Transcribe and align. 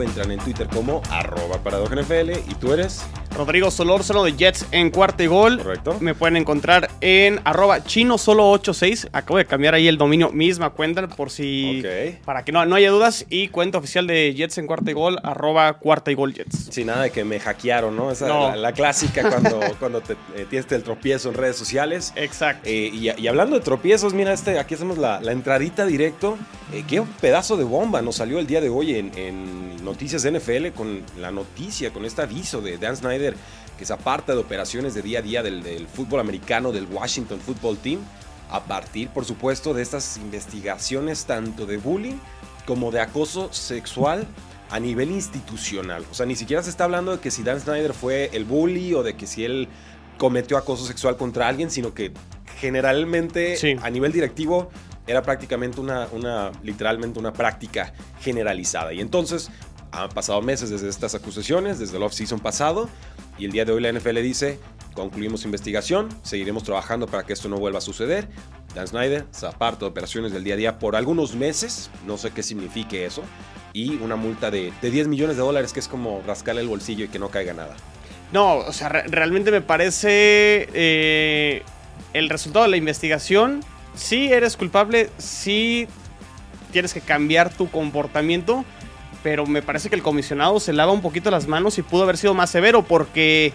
Encuentran 0.00 0.30
en 0.30 0.38
Twitter 0.38 0.66
como 0.68 1.02
arroba 1.10 1.58
NFL 1.58 2.30
y 2.48 2.54
tú 2.58 2.72
eres 2.72 3.02
Rodrigo 3.36 3.70
Solórzano 3.70 4.24
de 4.24 4.32
Jets 4.36 4.66
en 4.72 4.90
cuarto 4.90 5.22
y 5.22 5.26
gol. 5.26 5.58
Correcto. 5.58 5.96
Me 6.00 6.14
pueden 6.14 6.36
encontrar 6.36 6.90
en 7.00 7.40
arroba 7.44 7.84
chino 7.84 8.18
solo 8.18 8.50
86. 8.50 9.08
Acabo 9.12 9.38
de 9.38 9.46
cambiar 9.46 9.74
ahí 9.74 9.88
el 9.88 9.98
dominio, 9.98 10.30
misma 10.30 10.70
cuenta, 10.70 11.06
por 11.08 11.30
si. 11.30 11.82
Para 12.24 12.44
que 12.44 12.52
no, 12.52 12.64
no 12.66 12.76
haya 12.76 12.90
dudas. 12.90 13.26
Y 13.28 13.48
cuenta 13.48 13.78
oficial 13.78 14.06
de 14.06 14.34
Jets 14.34 14.58
en 14.58 14.66
cuarto 14.66 14.90
y 14.90 14.94
gol, 14.94 15.18
arroba 15.22 15.74
cuarta 15.74 16.10
y 16.10 16.14
gol 16.14 16.34
Jets. 16.34 16.68
Sin 16.70 16.88
nada 16.88 17.04
de 17.04 17.10
que 17.10 17.24
me 17.24 17.40
hackearon, 17.40 17.96
¿no? 17.96 18.10
Esa 18.10 18.56
La, 18.56 18.72
clásica 18.72 19.28
cuando, 19.28 19.60
cuando 19.78 20.00
te, 20.00 20.14
eh, 20.36 20.46
tienes 20.48 20.70
el 20.72 20.82
tropiezo 20.82 21.28
en 21.30 21.34
redes 21.34 21.56
sociales. 21.56 22.12
Exacto. 22.16 22.68
Eh, 22.68 22.90
y, 22.92 23.26
hablando 23.26 23.56
de 23.56 23.62
tropiezos, 23.62 24.14
mira, 24.14 24.32
este, 24.32 24.58
aquí 24.58 24.74
hacemos 24.74 24.98
la, 24.98 25.20
entradita 25.30 25.86
directo. 25.86 26.36
Eh, 26.72 26.84
qué 26.86 27.02
pedazo 27.20 27.56
de 27.56 27.64
bomba 27.64 28.02
nos 28.02 28.16
salió 28.16 28.38
el 28.38 28.46
día 28.46 28.60
de 28.60 28.68
hoy 28.68 28.94
en, 28.94 29.10
en 29.16 29.84
Noticias 29.84 30.22
de 30.22 30.32
NFL 30.38 30.68
con 30.76 31.02
la 31.18 31.30
noticia, 31.30 31.90
con 31.90 32.04
este 32.04 32.22
aviso 32.22 32.60
de 32.60 32.78
Dan 32.78 32.96
Snyder 32.96 33.19
que 33.78 33.86
se 33.86 33.92
aparta 33.92 34.34
de 34.34 34.38
operaciones 34.38 34.94
de 34.94 35.02
día 35.02 35.20
a 35.20 35.22
día 35.22 35.42
del, 35.42 35.86
fútbol 35.86 36.20
americano, 36.20 36.72
del 36.72 36.86
Washington 36.86 37.40
Football 37.40 37.78
Team, 37.78 38.00
a 38.50 38.64
partir, 38.64 39.08
por 39.08 39.24
supuesto, 39.24 39.72
de 39.72 39.82
estas 39.82 40.18
investigaciones 40.18 41.24
tanto 41.24 41.66
de 41.66 41.78
bullying 41.78 42.18
como 42.66 42.90
de 42.90 43.00
acoso 43.00 43.52
sexual 43.52 44.26
a 44.70 44.78
nivel 44.78 45.10
institucional. 45.10 46.04
O 46.10 46.14
sea, 46.14 46.26
ni 46.26 46.36
siquiera 46.36 46.62
se 46.62 46.70
está 46.70 46.84
hablando 46.84 47.12
de 47.12 47.20
que 47.20 47.30
si 47.30 47.42
Dan 47.42 47.60
Snyder 47.60 47.94
fue 47.94 48.30
el 48.32 48.44
bully 48.44 48.94
o 48.94 49.02
de 49.02 49.16
que 49.16 49.26
si 49.26 49.44
él 49.44 49.68
cometió 50.18 50.58
acoso 50.58 50.84
sexual 50.84 51.16
contra 51.16 51.48
alguien, 51.48 51.70
sino 51.70 51.94
que 51.94 52.12
generalmente 52.58 53.56
a 53.82 53.90
nivel 53.90 54.12
directivo 54.12 54.70
era 55.06 55.22
prácticamente 55.22 55.80
una, 55.80 56.06
una, 56.12 56.52
literalmente 56.62 57.18
una 57.18 57.32
práctica 57.32 57.92
generalizada. 58.20 58.92
Y 58.92 59.00
entonces 59.00 59.50
han 59.92 60.08
pasado 60.10 60.40
meses 60.42 60.70
desde 60.70 60.88
estas 60.88 61.14
acusaciones, 61.14 61.78
desde 61.78 61.96
el 61.96 62.02
off-season 62.02 62.40
pasado, 62.40 62.88
y 63.38 63.44
el 63.44 63.52
día 63.52 63.64
de 63.64 63.72
hoy 63.72 63.82
la 63.82 63.92
NFL 63.92 64.20
dice, 64.22 64.58
concluimos 64.94 65.44
investigación, 65.44 66.08
seguiremos 66.22 66.62
trabajando 66.62 67.06
para 67.06 67.24
que 67.24 67.32
esto 67.32 67.48
no 67.48 67.56
vuelva 67.56 67.78
a 67.78 67.82
suceder. 67.82 68.28
Dan 68.74 68.86
Snyder 68.86 69.26
se 69.30 69.46
aparta 69.46 69.80
de 69.80 69.86
operaciones 69.86 70.32
del 70.32 70.44
día 70.44 70.54
a 70.54 70.56
día 70.56 70.78
por 70.78 70.94
algunos 70.94 71.34
meses, 71.34 71.90
no 72.06 72.18
sé 72.18 72.30
qué 72.30 72.42
signifique 72.42 73.04
eso, 73.04 73.22
y 73.72 73.96
una 73.96 74.16
multa 74.16 74.50
de, 74.50 74.72
10 74.80 75.08
millones 75.08 75.36
de 75.36 75.42
dólares, 75.42 75.72
que 75.72 75.80
es 75.80 75.88
como 75.88 76.22
rascarle 76.26 76.60
el 76.60 76.68
bolsillo 76.68 77.04
y 77.04 77.08
que 77.08 77.18
no 77.18 77.30
caiga 77.30 77.52
nada. 77.52 77.76
No, 78.32 78.58
o 78.58 78.72
sea, 78.72 78.88
realmente 78.88 79.50
me 79.50 79.60
parece 79.60 80.68
eh, 80.72 81.62
el 82.12 82.28
resultado 82.28 82.64
de 82.64 82.70
la 82.70 82.76
investigación. 82.76 83.60
Si 83.96 84.32
eres 84.32 84.56
culpable, 84.56 85.10
sí 85.18 85.88
tienes 86.70 86.94
que 86.94 87.00
cambiar 87.00 87.52
tu 87.52 87.68
comportamiento 87.68 88.64
pero 89.22 89.46
me 89.46 89.62
parece 89.62 89.88
que 89.88 89.96
el 89.96 90.02
comisionado 90.02 90.60
se 90.60 90.72
lava 90.72 90.92
un 90.92 91.02
poquito 91.02 91.30
las 91.30 91.46
manos 91.46 91.78
y 91.78 91.82
pudo 91.82 92.04
haber 92.04 92.16
sido 92.16 92.34
más 92.34 92.50
severo 92.50 92.82
porque... 92.82 93.52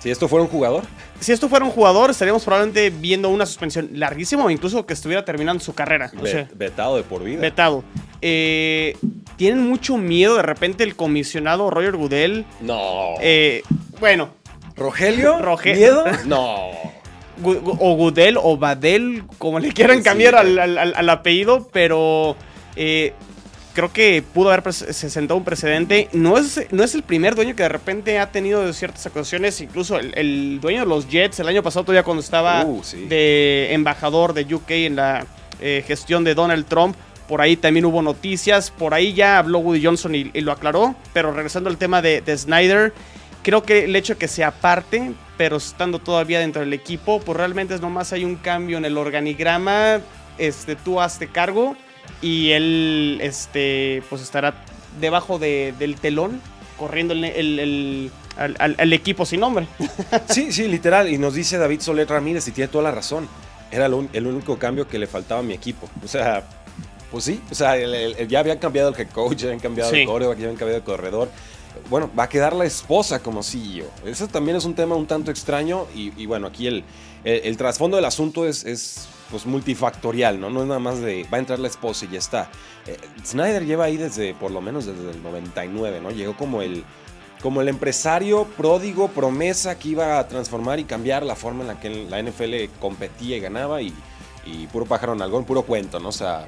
Si 0.00 0.10
esto 0.10 0.28
fuera 0.28 0.42
un 0.42 0.50
jugador. 0.50 0.84
Si 1.20 1.32
esto 1.32 1.48
fuera 1.48 1.64
un 1.64 1.70
jugador, 1.70 2.10
estaríamos 2.10 2.44
probablemente 2.44 2.90
viendo 2.90 3.30
una 3.30 3.46
suspensión 3.46 3.88
larguísima 3.94 4.44
o 4.44 4.50
incluso 4.50 4.84
que 4.84 4.92
estuviera 4.92 5.24
terminando 5.24 5.64
su 5.64 5.74
carrera. 5.74 6.10
vetado 6.54 6.96
de 6.96 7.02
por 7.02 7.24
vida. 7.24 7.40
Vetado. 7.40 7.84
Eh, 8.20 8.96
¿Tienen 9.36 9.66
mucho 9.66 9.96
miedo 9.96 10.36
de 10.36 10.42
repente 10.42 10.84
el 10.84 10.96
comisionado 10.96 11.70
Roger 11.70 11.96
Goodell? 11.96 12.44
No. 12.60 13.14
Eh, 13.20 13.62
bueno. 13.98 14.34
¿Rogelio? 14.76 15.38
¿Miedo? 15.64 16.04
No. 16.26 16.70
O 17.42 17.96
Goodell 17.96 18.36
o 18.40 18.56
Badel, 18.56 19.24
como 19.38 19.58
le 19.58 19.72
quieran 19.72 20.02
cambiar 20.02 20.36
al, 20.36 21.08
apellido, 21.08 21.68
pero 21.72 22.36
eh, 22.76 23.12
creo 23.74 23.92
que 23.92 24.22
pudo 24.22 24.50
haber 24.50 24.72
sentado 24.72 25.36
un 25.36 25.44
precedente. 25.44 26.08
No 26.12 26.38
es, 26.38 26.66
no 26.70 26.84
es 26.84 26.94
el 26.94 27.02
primer 27.02 27.34
dueño 27.34 27.54
que 27.54 27.64
de 27.64 27.68
repente 27.68 28.18
ha 28.18 28.30
tenido 28.30 28.72
ciertas 28.72 29.04
acusaciones. 29.04 29.60
Incluso 29.60 29.98
el, 29.98 30.60
dueño 30.60 30.80
de 30.80 30.86
los 30.86 31.08
Jets 31.08 31.40
el 31.40 31.48
año 31.48 31.62
pasado, 31.62 31.84
todavía 31.84 32.04
cuando 32.04 32.22
estaba 32.22 32.64
uh, 32.64 32.82
de 33.08 33.74
embajador 33.74 34.32
de 34.32 34.54
UK 34.54 34.70
en 34.70 34.96
la 34.96 35.26
eh, 35.60 35.84
gestión 35.86 36.24
de 36.24 36.34
Donald 36.34 36.66
Trump. 36.66 36.96
Por 37.28 37.40
ahí 37.40 37.56
también 37.56 37.84
hubo 37.84 38.00
noticias. 38.00 38.70
Por 38.70 38.94
ahí 38.94 39.12
ya 39.12 39.38
habló 39.38 39.58
Woody 39.58 39.84
Johnson 39.84 40.14
y, 40.14 40.24
lo 40.40 40.52
aclaró. 40.52 40.94
Pero 41.12 41.32
regresando 41.32 41.68
al 41.68 41.76
tema 41.76 42.00
de, 42.00 42.22
Snyder, 42.36 42.94
creo 43.42 43.64
que 43.64 43.84
el 43.84 43.96
hecho 43.96 44.14
de 44.14 44.18
que 44.20 44.28
se 44.28 44.44
aparte, 44.44 45.12
pero 45.36 45.56
estando 45.56 45.98
todavía 45.98 46.38
dentro 46.38 46.60
del 46.60 46.72
equipo, 46.72 47.20
pues 47.20 47.36
realmente 47.36 47.74
es 47.74 47.80
nomás 47.80 48.12
hay 48.12 48.24
un 48.24 48.36
cambio 48.36 48.78
en 48.78 48.84
el 48.84 48.96
organigrama. 48.96 50.00
Este, 50.38 50.76
tú 50.76 51.00
hazte 51.00 51.28
cargo 51.28 51.76
y 52.24 52.52
él 52.52 53.18
este, 53.20 54.02
pues 54.08 54.22
estará 54.22 54.54
debajo 54.98 55.38
del 55.38 55.96
telón 56.00 56.40
corriendo 56.78 57.12
el, 57.12 58.10
al, 58.36 58.92
equipo 58.94 59.26
sin 59.26 59.40
nombre. 59.40 59.68
Sí, 60.30 60.50
sí, 60.50 60.66
literal. 60.66 61.12
Y 61.12 61.18
nos 61.18 61.34
dice 61.34 61.58
David 61.58 61.82
Soler 61.82 62.08
Ramírez 62.08 62.48
y 62.48 62.52
tiene 62.52 62.68
toda 62.68 62.84
la 62.84 62.92
razón. 62.92 63.28
Era 63.70 63.86
el 63.86 64.26
único 64.26 64.58
cambio 64.58 64.88
que 64.88 64.98
le 64.98 65.06
faltaba 65.06 65.40
a 65.40 65.42
mi 65.42 65.52
equipo. 65.52 65.86
O 66.02 66.08
sea, 66.08 66.48
pues 67.10 67.24
sí, 67.24 67.42
o 67.50 67.54
sea, 67.54 67.76
ya 68.26 68.40
habían 68.40 68.58
cambiado 68.58 68.88
el 68.88 68.98
head 68.98 69.10
coach, 69.10 69.36
ya 69.36 69.48
habían 69.48 69.60
cambiado 69.60 69.92
el 69.92 70.06
coreo, 70.06 70.32
ya 70.32 70.44
habían 70.44 70.56
cambiado 70.56 70.78
el 70.78 70.84
corredor. 70.84 71.28
Bueno, 71.90 72.10
va 72.18 72.22
a 72.22 72.28
quedar 72.30 72.54
la 72.54 72.64
esposa 72.64 73.22
como 73.22 73.42
CEO. 73.42 73.90
Eso 74.06 74.28
también 74.28 74.56
es 74.56 74.64
un 74.64 74.74
tema 74.74 74.96
un 74.96 75.06
tanto 75.06 75.30
extraño 75.30 75.86
y, 75.94 76.24
bueno, 76.24 76.46
aquí 76.46 76.68
el, 76.68 76.84
el, 77.24 77.56
trasfondo 77.58 77.96
del 77.96 78.06
asunto 78.06 78.46
es, 78.46 78.64
es 78.64 79.08
pues 79.30 79.46
multifactorial, 79.46 80.40
¿no? 80.40 80.50
No 80.50 80.62
es 80.62 80.66
nada 80.66 80.80
más 80.80 81.00
de 81.00 81.26
va 81.32 81.38
a 81.38 81.40
entrar 81.40 81.58
la 81.58 81.68
esposa 81.68 82.04
y 82.04 82.10
ya 82.10 82.18
está. 82.18 82.50
Eh, 82.86 82.96
Snyder 83.24 83.64
lleva 83.64 83.84
ahí 83.84 83.96
desde, 83.96 84.34
por 84.34 84.50
lo 84.50 84.60
menos 84.60 84.86
desde 84.86 85.10
el 85.10 85.22
99, 85.22 86.00
¿no? 86.00 86.10
Llegó 86.10 86.36
como 86.36 86.62
el, 86.62 86.84
como 87.42 87.60
el 87.60 87.68
empresario 87.68 88.44
pródigo, 88.56 89.08
promesa 89.08 89.78
que 89.78 89.90
iba 89.90 90.18
a 90.18 90.28
transformar 90.28 90.78
y 90.78 90.84
cambiar 90.84 91.24
la 91.24 91.36
forma 91.36 91.62
en 91.62 91.68
la 91.68 91.80
que 91.80 91.90
la 91.90 92.22
NFL 92.22 92.78
competía 92.80 93.36
y 93.36 93.40
ganaba 93.40 93.82
y, 93.82 93.94
puro 94.72 94.84
pájaro 94.84 95.14
en 95.14 95.22
algún 95.22 95.44
puro 95.44 95.62
cuento, 95.62 95.98
¿no? 96.00 96.10
O 96.10 96.12
sea, 96.12 96.44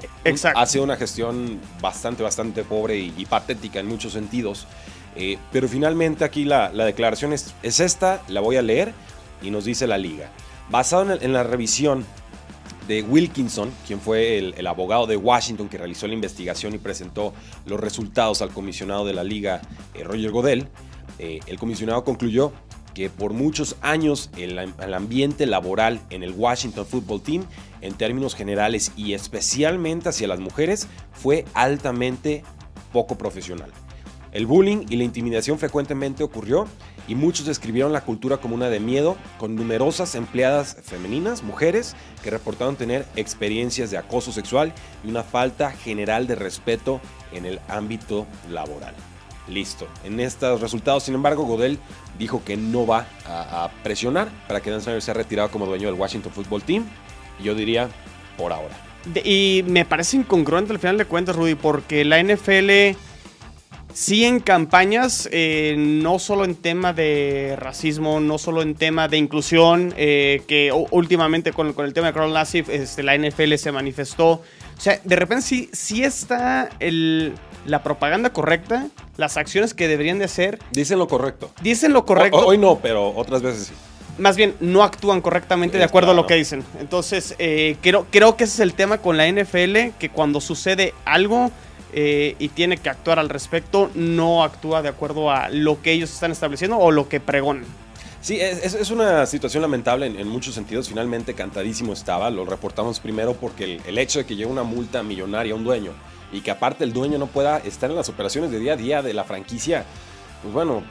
hace 0.55 0.79
una 0.79 0.97
gestión 0.97 1.59
bastante, 1.81 2.21
bastante 2.21 2.63
pobre 2.63 2.97
y, 2.97 3.25
patética 3.25 3.79
en 3.79 3.87
muchos 3.87 4.13
sentidos. 4.13 4.67
Eh, 5.15 5.39
pero 5.51 5.67
finalmente 5.67 6.23
aquí 6.23 6.45
la, 6.45 6.69
declaración 6.69 7.33
es, 7.33 7.53
esta, 7.63 8.21
la 8.27 8.39
voy 8.39 8.55
a 8.57 8.61
leer 8.61 8.93
y 9.41 9.49
nos 9.49 9.65
dice 9.65 9.87
la 9.87 9.97
liga. 9.97 10.29
Basado 10.69 11.11
en 11.13 11.33
la 11.33 11.43
revisión 11.43 12.05
de 12.87 13.03
Wilkinson, 13.03 13.71
quien 13.85 13.99
fue 13.99 14.37
el, 14.37 14.67
abogado 14.67 15.07
de 15.07 15.17
Washington 15.17 15.69
que 15.69 15.77
realizó 15.77 16.07
la 16.07 16.13
investigación 16.13 16.73
y 16.73 16.77
presentó 16.77 17.33
los 17.65 17.79
resultados 17.79 18.41
al 18.41 18.49
comisionado 18.49 19.05
de 19.05 19.13
la 19.13 19.23
liga, 19.23 19.61
eh, 19.93 20.03
Roger 20.03 20.31
Godel, 20.31 20.67
eh, 21.19 21.39
el 21.47 21.59
comisionado 21.59 22.03
concluyó 22.03 22.53
que 22.93 23.09
por 23.09 23.33
muchos 23.33 23.75
años 23.81 24.31
el, 24.37 24.57
el, 24.57 24.93
ambiente 24.93 25.45
laboral 25.45 26.01
en 26.09 26.23
el 26.23 26.31
Washington 26.31 26.85
Football 26.85 27.21
Team, 27.21 27.45
en 27.81 27.93
términos 27.93 28.33
generales 28.33 28.91
y 28.95 29.13
especialmente 29.13 30.09
hacia 30.09 30.27
las 30.27 30.39
mujeres, 30.39 30.87
fue 31.13 31.45
altamente 31.53 32.43
poco 32.91 33.17
profesional. 33.17 33.71
El 34.31 34.45
bullying 34.45 34.85
y 34.89 34.95
la 34.95 35.03
intimidación 35.03 35.59
frecuentemente 35.59 36.23
ocurrió 36.23 36.67
y 37.07 37.15
muchos 37.15 37.45
describieron 37.45 37.93
la 37.93 38.01
cultura 38.01 38.37
como 38.37 38.55
una 38.55 38.69
de 38.69 38.79
miedo, 38.79 39.17
con 39.37 39.55
numerosas 39.55 40.15
empleadas 40.15 40.77
femeninas, 40.83 41.43
mujeres, 41.43 41.95
que 42.23 42.29
reportaron 42.29 42.75
tener 42.75 43.05
experiencias 43.15 43.91
de 43.91 43.97
acoso 43.97 44.31
sexual 44.31 44.73
y 45.03 45.09
una 45.09 45.23
falta 45.23 45.71
general 45.71 46.27
de 46.27 46.35
respeto 46.35 46.99
en 47.31 47.45
el 47.45 47.59
ámbito 47.69 48.27
laboral. 48.49 48.93
Listo. 49.47 49.87
En 50.03 50.19
estos 50.19 50.59
resultados, 50.59 51.03
sin 51.03 51.15
embargo, 51.15 51.43
Godel 51.43 51.79
dijo 52.19 52.43
que 52.43 52.57
no 52.57 52.85
va 52.85 53.07
a, 53.25 53.69
presionar 53.81 54.29
para 54.47 54.61
que 54.61 54.69
Dan 54.69 54.81
Snyder 54.81 55.01
sea 55.01 55.13
retirado 55.13 55.49
como 55.49 55.65
dueño 55.65 55.89
del 55.89 55.99
Washington 55.99 56.33
Football 56.33 56.63
Team. 56.63 56.85
Yo 57.41 57.55
diría, 57.55 57.87
por 58.37 58.51
ahora. 58.51 58.75
y 59.23 59.63
me 59.67 59.85
parece 59.85 60.17
incongruente 60.17 60.73
al 60.73 60.79
final 60.79 60.97
de 60.97 61.05
cuentas, 61.05 61.35
Rudy, 61.35 61.55
porque 61.55 62.03
la 62.03 62.21
NFL 62.21 62.97
sí 63.97 64.25
en 64.25 64.41
campañas, 64.41 65.27
eh, 65.31 65.73
no 65.75 66.19
solo 66.19 66.45
en 66.45 66.53
tema 66.53 66.93
de 66.93 67.55
racismo, 67.57 68.19
no 68.19 68.37
solo 68.37 68.61
en 68.61 68.75
tema 68.75 69.07
de 69.07 69.17
inclusión, 69.17 69.91
eh, 69.97 70.43
que 70.47 70.71
últimamente 70.91 71.51
con, 71.51 71.73
el 71.75 71.93
tema 71.93 72.07
de 72.07 72.13
Carl 72.13 72.31
Nassif, 72.31 72.69
este, 72.69 73.01
la 73.01 73.17
NFL 73.17 73.55
se 73.55 73.71
manifestó. 73.71 74.33
O 74.33 74.43
sea, 74.77 75.01
de 75.03 75.15
repente 75.15 75.43
sí, 75.43 75.71
sí 75.73 76.03
está 76.03 76.69
el, 76.79 77.33
la 77.65 77.81
propaganda 77.81 78.29
correcta, 78.29 78.85
las 79.17 79.35
acciones 79.35 79.73
que 79.73 79.87
deberían 79.87 80.19
de 80.19 80.25
hacer. 80.25 80.59
Dicen 80.71 80.99
lo 80.99 81.07
correcto. 81.07 81.49
Dicen 81.63 81.91
lo 81.91 82.05
correcto. 82.05 82.45
hoy 82.45 82.59
no, 82.59 82.77
pero 82.77 83.15
otras 83.15 83.41
veces 83.41 83.63
sí 83.69 83.73
más 84.19 84.35
bien 84.35 84.55
no 84.59 84.81
actúan 84.81 85.21
correctamente 85.21 85.77
de 85.77 85.83
acuerdo 85.83 86.09
a 86.09 86.13
lo 86.15 86.25
que 86.25 86.33
dicen. 86.33 86.63
Entonces, 86.79 87.35
eh, 87.37 87.77
creo, 87.81 88.07
creo 88.09 88.35
que 88.35 88.45
ese 88.45 88.55
es 88.55 88.59
el 88.61 88.73
tema 88.73 88.97
con 88.97 89.15
la 89.15 89.27
NFL, 89.27 89.91
que 89.99 90.09
cuando 90.11 90.41
sucede 90.41 90.95
algo 91.05 91.51
eh, 91.93 92.35
y 92.39 92.49
tiene 92.49 92.77
que 92.77 92.89
actuar 92.89 93.19
al 93.19 93.29
respecto, 93.29 93.89
no 93.95 94.43
actúa 94.43 94.81
de 94.81 94.89
acuerdo 94.89 95.31
a 95.31 95.49
lo 95.49 95.81
que 95.81 95.91
ellos 95.91 96.11
están 96.11 96.31
estableciendo 96.31 96.77
o 96.77 96.91
lo 96.91 97.07
que 97.07 97.19
pregonan. 97.19 97.65
Sí, 98.21 98.39
es, 98.41 98.91
una 98.91 99.25
situación 99.25 99.61
lamentable 99.61 100.07
en, 100.07 100.27
muchos 100.27 100.53
sentidos. 100.53 100.89
Finalmente, 100.89 101.33
cantadísimo 101.33 101.93
estaba. 101.93 102.29
Lo 102.29 102.45
reportamos 102.45 102.99
primero 102.99 103.35
porque 103.35 103.79
el, 103.85 103.97
hecho 103.97 104.19
de 104.19 104.25
que 104.25 104.35
llegue 104.35 104.51
una 104.51 104.63
multa 104.63 105.01
millonaria 105.01 105.53
a 105.53 105.55
un 105.55 105.63
dueño 105.63 105.91
y 106.33 106.41
que 106.41 106.51
aparte 106.51 106.83
el 106.83 106.91
dueño 106.91 107.17
no 107.19 107.27
pueda 107.27 107.59
estar 107.59 107.89
en 107.89 107.95
las 107.95 108.09
operaciones 108.09 108.51
de 108.51 108.59
día 108.59 108.73
a 108.73 108.75
día 108.75 109.01
de 109.01 109.13
la 109.13 109.23
franquicia, 109.23 109.85
pues 110.41 110.53
bueno, 110.53 110.83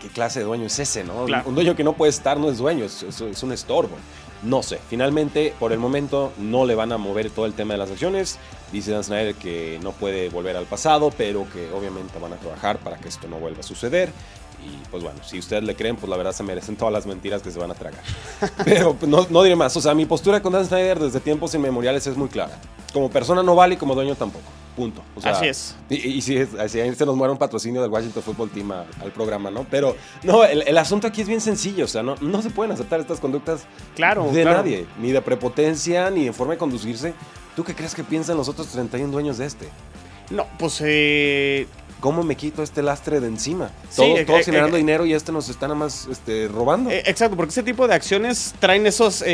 ¿qué 0.00 0.08
clase 0.08 0.38
de 0.40 0.44
dueño 0.44 0.66
es 0.66 0.78
ese, 0.78 1.02
no? 1.02 1.26
Un 1.44 1.54
dueño 1.54 1.74
que 1.74 1.82
no 1.82 1.94
puede 1.94 2.10
estar 2.10 2.38
no 2.38 2.48
es 2.48 2.58
dueño, 2.58 2.84
es, 2.84 3.02
es, 3.02 3.42
un 3.42 3.52
estorbo. 3.52 3.96
No 4.42 4.62
sé, 4.62 4.78
finalmente, 4.88 5.52
por 5.58 5.72
el 5.72 5.78
momento, 5.78 6.32
no 6.38 6.64
le 6.64 6.74
van 6.74 6.92
a 6.92 6.98
mover 6.98 7.30
todo 7.30 7.46
el 7.46 7.54
tema 7.54 7.74
de 7.74 7.78
las 7.78 7.90
acciones. 7.90 8.38
Dice 8.72 8.92
Dan 8.92 9.02
Snyder 9.02 9.34
que 9.34 9.80
no 9.82 9.92
puede 9.92 10.28
volver 10.28 10.56
al 10.56 10.66
pasado, 10.66 11.12
pero 11.16 11.46
que 11.50 11.70
obviamente 11.72 12.18
van 12.18 12.32
a 12.32 12.36
trabajar 12.36 12.78
para 12.78 12.98
que 12.98 13.08
esto 13.08 13.26
no 13.26 13.38
vuelva 13.38 13.60
a 13.60 13.64
suceder. 13.64 14.12
Y 14.64 14.76
pues 14.90 15.02
bueno, 15.02 15.20
si 15.24 15.38
ustedes 15.38 15.62
le 15.64 15.74
creen, 15.74 15.96
pues 15.96 16.08
la 16.08 16.16
verdad 16.16 16.32
se 16.32 16.42
merecen 16.42 16.76
todas 16.76 16.92
las 16.92 17.06
mentiras 17.06 17.42
que 17.42 17.50
se 17.50 17.58
van 17.58 17.70
a 17.70 17.74
tragar. 17.74 18.02
Pero 18.64 18.94
pues, 18.94 19.10
no, 19.10 19.26
no 19.30 19.42
diré 19.42 19.56
más. 19.56 19.76
O 19.76 19.80
sea, 19.80 19.94
mi 19.94 20.06
postura 20.06 20.40
con 20.42 20.52
Dan 20.52 20.66
Snyder 20.66 20.98
desde 20.98 21.20
tiempos 21.20 21.54
inmemoriales 21.54 22.06
es 22.06 22.16
muy 22.16 22.28
clara. 22.28 22.58
Como 22.92 23.10
persona 23.10 23.42
no 23.42 23.54
vale 23.54 23.74
y 23.74 23.76
como 23.76 23.94
dueño 23.94 24.14
tampoco. 24.14 24.46
Punto. 24.78 25.02
así 25.24 25.46
es. 25.46 25.74
Y, 25.90 26.22
si, 26.22 26.38
se 26.46 27.04
nos 27.04 27.16
muere 27.16 27.32
un 27.32 27.38
patrocinio 27.38 27.82
del 27.82 27.90
Washington 27.90 28.22
Football 28.22 28.50
Team 28.50 28.70
al 28.70 29.10
programa, 29.12 29.50
¿no? 29.50 29.66
Pero 29.68 29.96
no, 30.22 30.44
el, 30.44 30.78
asunto 30.78 31.08
aquí 31.08 31.20
es 31.20 31.26
bien 31.26 31.40
sencillo. 31.40 31.84
O 31.84 31.88
sea, 31.88 32.04
no, 32.04 32.14
no 32.20 32.40
se 32.42 32.50
pueden 32.50 32.70
aceptar 32.70 33.00
estas 33.00 33.18
conductas 33.18 33.62
claro, 33.96 34.30
de 34.30 34.44
nadie. 34.44 34.86
Ni 35.00 35.10
de 35.10 35.20
prepotencia, 35.20 36.10
ni 36.10 36.26
de 36.26 36.32
forma 36.32 36.52
de 36.52 36.58
conducirse. 36.58 37.12
¿Tú 37.56 37.64
qué 37.64 37.74
crees 37.74 37.92
que 37.92 38.04
piensan 38.04 38.36
los 38.36 38.48
otros 38.48 38.68
31 38.68 39.10
dueños 39.10 39.38
de 39.38 39.46
este? 39.46 39.68
No, 40.30 40.46
pues 40.60 40.80
eh, 40.84 41.66
¿cómo 41.98 42.22
me 42.22 42.36
quito 42.36 42.62
este 42.62 42.80
lastre 42.80 43.18
de 43.18 43.26
encima? 43.26 43.72
todos, 43.96 44.20
eh, 44.20 44.44
generando 44.44 44.76
eh, 44.76 44.80
dinero 44.80 45.06
y 45.06 45.12
este 45.12 45.32
nos 45.32 45.48
está 45.48 45.66
nada 45.66 45.80
más 45.80 46.06
este, 46.08 46.46
robando. 46.46 46.88
exacto, 46.92 47.36
porque 47.36 47.50
ese 47.50 47.64
tipo 47.64 47.88
de 47.88 47.94
acciones 47.94 48.54
traen 48.60 48.86
esos 48.86 49.24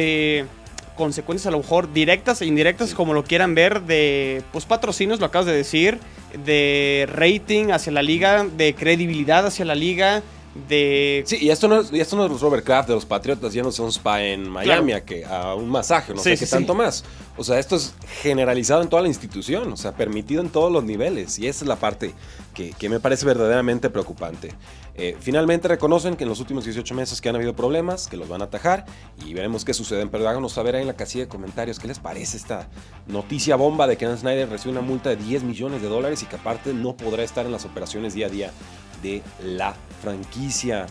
consecuencias 0.97 1.49
a 1.49 1.51
lo 1.51 1.59
mejor 1.59 1.93
directas 1.93 2.41
e 2.43 2.47
indirectas, 2.47 2.95
como 2.95 3.15
lo 3.15 3.25
quieran 3.25 3.55
ver, 3.55 3.83
de 3.83 4.43
pues 4.53 4.65
patrocinios, 4.65 5.21
lo 5.21 5.27
acabas 5.27 5.47
de 5.47 5.53
decir, 5.53 5.99
de 6.45 7.09
rating 7.11 7.71
hacia 7.71 7.93
la 7.93 8.03
liga, 8.03 8.45
de 8.45 8.75
credibilidad 8.75 9.47
hacia 9.47 9.65
la 9.65 9.75
liga, 9.75 10.23
de... 10.69 11.25
Sí, 11.27 11.39
y 11.41 11.51
esto 11.51 11.67
no, 11.67 11.83
y 11.91 12.01
esto 12.01 12.17
no 12.17 12.27
es 12.27 12.41
Robert 12.41 12.65
Kraft 12.65 12.89
de 12.89 12.95
los 12.95 13.05
Patriotas 13.05 13.55
no 13.57 13.85
un 13.85 13.93
spa 13.93 14.23
en 14.23 14.49
Miami 14.49 14.93
a, 14.93 15.05
que, 15.05 15.25
a 15.25 15.55
un 15.55 15.69
masaje, 15.69 16.15
no 16.15 16.21
sé 16.21 16.37
qué 16.37 16.47
tanto 16.47 16.75
más. 16.75 17.05
O 17.37 17.43
sea, 17.43 17.59
esto 17.59 17.75
es 17.75 17.95
generalizado 18.23 18.83
en 18.83 18.89
toda 18.89 19.03
la 19.03 19.09
institución, 19.09 19.73
o 19.73 19.77
sea, 19.77 19.93
permitido 19.93 20.41
en 20.41 20.51
todos 20.51 20.71
los 20.71 20.85
niveles. 20.85 21.39
Y 21.41 21.49
esa 21.49 21.65
es 21.65 21.69
la 21.69 21.77
parte 21.77 22.15
que, 22.55 22.73
que 22.73 22.89
me 22.89 23.01
parece 23.01 23.27
verdaderamente 23.27 23.91
preocupante. 23.91 24.53
Eh, 24.97 25.17
finalmente 25.19 25.67
reconocen 25.67 26.15
que 26.15 26.23
en 26.23 26.29
los 26.29 26.39
últimos 26.39 26.65
18 26.65 26.95
meses 26.95 27.21
que 27.21 27.29
han 27.29 27.35
habido 27.35 27.55
problemas, 27.57 28.07
que 28.07 28.17
los 28.17 28.29
van 28.29 28.43
a 28.43 28.45
atajar 28.45 28.85
y 29.27 29.35
veremos 29.35 29.65
qué 29.65 29.75
sucede. 29.75 30.07
Pero 30.07 30.29
háganos 30.29 30.53
saber 30.53 30.77
ahí 30.77 30.83
en 30.83 30.89
la 30.89 30.95
casilla 30.95 31.25
de 31.25 31.29
comentarios 31.29 31.79
qué 31.79 31.89
les 31.89 31.99
parece 31.99 32.37
esta 32.37 32.69
noticia 33.07 33.57
bomba 33.57 33.87
de 33.87 33.97
que 33.97 34.07
Dan 34.07 34.19
Snyder 34.19 34.49
recibe 34.49 34.73
una 34.73 34.83
multa 34.83 35.11
de 35.11 35.17
10 35.17 35.43
millones 35.43 35.83
de 35.83 35.89
dólares 35.89 36.23
y 36.23 36.27
que 36.27 36.37
aparte 36.37 36.73
no 36.73 36.97
podrá 36.97 37.25
estar 37.25 37.45
en 37.45 37.53
las 37.53 37.65
operaciones 37.65 38.15
día 38.15 38.27
a 38.27 38.31
día 38.31 38.51
de 39.03 39.23
la 39.43 39.75
franquicia. 40.01 40.87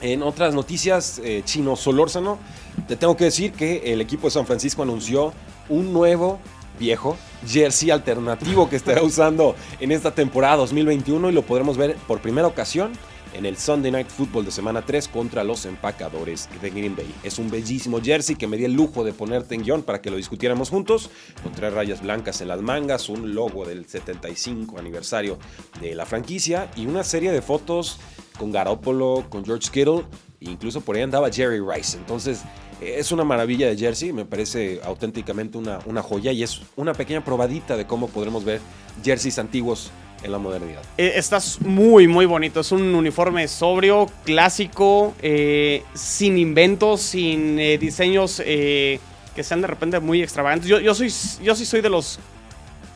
En 0.00 0.22
otras 0.22 0.54
noticias, 0.54 1.20
eh, 1.24 1.42
Chino 1.44 1.76
Solórzano, 1.76 2.38
te 2.86 2.96
tengo 2.96 3.16
que 3.16 3.24
decir 3.24 3.52
que 3.52 3.92
el 3.92 4.00
equipo 4.00 4.28
de 4.28 4.32
San 4.32 4.46
Francisco 4.46 4.82
anunció 4.82 5.32
un 5.68 5.92
nuevo 5.92 6.38
viejo 6.78 7.16
jersey 7.46 7.90
alternativo 7.90 8.68
que 8.68 8.76
estará 8.76 9.02
usando 9.04 9.54
en 9.80 9.92
esta 9.92 10.12
temporada 10.12 10.56
2021 10.56 11.30
y 11.30 11.32
lo 11.32 11.42
podremos 11.42 11.76
ver 11.76 11.96
por 12.06 12.20
primera 12.20 12.46
ocasión 12.46 12.92
en 13.34 13.46
el 13.46 13.56
Sunday 13.56 13.90
Night 13.90 14.08
Football 14.08 14.44
de 14.44 14.50
semana 14.50 14.82
3 14.82 15.08
contra 15.08 15.44
los 15.44 15.66
empacadores 15.66 16.48
de 16.60 16.70
Green 16.70 16.96
Bay. 16.96 17.12
Es 17.22 17.38
un 17.38 17.50
bellísimo 17.50 18.00
jersey 18.00 18.36
que 18.36 18.46
me 18.46 18.56
di 18.56 18.64
el 18.64 18.72
lujo 18.72 19.04
de 19.04 19.12
ponerte 19.12 19.54
en 19.54 19.62
guion 19.62 19.82
para 19.82 20.00
que 20.00 20.10
lo 20.10 20.16
discutiéramos 20.16 20.70
juntos, 20.70 21.10
con 21.42 21.52
tres 21.52 21.72
rayas 21.72 22.02
blancas 22.02 22.40
en 22.40 22.48
las 22.48 22.60
mangas, 22.60 23.08
un 23.08 23.34
logo 23.34 23.64
del 23.64 23.86
75 23.86 24.78
aniversario 24.78 25.38
de 25.80 25.94
la 25.94 26.06
franquicia 26.06 26.70
y 26.76 26.86
una 26.86 27.04
serie 27.04 27.32
de 27.32 27.42
fotos 27.42 27.98
con 28.38 28.52
Garoppolo, 28.52 29.26
con 29.28 29.44
George 29.44 29.68
Kittle, 29.70 30.04
e 30.40 30.50
incluso 30.50 30.80
por 30.80 30.96
ahí 30.96 31.02
andaba 31.02 31.30
Jerry 31.30 31.60
Rice. 31.60 31.96
Entonces, 31.96 32.42
es 32.80 33.10
una 33.10 33.24
maravilla 33.24 33.68
de 33.68 33.76
jersey, 33.76 34.12
me 34.12 34.24
parece 34.24 34.80
auténticamente 34.84 35.58
una, 35.58 35.80
una 35.86 36.02
joya 36.02 36.30
y 36.30 36.42
es 36.42 36.60
una 36.76 36.94
pequeña 36.94 37.24
probadita 37.24 37.76
de 37.76 37.86
cómo 37.86 38.08
podremos 38.08 38.44
ver 38.44 38.60
jerseys 39.02 39.38
antiguos 39.38 39.90
en 40.22 40.32
la 40.32 40.38
modernidad. 40.38 40.82
Eh, 40.96 41.12
estás 41.16 41.60
muy, 41.60 42.08
muy 42.08 42.26
bonito. 42.26 42.60
Es 42.60 42.72
un 42.72 42.94
uniforme 42.94 43.46
sobrio, 43.48 44.10
clásico, 44.24 45.14
eh, 45.22 45.82
sin 45.94 46.38
inventos, 46.38 47.00
sin 47.00 47.58
eh, 47.58 47.78
diseños 47.78 48.36
que 48.38 49.44
sean 49.44 49.60
de 49.60 49.68
repente 49.68 50.00
muy 50.00 50.22
extravagantes. 50.22 50.68
Yo, 50.68 50.80
yo, 50.80 50.94
soy, 50.94 51.12
yo 51.42 51.54
sí 51.54 51.64
soy 51.64 51.80
de 51.80 51.88
los, 51.88 52.18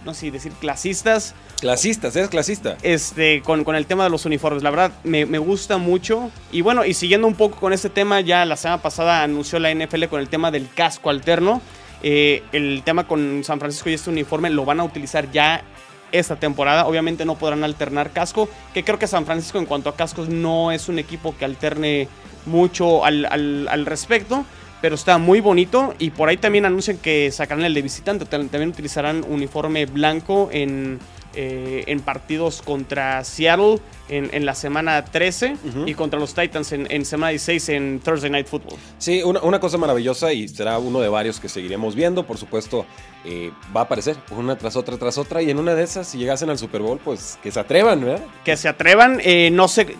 no 0.04 0.12
sé 0.12 0.30
decir 0.30 0.52
clasistas. 0.52 1.34
Clasistas, 1.60 2.16
eres 2.16 2.28
clasista. 2.28 2.76
Este, 2.82 3.40
con, 3.42 3.62
con 3.62 3.76
el 3.76 3.86
tema 3.86 4.02
de 4.02 4.10
los 4.10 4.24
uniformes. 4.24 4.64
La 4.64 4.70
verdad, 4.70 4.90
me, 5.04 5.24
me, 5.26 5.38
gusta 5.38 5.78
mucho. 5.78 6.30
Y 6.50 6.60
bueno, 6.60 6.84
y 6.84 6.94
siguiendo 6.94 7.28
un 7.28 7.36
poco 7.36 7.60
con 7.60 7.72
este 7.72 7.88
tema, 7.88 8.20
ya 8.20 8.44
la 8.44 8.56
semana 8.56 8.82
pasada 8.82 9.22
anunció 9.22 9.60
la 9.60 9.72
NFL 9.72 10.06
con 10.06 10.18
el 10.18 10.28
tema 10.28 10.50
del 10.50 10.68
casco 10.68 11.10
alterno. 11.10 11.62
el 12.02 12.82
tema 12.84 13.06
con 13.06 13.44
San 13.44 13.60
Francisco 13.60 13.88
y 13.88 13.94
este 13.94 14.10
uniforme 14.10 14.50
lo 14.50 14.64
van 14.64 14.80
a 14.80 14.84
utilizar 14.84 15.30
ya 15.30 15.62
esta 16.12 16.36
temporada. 16.36 16.86
Obviamente 16.86 17.24
no 17.24 17.36
podrán 17.36 17.64
alternar 17.64 18.10
casco, 18.10 18.48
que 18.72 18.84
creo 18.84 18.98
que 18.98 19.06
San 19.06 19.26
Francisco 19.26 19.58
en 19.58 19.66
cuanto 19.66 19.88
a 19.88 19.96
cascos 19.96 20.28
no 20.28 20.70
es 20.70 20.88
un 20.88 20.98
equipo 20.98 21.34
que 21.36 21.44
alterne 21.44 22.08
mucho 22.46 23.04
al, 23.04 23.86
respecto, 23.86 24.44
pero 24.80 24.94
está 24.94 25.18
muy 25.18 25.40
bonito. 25.40 25.94
Y 25.98 26.10
por 26.10 26.28
ahí 26.28 26.36
también 26.36 26.66
anuncian 26.66 26.98
que 26.98 27.30
sacarán 27.30 27.64
el 27.64 27.74
de 27.74 27.82
visitante, 27.82 28.24
también 28.26 28.68
utilizarán 28.68 29.24
uniforme 29.28 29.86
blanco 29.86 30.48
en, 30.52 31.00
eh, 31.34 31.84
en 31.86 32.00
partidos 32.00 32.60
contra 32.60 33.24
Seattle 33.24 33.78
en, 34.12 34.44
la 34.44 34.54
semana 34.54 35.04
13 35.04 35.56
y 35.86 35.94
contra 35.94 36.20
los 36.20 36.34
Titans 36.34 36.72
en, 36.72 37.04
semana 37.04 37.30
16 37.30 37.68
en 37.70 38.00
Thursday 38.00 38.30
Night 38.30 38.46
Football. 38.46 38.78
Sí, 38.98 39.22
una, 39.22 39.58
cosa 39.58 39.78
maravillosa 39.78 40.32
y 40.32 40.48
será 40.48 40.78
uno 40.78 41.00
de 41.00 41.08
varios 41.08 41.40
que 41.40 41.48
seguiremos 41.48 41.94
viendo. 41.94 42.26
Por 42.26 42.36
supuesto, 42.36 42.84
eh, 43.24 43.50
va 43.74 43.80
a 43.80 43.84
aparecer 43.84 44.16
una 44.36 44.56
tras 44.56 44.76
otra 44.76 44.98
tras 44.98 45.16
otra 45.16 45.40
y 45.40 45.50
en 45.50 45.58
una 45.58 45.74
de 45.74 45.82
esas, 45.82 46.06
si 46.08 46.18
llegasen 46.18 46.50
al 46.50 46.58
Super 46.58 46.82
Bowl, 46.82 46.98
pues 47.02 47.38
que 47.42 47.50
se 47.50 47.60
atrevan, 47.60 48.00
¿verdad? 48.02 48.24
Que 48.44 48.56
se 48.56 48.68
atrevan. 48.68 49.20
Eh, 49.22 49.50
no 49.50 49.68
sé 49.68 49.96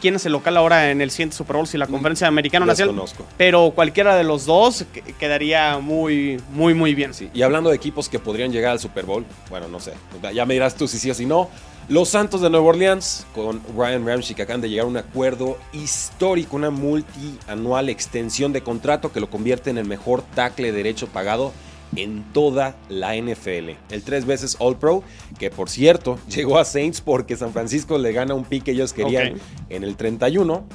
quién 0.00 0.14
es 0.14 0.26
el 0.26 0.32
local 0.32 0.56
ahora 0.56 0.90
en 0.90 1.00
el 1.00 1.10
siguiente 1.10 1.36
Super 1.36 1.56
Bowl, 1.56 1.66
si 1.66 1.78
la 1.78 1.86
conferencia 1.86 2.28
americana 2.28 2.66
nacional. 2.66 2.94
Conozco. 2.94 3.26
Pero 3.36 3.72
cualquiera 3.74 4.16
de 4.16 4.24
los 4.24 4.46
dos 4.46 4.84
quedaría 5.18 5.78
muy, 5.78 6.40
muy, 6.50 6.74
muy 6.74 6.94
bien. 6.94 7.12
Sí. 7.12 7.30
Y 7.34 7.42
hablando 7.42 7.70
de 7.70 7.76
equipos 7.76 8.08
que 8.08 8.18
podrían 8.18 8.52
llegar 8.52 8.72
al 8.72 8.78
Super 8.78 9.04
Bowl, 9.04 9.24
bueno, 9.50 9.66
no 9.68 9.80
sé, 9.80 9.94
ya 10.32 10.46
me 10.46 10.54
dirás 10.54 10.76
tú 10.76 10.86
si 10.86 10.98
sí 10.98 11.10
o 11.10 11.14
si 11.14 11.26
no. 11.26 11.48
Los 11.88 12.10
Santos 12.10 12.42
de 12.42 12.50
Nueva 12.50 12.66
Orleans 12.66 13.26
con 13.34 13.62
Ryan 13.74 14.06
Ramsey 14.06 14.36
que 14.36 14.42
acaban 14.42 14.60
de 14.60 14.68
llegar 14.68 14.84
a 14.84 14.88
un 14.88 14.98
acuerdo 14.98 15.56
histórico, 15.72 16.56
una 16.56 16.68
multianual 16.68 17.88
extensión 17.88 18.52
de 18.52 18.62
contrato 18.62 19.10
que 19.10 19.20
lo 19.20 19.30
convierte 19.30 19.70
en 19.70 19.78
el 19.78 19.86
mejor 19.86 20.20
tackle 20.34 20.70
derecho 20.70 21.06
pagado 21.06 21.50
en 21.96 22.24
toda 22.34 22.76
la 22.90 23.16
NFL. 23.16 23.70
El 23.90 24.02
tres 24.02 24.26
veces 24.26 24.56
All 24.58 24.76
Pro, 24.76 25.02
que 25.38 25.50
por 25.50 25.70
cierto 25.70 26.18
llegó 26.28 26.58
a 26.58 26.66
Saints 26.66 27.00
porque 27.00 27.36
San 27.36 27.54
Francisco 27.54 27.96
le 27.96 28.12
gana 28.12 28.34
un 28.34 28.44
pick 28.44 28.64
que 28.64 28.72
ellos 28.72 28.92
querían 28.92 29.38
en 29.70 29.82
el 29.82 29.96
31, 29.96 30.66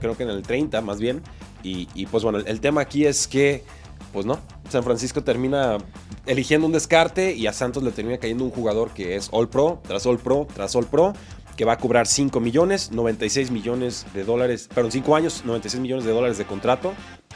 creo 0.00 0.16
que 0.16 0.22
en 0.22 0.30
el 0.30 0.42
30 0.42 0.80
más 0.80 0.98
bien. 0.98 1.20
Y, 1.62 1.88
y 1.94 2.06
pues 2.06 2.22
bueno, 2.22 2.38
el 2.38 2.60
tema 2.60 2.80
aquí 2.80 3.04
es 3.04 3.28
que, 3.28 3.64
pues 4.14 4.24
no, 4.24 4.38
San 4.68 4.82
Francisco 4.82 5.22
termina 5.22 5.78
eligiendo 6.26 6.66
un 6.66 6.72
descarte 6.72 7.34
y 7.34 7.46
a 7.46 7.52
Santos 7.52 7.82
le 7.82 7.92
termina 7.92 8.18
cayendo 8.18 8.44
un 8.44 8.50
jugador 8.50 8.90
que 8.90 9.16
es 9.16 9.28
All 9.32 9.48
Pro, 9.48 9.80
tras 9.86 10.06
All 10.06 10.18
Pro, 10.18 10.46
tras 10.54 10.74
All 10.74 10.86
Pro, 10.86 11.12
que 11.56 11.64
va 11.64 11.74
a 11.74 11.78
cobrar 11.78 12.06
5 12.06 12.40
millones, 12.40 12.90
96 12.90 13.50
millones 13.50 14.06
de 14.14 14.24
dólares, 14.24 14.68
perdón, 14.74 14.92
5 14.92 15.16
años, 15.16 15.42
96 15.44 15.80
millones 15.80 16.04
de 16.04 16.12
dólares 16.12 16.38
de 16.38 16.44
contrato, 16.44 16.92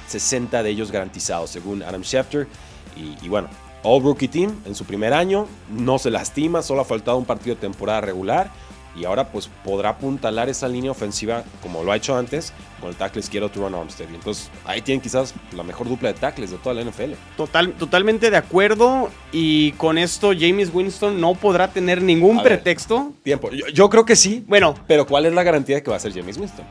60 0.09 0.63
de 0.63 0.71
ellos 0.71 0.91
garantizados, 0.91 1.51
según 1.51 1.83
Adam 1.83 2.03
Schefter. 2.03 2.49
Y, 2.97 3.29
bueno, 3.29 3.49
All 3.85 4.03
Rookie 4.03 4.27
Team 4.27 4.61
en 4.67 4.75
su 4.75 4.85
primer 4.85 5.13
año, 5.13 5.47
no 5.71 5.99
se 5.99 6.11
lastima, 6.11 6.63
solo 6.63 6.81
ha 6.81 6.85
faltado 6.85 7.17
un 7.17 7.25
partido 7.25 7.55
de 7.55 7.61
temporada 7.61 8.01
regular. 8.01 8.51
Y 8.97 9.05
ahora 9.05 9.29
pues 9.29 9.49
podrá 9.65 9.91
apuntalar 9.91 10.49
esa 10.49 10.69
línea 10.69 10.91
ofensiva 10.91 11.45
como 11.63 11.85
lo 11.85 11.93
ha 11.93 11.97
hecho 11.97 12.17
antes 12.17 12.53
con 12.81 12.89
el 12.91 12.97
tackle 12.97 13.21
izquierdo 13.21 13.49
Turon 13.49 13.75
Armstead. 13.75 14.09
Entonces 14.15 14.51
ahí 14.65 14.83
tienen 14.83 15.01
quizás 15.01 15.35
la 15.53 15.63
mejor 15.63 15.89
dupla 15.89 16.13
de 16.13 16.19
tackles 16.19 16.51
de 16.51 16.59
toda 16.59 16.75
la 16.75 16.83
NFL. 16.83 17.13
Total, 17.37 17.73
totalmente 17.73 18.31
de 18.31 18.37
acuerdo 18.37 19.11
y 19.33 19.73
con 19.73 19.99
esto 19.99 20.33
James 20.39 20.71
Winston 20.73 21.21
no 21.21 21.35
podrá 21.35 21.69
tener 21.69 22.03
ningún 22.03 22.43
pretexto. 22.43 23.13
tiempo, 23.23 23.51
yo, 23.51 23.91
creo 23.91 24.05
que 24.05 24.17
sí. 24.17 24.45
Bueno. 24.47 24.75
Pero 24.87 25.07
¿cuál 25.07 25.27
es 25.27 25.33
la 25.33 25.43
garantía 25.43 25.77
de 25.77 25.83
que 25.83 25.91
va 25.91 25.97
a 25.97 26.01
ser 26.01 26.13
James 26.13 26.39
Winston? 26.39 26.65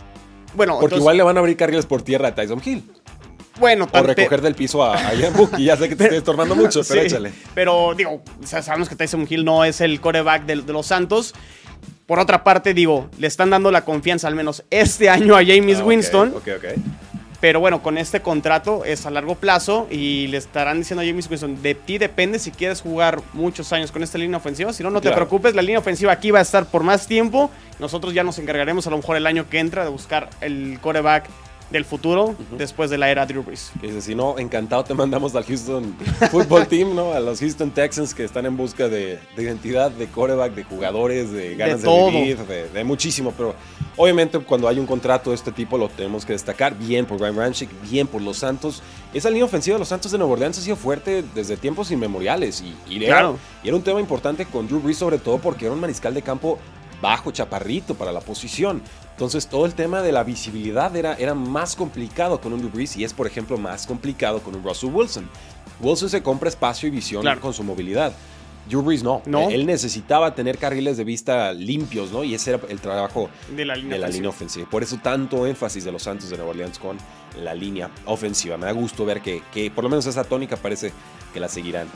Bueno, 0.53 0.79
porque 0.79 0.95
igual 0.95 1.17
le 1.17 1.23
van 1.23 1.37
a 1.37 1.39
abrir 1.39 1.55
carriles 1.55 1.85
por 1.85 2.01
tierra 2.01 2.29
a 2.29 2.35
Tyson 2.35 2.61
Hill. 2.63 2.83
Bueno, 3.59 3.87
O 3.91 4.03
recoger 4.03 4.41
del 4.41 4.55
piso 4.55 4.83
a, 4.83 4.95
a 4.95 5.13
y 5.57 5.65
ya 5.65 5.77
sé 5.77 5.89
que 5.89 5.95
te 5.95 6.03
estoy 6.03 6.17
estorbando 6.19 6.55
mucho, 6.55 6.81
pero 6.87 7.01
échale. 7.01 7.31
Pero 7.53 7.93
digo, 7.95 8.21
sabemos 8.43 8.89
que 8.89 8.95
Tyson 8.95 9.25
Hill 9.29 9.43
no 9.43 9.63
es 9.65 9.81
el 9.81 9.99
coreback 9.99 10.45
de, 10.45 10.55
los 10.55 10.85
Santos. 10.85 11.33
Por 12.07 12.19
otra 12.19 12.45
parte, 12.45 12.73
digo, 12.73 13.09
le 13.19 13.27
están 13.27 13.49
dando 13.49 13.69
la 13.69 13.83
confianza 13.83 14.29
al 14.29 14.35
menos 14.35 14.63
este 14.69 15.09
año 15.09 15.35
a 15.35 15.43
James 15.45 15.79
ah, 15.79 15.83
Winston. 15.83 16.33
Ok, 16.35 16.47
ok. 16.57 16.65
Pero 17.41 17.59
bueno, 17.59 17.83
con 17.83 17.97
este 17.97 18.21
contrato 18.21 18.85
es 18.85 19.05
a 19.05 19.11
largo 19.11 19.35
plazo 19.35 19.87
y 19.91 20.27
le 20.27 20.37
estarán 20.37 20.79
diciendo 20.79 21.03
a 21.03 21.05
James 21.05 21.29
Winston, 21.29 21.61
de 21.61 21.75
ti 21.75 21.97
depende 21.97 22.39
si 22.39 22.51
quieres 22.51 22.81
jugar 22.81 23.21
muchos 23.33 23.73
años 23.73 23.91
con 23.91 24.03
esta 24.03 24.17
línea 24.17 24.37
ofensiva. 24.37 24.71
Si 24.71 24.83
no, 24.83 24.89
no 24.89 25.01
te 25.01 25.11
preocupes, 25.11 25.53
la 25.53 25.61
línea 25.61 25.79
ofensiva 25.79 26.13
aquí 26.13 26.31
va 26.31 26.39
a 26.39 26.43
estar 26.43 26.65
por 26.65 26.81
más 26.81 27.07
tiempo. 27.07 27.51
Nosotros 27.77 28.13
ya 28.13 28.23
nos 28.23 28.39
encargaremos 28.39 28.87
a 28.87 28.89
lo 28.89 28.97
mejor 28.97 29.17
el 29.17 29.27
año 29.27 29.49
que 29.49 29.59
entra 29.59 29.83
de 29.83 29.89
buscar 29.89 30.29
el 30.39 30.79
coreback 30.81 31.25
del 31.69 31.83
futuro 31.83 32.35
después 32.57 32.89
de 32.89 32.97
la 32.97 33.09
era 33.09 33.25
Drew 33.25 33.43
Brees. 33.43 33.71
dice, 33.81 34.01
si 34.01 34.15
no, 34.15 34.39
encantado 34.39 34.83
te 34.83 34.93
mandamos 34.93 35.35
al 35.35 35.43
Houston 35.43 35.95
Football 36.31 36.67
Team, 36.67 36.95
¿no? 36.95 37.11
A 37.13 37.19
los 37.19 37.39
Houston 37.39 37.71
Texans 37.71 38.13
que 38.13 38.23
están 38.23 38.45
en 38.45 38.55
busca 38.55 38.87
de, 38.87 39.19
identidad, 39.37 39.91
de 39.91 40.07
coreback, 40.07 40.53
de 40.53 40.63
jugadores, 40.63 41.31
de 41.31 41.55
ganas 41.55 41.81
de, 41.81 42.09
vivir, 42.11 42.37
de, 42.37 42.83
muchísimo. 42.83 43.33
Pero 43.35 43.53
obviamente 43.97 44.39
cuando 44.39 44.67
hay 44.67 44.79
un 44.79 44.85
contrato 44.85 45.31
de 45.31 45.35
este 45.35 45.51
tipo 45.51 45.77
lo 45.77 45.89
tenemos 45.89 46.25
que 46.25 46.33
destacar. 46.33 46.77
Bien 46.77 47.05
por 47.05 47.19
Ryan 47.19 47.35
Ranchik, 47.35 47.69
bien 47.89 48.07
por 48.07 48.21
los 48.21 48.37
Santos. 48.37 48.81
Esa 49.13 49.29
línea 49.29 49.45
ofensiva 49.45 49.75
de 49.75 49.79
los 49.79 49.89
Santos 49.89 50.11
de 50.11 50.17
Nueva 50.17 50.33
Orleans 50.33 50.57
ha 50.57 50.61
sido 50.61 50.75
fuerte 50.75 51.23
desde 51.35 51.57
tiempos 51.57 51.91
inmemoriales. 51.91 52.61
Y, 52.61 52.75
y, 52.89 53.03
era, 53.03 53.33
y 53.63 53.67
era 53.67 53.75
un 53.75 53.83
tema 53.83 53.99
importante 53.99 54.45
con 54.45 54.67
Drew 54.67 54.79
Brees 54.79 54.97
sobre 54.97 55.17
todo 55.17 55.37
porque 55.39 55.65
era 55.65 55.73
un 55.73 55.81
mariscal 55.81 56.13
de 56.13 56.21
campo 56.21 56.59
bajo, 57.01 57.31
chaparrito 57.31 57.95
para 57.95 58.11
la 58.11 58.21
posición. 58.21 58.81
Entonces 59.17 59.47
todo 59.47 59.65
el 59.65 59.73
tema 59.73 60.03
de 60.03 60.11
la 60.11 60.23
visibilidad 60.23 60.95
era, 60.95 61.15
era 61.15 61.33
más 61.33 61.75
complicado 61.75 62.39
con 62.39 62.53
un 62.53 62.59
Drew 62.59 62.69
Brees 62.69 62.95
y 62.97 63.03
es 63.03 63.13
por 63.13 63.25
ejemplo 63.25 63.57
más 63.57 63.87
complicado 63.87 64.41
con 64.41 64.53
un 64.53 64.63
Russell 64.63 64.91
Wilson. 64.93 65.27
Wilson 65.81 66.07
se 66.07 66.21
compra 66.21 66.49
espacio 66.49 66.87
y 66.87 66.91
visión 66.91 67.25
con 67.41 67.51
su 67.51 67.63
movilidad. 67.63 68.13
Drew 68.69 68.83
Brees 68.83 69.01
no. 69.01 69.23
no. 69.25 69.49
Él 69.49 69.65
necesitaba 69.65 70.35
tener 70.35 70.59
carriles 70.59 70.97
de 70.97 71.03
vista 71.03 71.51
limpios, 71.51 72.11
¿no? 72.11 72.23
Y 72.23 72.35
ese 72.35 72.51
era 72.51 72.61
el 72.69 72.79
trabajo 72.79 73.27
de 73.55 73.65
la 73.65 73.75
línea, 73.75 74.29
ofensiva. 74.29 74.69
Por 74.69 74.83
eso 74.83 74.99
tanto 75.01 75.47
énfasis 75.47 75.83
de 75.83 75.91
los 75.91 76.03
Santos 76.03 76.29
de 76.29 76.37
Nueva 76.37 76.51
Orleans 76.51 76.77
con 76.77 76.95
la 77.41 77.55
línea 77.55 77.89
ofensiva. 78.05 78.55
Me 78.57 78.67
da 78.67 78.71
gusto 78.71 79.03
ver 79.03 79.21
que, 79.21 79.41
que 79.51 79.71
por 79.71 79.83
lo 79.83 79.89
menos 79.89 80.05
esa 80.05 80.25
tónica 80.25 80.57
parece 80.57 80.91
que 81.33 81.39
la 81.39 81.49
seguirán 81.49 81.87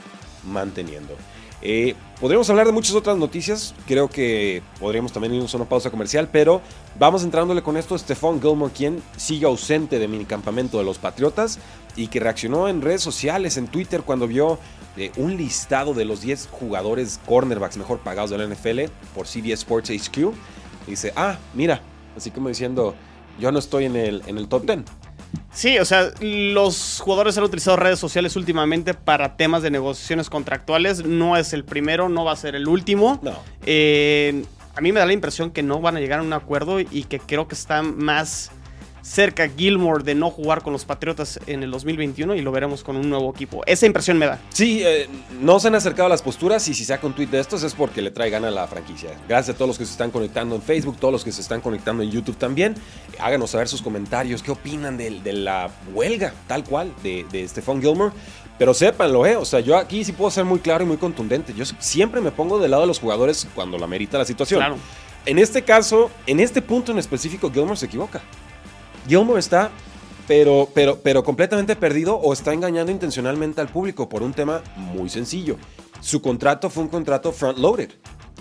manteniendo. 0.44 1.16
Eh, 1.62 1.96
podríamos 2.20 2.50
hablar 2.50 2.66
de 2.66 2.72
muchas 2.72 2.96
otras 2.96 3.18
noticias. 3.18 3.76
Creo 3.88 4.10
que 4.10 4.62
podríamos 4.80 5.12
también 5.12 5.34
irnos 5.36 5.54
a 5.54 5.58
una 5.58 5.70
pausa 5.70 5.92
comercial, 5.92 6.30
pero 6.32 6.62
vamos 7.00 7.24
entrándole 7.24 7.62
con 7.62 7.78
esto. 7.78 7.98
Stephon 7.98 8.42
Gilmore, 8.42 8.74
quien 8.74 9.02
sigue 9.18 9.46
ausente 9.46 10.00
de 10.00 10.08
minicampamento 10.08 10.78
de 10.78 10.84
los 10.84 10.98
Patriotas 10.98 11.60
y 11.96 12.08
que 12.08 12.20
reaccionó 12.20 12.68
en 12.68 12.82
redes 12.82 13.02
sociales, 13.02 13.58
en 13.58 13.68
Twitter, 13.68 14.02
cuando 14.02 14.28
vio 14.28 14.58
eh, 14.98 15.12
un 15.18 15.38
listado 15.38 15.94
de 15.94 16.06
los 16.06 16.22
10 16.22 16.50
jugadores 16.52 17.20
cornerbacks 17.26 17.78
mejor 17.78 18.00
pagados 18.00 18.32
de 18.32 18.38
la 18.38 18.48
NFL 18.48 18.92
por 19.16 19.28
CBS 19.28 19.54
Sports 19.54 19.90
HQ. 19.90 20.34
dice, 20.88 21.14
ah, 21.16 21.38
mira, 21.54 21.82
así 22.18 22.32
como 22.32 22.50
diciendo, 22.50 22.96
yo 23.40 23.52
no 23.52 23.60
estoy 23.60 23.86
en 23.86 23.96
el, 23.96 24.24
en 24.28 24.38
el 24.38 24.48
top 24.48 24.66
10. 24.66 24.80
Sí, 25.54 25.78
o 25.80 25.86
sea, 25.86 26.12
los 26.22 27.00
jugadores 27.02 27.38
han 27.38 27.44
utilizado 27.44 27.78
redes 27.78 28.00
sociales 28.00 28.36
últimamente 28.36 28.94
para 28.94 29.36
temas 29.36 29.64
de 29.64 29.72
negociaciones 29.72 30.30
contractuales. 30.30 31.06
No 31.06 31.36
es 31.36 31.54
el 31.54 31.66
primero, 31.66 32.08
no 32.10 32.24
va 32.24 32.32
a 32.32 32.38
ser 32.38 32.56
el 32.56 32.68
último. 32.68 33.20
No. 33.22 33.38
Eh, 33.66 34.46
a 34.76 34.82
mí 34.82 34.92
me 34.92 35.00
da 35.00 35.06
la 35.06 35.14
impresión 35.14 35.52
que 35.52 35.64
no 35.64 35.82
van 35.82 35.98
a 35.98 36.00
llegar 36.00 36.20
a 36.20 36.24
un 36.24 36.34
acuerdo 36.34 36.80
y 36.80 37.04
que 37.04 37.20
creo 37.20 37.48
que 37.48 37.56
están 37.56 37.98
más 37.98 38.52
cerca 39.02 39.50
Gilmore 39.50 40.04
de 40.04 40.16
no 40.16 40.30
jugar 40.30 40.62
con 40.62 40.74
los 40.74 40.86
Patriotas 40.86 41.40
en 41.48 41.64
el 41.64 41.72
2021 41.72 42.36
y 42.36 42.42
lo 42.42 42.52
veremos 42.52 42.84
con 42.84 42.96
un 42.96 43.10
nuevo 43.10 43.32
equipo. 43.32 43.62
Esa 43.66 43.86
impresión 43.86 44.18
me 44.18 44.26
da. 44.26 44.40
Sí, 44.50 44.82
eh, 44.84 45.08
no 45.40 45.60
se 45.60 45.68
han 45.68 45.76
acercado 45.76 46.08
a 46.08 46.10
las 46.10 46.22
posturas 46.22 46.68
y 46.68 46.74
si 46.74 46.86
saca 46.86 47.06
un 47.08 47.14
tweet 47.14 47.28
de 47.28 47.40
estos 47.40 47.64
es 47.64 47.74
porque 47.74 48.02
le 48.02 48.12
trae 48.12 48.30
gana 48.30 48.50
a 48.50 48.52
la 48.52 48.68
franquicia. 48.68 49.12
Gracias 49.28 49.56
a 49.56 49.58
todos 49.58 49.70
los 49.70 49.78
que 49.78 49.86
se 49.86 49.92
están 49.92 50.12
conectando 50.12 50.56
en 50.56 50.62
Facebook, 50.62 50.98
todos 51.00 51.12
los 51.12 51.24
que 51.24 51.32
se 51.32 51.42
están 51.42 51.62
conectando 51.62 52.04
en 52.04 52.12
YouTube 52.12 52.38
también. 52.38 52.76
Háganos 53.20 53.52
saber 53.52 53.68
sus 53.68 53.82
comentarios, 53.82 54.44
qué 54.44 54.52
opinan 54.52 54.98
de, 54.98 55.12
la 55.32 55.70
huelga 55.94 56.34
tal 56.48 56.64
cual 56.64 56.94
de, 57.04 57.26
de 57.32 57.48
Stephon 57.48 57.82
Gilmore. 57.82 58.14
Pero 58.62 58.76
sépanlo, 58.76 59.26
¿eh? 59.26 59.36
O 59.38 59.46
sea, 59.46 59.60
yo 59.60 59.76
aquí 59.76 60.04
sí 60.04 60.12
puedo 60.12 60.30
ser 60.30 60.46
muy 60.46 60.60
claro 60.60 60.84
y 60.84 60.88
muy 60.88 60.98
contundente. 60.98 61.52
Yo 61.56 61.66
siempre 61.80 62.22
me 62.22 62.32
pongo 62.32 62.60
del 62.60 62.70
lado 62.70 62.84
de 62.84 62.88
los 62.88 63.00
jugadores 63.00 63.48
cuando 63.56 63.78
la 63.80 63.88
merita 63.88 64.20
la 64.20 64.26
situación. 64.26 64.60
Claro. 64.60 64.78
En 65.26 65.40
este 65.40 65.64
caso, 65.64 66.12
en 66.28 66.40
este 66.40 66.62
punto 66.62 66.92
en 66.92 67.00
específico, 67.00 67.52
Gilmore 67.52 67.78
se 67.78 67.88
equivoca. 67.88 68.22
Gilmore 69.08 69.40
está 69.40 69.72
pero, 70.28 70.70
pero, 70.74 71.00
pero 71.02 71.24
completamente 71.24 71.76
perdido 71.76 72.16
o 72.16 72.32
está 72.32 72.54
engañando 72.54 72.92
intencionalmente 72.92 73.60
al 73.60 73.68
público 73.68 74.08
por 74.08 74.24
un 74.24 74.34
tema 74.34 74.62
muy 74.76 75.10
sencillo. 75.10 75.58
Su 76.00 76.22
contrato 76.22 76.70
fue 76.70 76.84
un 76.84 76.90
contrato 76.90 77.32
front-loaded. 77.32 77.92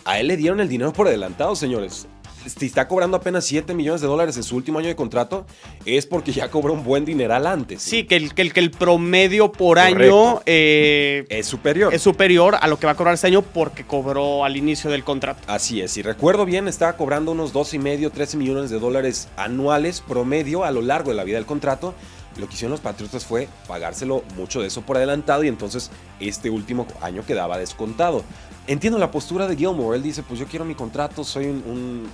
A 0.05 0.21
él 0.21 0.29
le 0.29 0.37
dieron 0.37 0.61
el 0.61 0.69
dinero 0.69 0.93
por 0.93 1.09
adelantado, 1.09 1.57
señores 1.57 2.07
si 2.47 2.67
está 2.67 2.89
cobrando 2.89 3.17
apenas 3.17 3.45
7 3.45 3.75
millones 3.75 4.01
de 4.01 4.07
dólares 4.07 4.37
en 4.37 4.43
su 4.43 4.57
último 4.57 4.79
año 4.79 4.89
de 4.89 4.97
contrato, 4.97 5.47
es 5.85 6.07
porque 6.07 6.33
ya 6.33 6.51
cobró 6.51 6.73
un 6.73 6.85
buen 6.85 7.05
dineral 7.05 7.47
antes. 7.47 7.83
Sí, 7.83 8.05
que, 8.05 8.17
el, 8.17 8.35
que, 8.35 8.43
el, 8.43 8.53
que 8.53 8.61
el 8.61 8.71
promedio 8.71 9.53
por 9.53 9.79
año 9.79 10.41
eh, 10.47 11.27
es 11.29 11.47
superior. 11.47 11.95
Es 11.95 12.03
superior 12.03 12.57
a 12.61 12.67
lo 12.69 12.79
que 12.79 12.87
va 12.87 12.93
a 12.93 12.97
cobrar 12.97 13.15
este 13.15 13.27
año 13.27 13.43
porque 13.43 13.85
cobró 13.85 14.45
al 14.45 14.57
inicio 14.57 14.91
del 14.91 15.05
contrato. 15.05 15.41
Así 15.47 15.81
es, 15.81 15.93
si 15.93 16.03
recuerdo 16.03 16.45
bien, 16.45 16.69
estaba 16.69 16.97
cobrando 16.97 17.33
unos 17.33 17.53
12 17.53 17.77
y 17.77 17.79
medio, 17.79 18.11
13 18.11 18.37
millones 18.37 18.71
de 18.71 18.79
dólares 18.79 19.29
anuales 19.37 20.01
promedio 20.01 20.65
a 20.65 20.71
lo 20.71 20.83
largo 20.83 21.11
de 21.11 21.17
la 21.17 21.25
vida 21.25 21.37
del 21.37 21.47
contrato. 21.47 21.95
Lo 22.41 22.49
que 22.49 22.55
hicieron 22.55 22.73
los 22.73 22.81
Patriotas 22.81 23.25
fue 23.25 23.49
pagárselo 23.69 24.25
mucho 24.37 24.61
de 24.61 24.69
eso 24.69 24.81
por 24.83 24.97
adelantado 24.97 25.45
y 25.45 25.49
entonces 25.49 25.91
este 26.19 26.49
último 26.51 26.87
año 27.03 27.25
quedaba 27.25 27.59
descontado. 27.59 28.25
Entiendo 28.67 28.99
la 28.99 29.11
postura 29.11 29.47
de 29.47 29.57
Gilmore, 29.57 29.97
él 29.97 30.03
dice, 30.03 30.23
pues 30.23 30.41
yo 30.41 30.47
quiero 30.47 30.65
mi 30.65 30.75
contrato, 30.75 31.23
soy 31.23 31.47
un, 31.47 32.09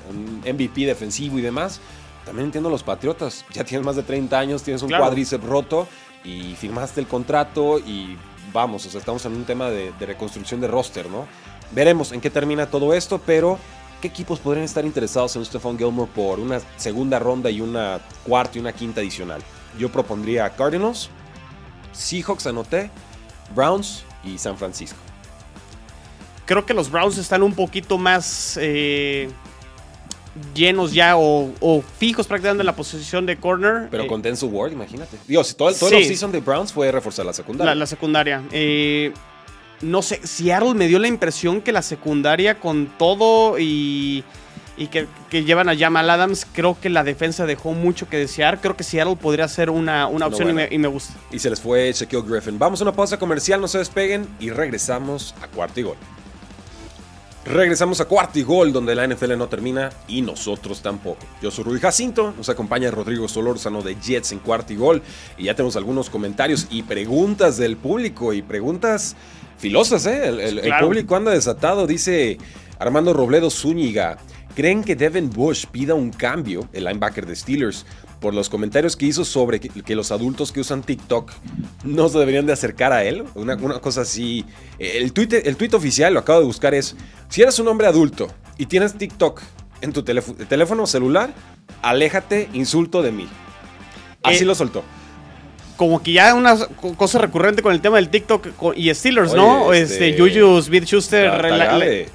MVP 0.45 0.87
defensivo 0.87 1.39
y 1.39 1.43
demás. 1.43 1.81
También 2.25 2.47
entiendo 2.47 2.69
los 2.69 2.83
Patriotas, 2.83 3.45
ya 3.53 3.63
tienes 3.63 3.87
más 3.87 3.95
de 3.95 4.03
30 4.03 4.37
años, 4.37 4.63
tienes 4.63 4.83
un 4.83 4.91
cuádriceps 4.91 5.45
roto 5.45 5.87
y 6.25 6.55
firmaste 6.57 7.01
el 7.01 7.07
contrato 7.07 7.79
y 7.79 8.17
vamos, 8.53 8.85
o 8.85 8.91
sea, 8.91 8.99
estamos 8.99 9.25
en 9.27 9.37
un 9.37 9.45
tema 9.45 9.71
de, 9.71 9.93
de 9.93 10.07
reconstrucción 10.07 10.61
de 10.61 10.67
roster, 10.67 11.09
¿no? 11.09 11.27
Veremos 11.71 12.11
en 12.11 12.21
qué 12.21 12.31
termina 12.31 12.67
todo 12.67 12.95
esto, 12.95 13.21
pero 13.25 13.59
¿qué 14.01 14.09
equipos 14.09 14.41
podrían 14.41 14.65
estar 14.65 14.85
interesados 14.85 15.37
en 15.37 15.45
Stephon 15.45 15.79
Gilmore 15.79 16.11
por 16.13 16.41
una 16.41 16.61
segunda 16.77 17.19
ronda 17.21 17.49
y 17.49 17.61
una 17.61 18.01
cuarta 18.25 18.59
y 18.59 18.61
una 18.61 18.73
quinta 18.73 19.01
adicional? 19.01 19.41
Yo 19.79 19.91
propondría 19.91 20.49
Cardinals, 20.51 21.11
Seahawks 21.93 22.47
anoté, 22.47 22.91
Browns 23.55 24.05
y 24.25 24.39
San 24.39 24.57
Francisco. 24.57 24.99
Creo 26.45 26.65
que 26.65 26.75
los 26.75 26.91
Browns 26.91 27.19
están 27.19 27.43
un 27.43 27.55
poquito 27.55 27.99
más 27.99 28.59
eh, 28.61 29.29
llenos 30.55 30.93
ya 30.93 31.15
o, 31.17 31.83
fijos 31.99 32.27
prácticamente 32.27 32.63
en 32.63 32.67
la 32.67 32.77
posición 32.77 33.27
de 33.27 33.37
corner. 33.37 33.89
Pero 33.91 34.05
eh, 34.05 34.07
con 34.07 34.23
Denzel 34.23 34.51
Ward, 34.51 34.73
imagínate. 34.73 35.17
Digo, 35.27 35.43
si 35.43 35.55
todo, 35.55 35.73
todo 35.73 35.91
el 35.91 36.05
season 36.05 36.33
de 36.33 36.41
Browns 36.41 36.73
fue 36.73 36.91
reforzar 36.93 37.27
la 37.27 37.33
secundaria. 37.33 37.75
La, 37.75 37.87
secundaria. 37.87 38.43
Eh, 38.53 39.13
no 39.81 40.03
sé, 40.03 40.21
Seattle 40.27 40.75
me 40.75 40.87
dio 40.87 40.99
la 40.99 41.09
impresión 41.09 41.61
que 41.61 41.73
la 41.73 41.83
secundaria 41.83 42.61
con 42.61 42.87
todo 42.99 43.59
y 43.59 44.25
y 44.77 44.89
que, 44.89 45.07
llevan 45.31 45.69
a 45.69 45.77
Jamal 45.77 46.09
Adams, 46.11 46.47
creo 46.53 46.77
que 46.81 46.91
la 46.91 47.03
defensa 47.03 47.47
dejó 47.47 47.73
mucho 47.73 48.09
que 48.09 48.19
desear. 48.19 48.61
Creo 48.61 48.77
que 48.77 48.85
Seattle 48.85 49.17
podría 49.17 49.49
ser 49.49 49.71
una, 49.71 50.07
una 50.07 50.27
opción 50.27 50.51
y, 50.71 50.79
me, 50.79 50.89
gusta. 50.89 51.15
Y 51.31 51.39
se 51.39 51.49
les 51.51 51.61
fue 51.61 51.93
Shaquille 51.93 52.23
Griffin. 52.27 52.59
Vamos 52.59 52.81
a 52.81 52.85
una 52.85 52.93
pausa 52.93 53.19
comercial, 53.19 53.61
no 53.61 53.69
se 53.69 53.79
despeguen 53.79 54.27
y 54.39 54.51
regresamos 54.51 55.35
a 55.43 55.49
cuarto 55.49 55.81
y 55.81 55.85
gol. 55.85 55.97
Regresamos 57.47 58.01
a 58.01 58.07
cuarto 58.07 58.41
y 58.41 58.43
gol, 58.43 58.73
donde 58.73 58.95
la 58.97 59.07
NFL 59.07 59.39
no 59.39 59.49
termina 59.49 59.91
y 60.09 60.21
nosotros 60.21 60.83
tampoco. 60.83 61.21
Yo 61.41 61.51
soy 61.53 61.65
Rudy 61.65 61.81
Jacinto, 61.81 62.35
nos 62.37 62.49
acompaña 62.49 62.91
Rodrigo 62.91 63.29
Solórzano 63.29 63.83
de 63.83 63.95
Jets 63.95 64.33
en 64.33 64.41
cuarto 64.41 64.73
y 64.73 64.77
gol. 64.77 65.01
Y 65.39 65.45
ya 65.45 65.55
tenemos 65.55 65.77
algunos 65.77 66.11
comentarios 66.11 66.67
y 66.71 66.83
preguntas 66.83 67.57
del 67.57 67.77
público 67.77 68.33
y 68.33 68.43
preguntas 68.43 69.15
filosas, 69.59 70.07
¿eh? 70.07 70.27
El, 70.27 70.59
el 70.59 70.73
público 70.81 71.15
anda 71.15 71.31
desatado, 71.31 71.87
dice 71.87 72.37
Armando 72.79 73.13
Robledo 73.13 73.49
Zúñiga. 73.49 74.19
¿Creen 74.57 74.83
que 74.83 74.97
Devin 74.97 75.29
Bush 75.29 75.67
pida 75.67 75.95
un 75.95 76.11
cambio, 76.11 76.67
el 76.73 76.85
linebacker 76.85 77.27
de 77.27 77.37
Steelers, 77.37 77.85
por 78.21 78.33
los 78.33 78.49
comentarios 78.49 78.97
que 78.97 79.05
hizo 79.05 79.23
sobre 79.23 79.61
que, 79.61 79.95
los 79.95 80.11
adultos 80.11 80.51
que 80.51 80.61
usan 80.61 80.83
TikTok 80.83 81.31
no 81.85 82.09
se 82.09 82.19
deberían 82.19 82.47
de 82.47 82.55
acercar 82.55 82.91
a 82.91 83.05
él? 83.05 83.25
Una, 83.35 83.59
cosa 83.59 84.01
así. 84.01 84.47
El 84.79 85.13
tweet, 85.13 85.43
el 85.45 85.59
tweet 85.59 85.75
oficial, 85.75 86.15
lo 86.15 86.21
acabo 86.21 86.41
de 86.41 86.47
buscar, 86.47 86.73
es, 86.73 86.97
si 87.29 87.43
eres 87.43 87.59
un 87.59 87.69
hombre 87.69 87.87
adulto 87.87 88.29
y 88.57 88.65
tienes 88.65 88.95
TikTok 88.95 89.43
en 89.83 89.93
tu 89.93 90.03
teléfono 90.03 90.87
celular, 90.87 91.35
aléjate, 91.83 92.49
insulto 92.55 93.03
de 93.03 93.13
mí. 93.13 93.29
Así 94.23 94.45
eh, 94.45 94.47
lo 94.47 94.55
soltó 94.55 94.83
como 95.77 96.03
que 96.03 96.13
ya 96.13 96.35
una 96.35 96.57
cosa 96.97 97.19
recurrente 97.19 97.63
con 97.63 97.73
el 97.73 97.81
tema 97.81 97.97
del 97.97 98.09
TikTok 98.09 98.49
y 98.75 98.93
Steelers, 98.95 99.35
¿no? 99.35 99.73
Este, 99.73 100.11
este 100.11 100.21
Juju 100.21 100.63
Smith-Schuster 100.63 101.31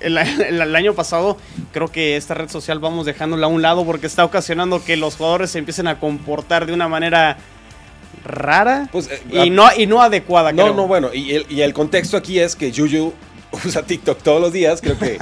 el, 0.02 0.76
año 0.76 0.94
pasado, 0.94 1.38
creo 1.72 1.88
que 1.88 2.18
esta 2.18 2.34
red 2.34 2.50
social 2.50 2.80
vamos 2.80 3.06
dejándola 3.06 3.46
a 3.46 3.50
un 3.50 3.62
lado 3.62 3.86
porque 3.86 4.08
está 4.08 4.26
ocasionando 4.26 4.84
que 4.84 4.98
los 4.98 5.16
jugadores 5.16 5.52
se 5.52 5.60
empiecen 5.60 5.88
a 5.88 6.00
comportar 6.00 6.66
de 6.66 6.74
una 6.74 6.88
manera 6.88 7.38
rara 8.24 8.88
pues, 8.92 9.10
eh, 9.10 9.46
y, 9.46 9.50
no, 9.50 9.68
y 9.76 9.86
no 9.86 10.02
adecuada. 10.02 10.52
No, 10.52 10.74
no, 10.74 10.88
bueno, 10.88 11.14
y 11.14 11.36
el, 11.36 11.46
y 11.50 11.62
el 11.62 11.74
contexto 11.74 12.18
aquí 12.18 12.40
es 12.40 12.56
que 12.56 12.72
Juju 12.72 13.14
usa 13.66 13.84
TikTok 13.84 14.22
todos 14.22 14.42
los 14.42 14.54
días, 14.54 14.82
creo 14.82 14.98
que 14.98 15.18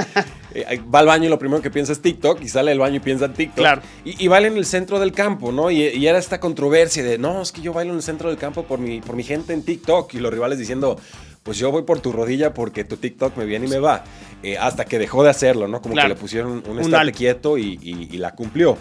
eh, 0.53 0.81
va 0.93 0.99
al 0.99 1.05
baño 1.07 1.25
y 1.25 1.29
lo 1.29 1.39
primero 1.39 1.61
que 1.61 1.71
piensa 1.71 1.91
es 1.91 2.01
TikTok 2.01 2.41
y 2.41 2.47
sale 2.47 2.71
del 2.71 2.79
baño 2.79 2.97
y 2.97 2.99
piensa 2.99 3.25
en 3.25 3.33
TikTok. 3.33 3.57
Claro. 3.57 3.81
Y, 4.03 4.27
baila 4.27 4.47
en 4.47 4.57
el 4.57 4.65
centro 4.65 4.99
del 4.99 5.11
campo, 5.11 5.51
¿no? 5.51 5.71
Y, 5.71 6.05
era 6.05 6.17
esta 6.17 6.39
controversia 6.39 7.03
de, 7.03 7.17
no, 7.17 7.41
es 7.41 7.51
que 7.51 7.61
yo 7.61 7.73
bailo 7.73 7.91
en 7.91 7.97
el 7.97 8.03
centro 8.03 8.29
del 8.29 8.37
campo 8.37 8.63
por 8.63 8.79
mi, 8.79 9.01
por 9.01 9.15
mi 9.15 9.23
gente 9.23 9.53
en 9.53 9.63
TikTok. 9.63 10.13
Y 10.13 10.19
los 10.19 10.31
rivales 10.31 10.57
diciendo, 10.57 10.97
pues 11.43 11.57
yo 11.57 11.71
voy 11.71 11.83
por 11.83 11.99
tu 11.99 12.11
rodilla 12.11 12.53
porque 12.53 12.83
tu 12.83 12.97
TikTok 12.97 13.35
me 13.37 13.45
viene 13.45 13.65
y 13.67 13.69
me 13.69 13.79
va. 13.79 14.03
Eh, 14.43 14.57
hasta 14.57 14.85
que 14.85 14.99
dejó 14.99 15.23
de 15.23 15.29
hacerlo, 15.29 15.67
¿no? 15.67 15.81
Como 15.81 15.95
que 15.95 16.07
le 16.07 16.15
pusieron 16.15 16.63
un, 16.67 16.79
estate 16.79 17.11
quieto 17.11 17.57
y, 17.57 18.07
la 18.17 18.33
cumplió. 18.35 18.77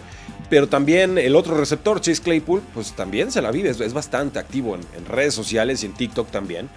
Pero 0.49 0.67
también 0.67 1.19
el 1.19 1.35
otro 1.35 1.55
receptor, 1.55 2.01
Chase 2.01 2.23
Claypool, 2.23 2.61
pues 2.73 2.93
también 2.93 3.31
se 3.31 3.39
la 3.41 3.51
vive, 3.51 3.69
es, 3.69 3.93
bastante 3.93 4.39
activo 4.39 4.73
en, 4.73 4.81
en 4.97 5.05
redes 5.05 5.35
sociales 5.35 5.83
y 5.83 5.85
en 5.85 5.93
TikTok 5.93 6.31
también. 6.31 6.69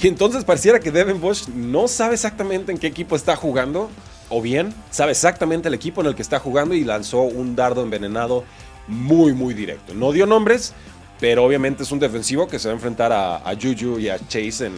Y 0.00 0.08
entonces 0.08 0.44
pareciera 0.44 0.80
que 0.80 0.90
Devin 0.90 1.20
Bush 1.20 1.48
no 1.48 1.88
sabe 1.88 2.14
exactamente 2.14 2.72
en 2.72 2.78
qué 2.78 2.86
equipo 2.86 3.14
está 3.16 3.36
jugando, 3.36 3.90
o 4.28 4.42
bien 4.42 4.74
sabe 4.90 5.12
exactamente 5.12 5.68
el 5.68 5.74
equipo 5.74 6.00
en 6.00 6.08
el 6.08 6.14
que 6.14 6.22
está 6.22 6.38
jugando 6.38 6.74
y 6.74 6.84
lanzó 6.84 7.22
un 7.22 7.54
dardo 7.54 7.82
envenenado 7.82 8.44
muy, 8.88 9.32
muy 9.32 9.54
directo. 9.54 9.94
No 9.94 10.12
dio 10.12 10.26
nombres, 10.26 10.72
pero 11.20 11.44
obviamente 11.44 11.84
es 11.84 11.92
un 11.92 12.00
defensivo 12.00 12.48
que 12.48 12.58
se 12.58 12.68
va 12.68 12.72
a 12.72 12.74
enfrentar 12.74 13.12
a, 13.12 13.52
Juju 13.54 13.98
y 13.98 14.08
a 14.08 14.18
Chase 14.18 14.66
en, 14.66 14.74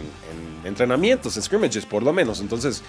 entrenamientos, 0.65 1.37
en 1.37 1.43
scrimmages 1.43 1.87
por 1.87 2.03
lo 2.03 2.13
menos. 2.13 2.41
Entonces, 2.41 2.83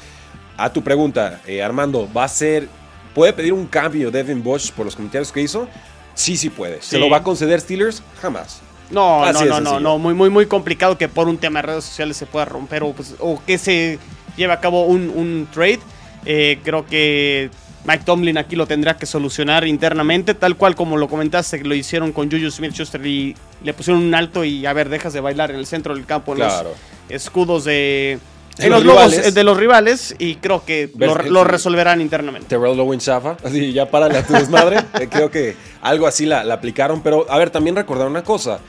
a 0.57 0.72
tu 0.72 0.84
pregunta, 0.84 1.41
eh, 1.48 1.63
Armando, 1.63 2.10
¿va 2.12 2.25
a 2.25 2.27
ser, 2.27 2.67
puede 3.15 3.34
pedir 3.34 3.53
un 3.53 3.65
cambio 3.65 4.12
Devin 4.12 4.43
Bush 4.43 4.72
por 4.72 4.86
los 4.86 4.96
comentarios 4.96 5.31
que 5.31 5.41
hizo? 5.41 5.67
Sí, 6.13 6.36
sí 6.36 6.50
puede. 6.50 6.81
¿Se 6.81 6.98
lo 6.98 7.10
va 7.10 7.17
a 7.17 7.24
conceder 7.24 7.62
Steelers? 7.62 8.01
Jamás. 8.22 8.62
No, 8.89 9.32
no, 9.32 9.46
no, 9.46 9.60
no, 9.60 9.79
no, 9.79 9.98
muy, 9.98 10.13
muy, 10.13 10.29
muy 10.29 10.46
complicado 10.46 10.98
que 10.98 11.08
por 11.08 11.27
un 11.27 11.38
tema 11.38 11.62
de 11.62 11.67
redes 11.67 11.84
sociales 11.84 12.17
se 12.17 12.25
pueda 12.25 12.46
romper 12.46 12.84
o, 12.84 12.94
pues, 12.94 13.15
o 13.20 13.41
que 13.46 13.58
se 13.58 14.00
lleve 14.38 14.53
a 14.53 14.60
cabo 14.60 14.86
un, 14.86 15.48
trade. 15.53 15.79
Eh, 16.25 16.60
creo 16.63 16.86
que 16.86 17.50
Mike 17.86 18.03
Tomlin 18.06 18.38
aquí 18.38 18.56
lo 18.56 18.67
tendrá 18.67 18.98
que 18.98 19.06
solucionar 19.06 19.65
internamente, 19.65 20.34
tal 20.34 20.56
cual 20.56 20.75
como 20.75 20.98
lo 20.98 21.08
comentaste, 21.08 21.60
que 21.60 21.67
lo 21.67 21.75
hicieron 21.75 22.12
con 22.12 22.29
Juju 22.29 22.51
Smith-Schuster 22.51 23.06
y 23.06 23.36
le 23.63 23.74
pusieron 23.74 24.03
un 24.03 24.13
alto 24.13 24.44
y 24.44 24.65
a 24.65 24.74
ver, 24.74 24.89
dejas 24.89 25.13
de 25.13 25.22
bailar 25.22 25.51
en 25.51 25.58
el 25.58 25.65
centro 25.65 25.96
del 25.96 26.06
campo 26.06 26.34
en 26.34 26.39
los 26.39 26.63
escudos 27.10 27.63
de, 27.63 28.20
los, 28.59 28.83
logos 28.83 29.33
de 29.33 29.43
los 29.43 29.57
rivales 29.57 30.15
y 30.17 30.35
creo 30.35 30.63
que 30.65 30.91
lo, 30.95 31.43
resolverán 31.43 32.01
internamente. 32.01 32.47
Terrell 32.47 32.79
Owens 32.79 33.05
Shafa, 33.05 33.37
así 33.43 33.73
ya 33.73 33.89
para 33.89 34.05
a 34.05 34.25
tu 34.25 34.33
desmadre. 34.33 34.77
Eh, 34.99 35.07
creo 35.11 35.29
que 35.29 35.55
algo 35.81 36.07
así 36.07 36.25
la, 36.25 36.43
la, 36.43 36.55
aplicaron, 36.55 37.01
pero 37.03 37.29
a 37.29 37.37
ver, 37.37 37.49
también 37.49 37.75
recordar 37.75 38.07
una 38.07 38.23
cosa. 38.23 38.59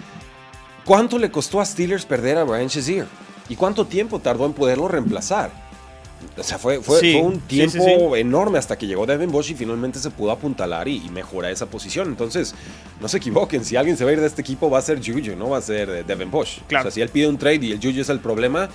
¿Cuánto 0.85 1.19
le 1.19 1.31
costó 1.31 1.61
a 1.61 1.65
Steelers 1.65 2.05
perder 2.05 2.39
a 2.39 2.45
Brian 2.45 2.69
Shazier? 2.69 3.07
¿Y 3.49 3.57
cuánto 3.57 3.87
tiempo 3.87 4.19
tardó 4.19 4.45
en 4.47 4.53
poderlo 4.53 4.89
reemplazar? 4.89 5.51
O 6.37 6.43
sea, 6.43 6.59
fue, 6.59 6.81
fue, 6.81 7.17
un 7.17 7.41
tiempo 7.41 8.17
enorme 8.17 8.59
hasta 8.59 8.77
que 8.77 8.87
llegó 8.87 9.07
Devin 9.07 9.31
Bush 9.31 9.53
y 9.53 9.55
finalmente 9.55 9.99
se 9.99 10.11
pudo 10.11 10.33
apuntalar 10.33 10.89
y, 10.89 11.01
mejorar 11.11 11.53
esa 11.53 11.67
posición. 11.67 12.09
Entonces, 12.09 12.55
no 13.01 13.09
se 13.09 13.19
equivoquen, 13.19 13.65
si 13.65 13.77
alguien 13.77 13.97
se 13.97 14.05
va 14.05 14.11
a 14.11 14.15
ir 14.15 14.21
de 14.21 14.27
este 14.27 14.43
equipo 14.43 14.69
va 14.69 14.79
a 14.79 14.83
ser 14.83 14.99
Juju, 14.99 15.37
no 15.37 15.51
va 15.51 15.59
a 15.59 15.63
ser 15.63 15.89
eh, 15.91 16.05
Devin 16.05 16.31
Bush. 16.31 16.59
Claro. 16.67 16.83
O 16.89 16.91
sea, 16.91 16.95
si 16.95 17.01
él 17.01 17.09
pide 17.09 17.29
un 17.29 17.39
trade 17.39 17.67
y 17.67 17.73
el 17.73 17.79
Juju 17.79 18.01
es 18.01 18.09
el 18.09 18.19
problema, 18.19 18.69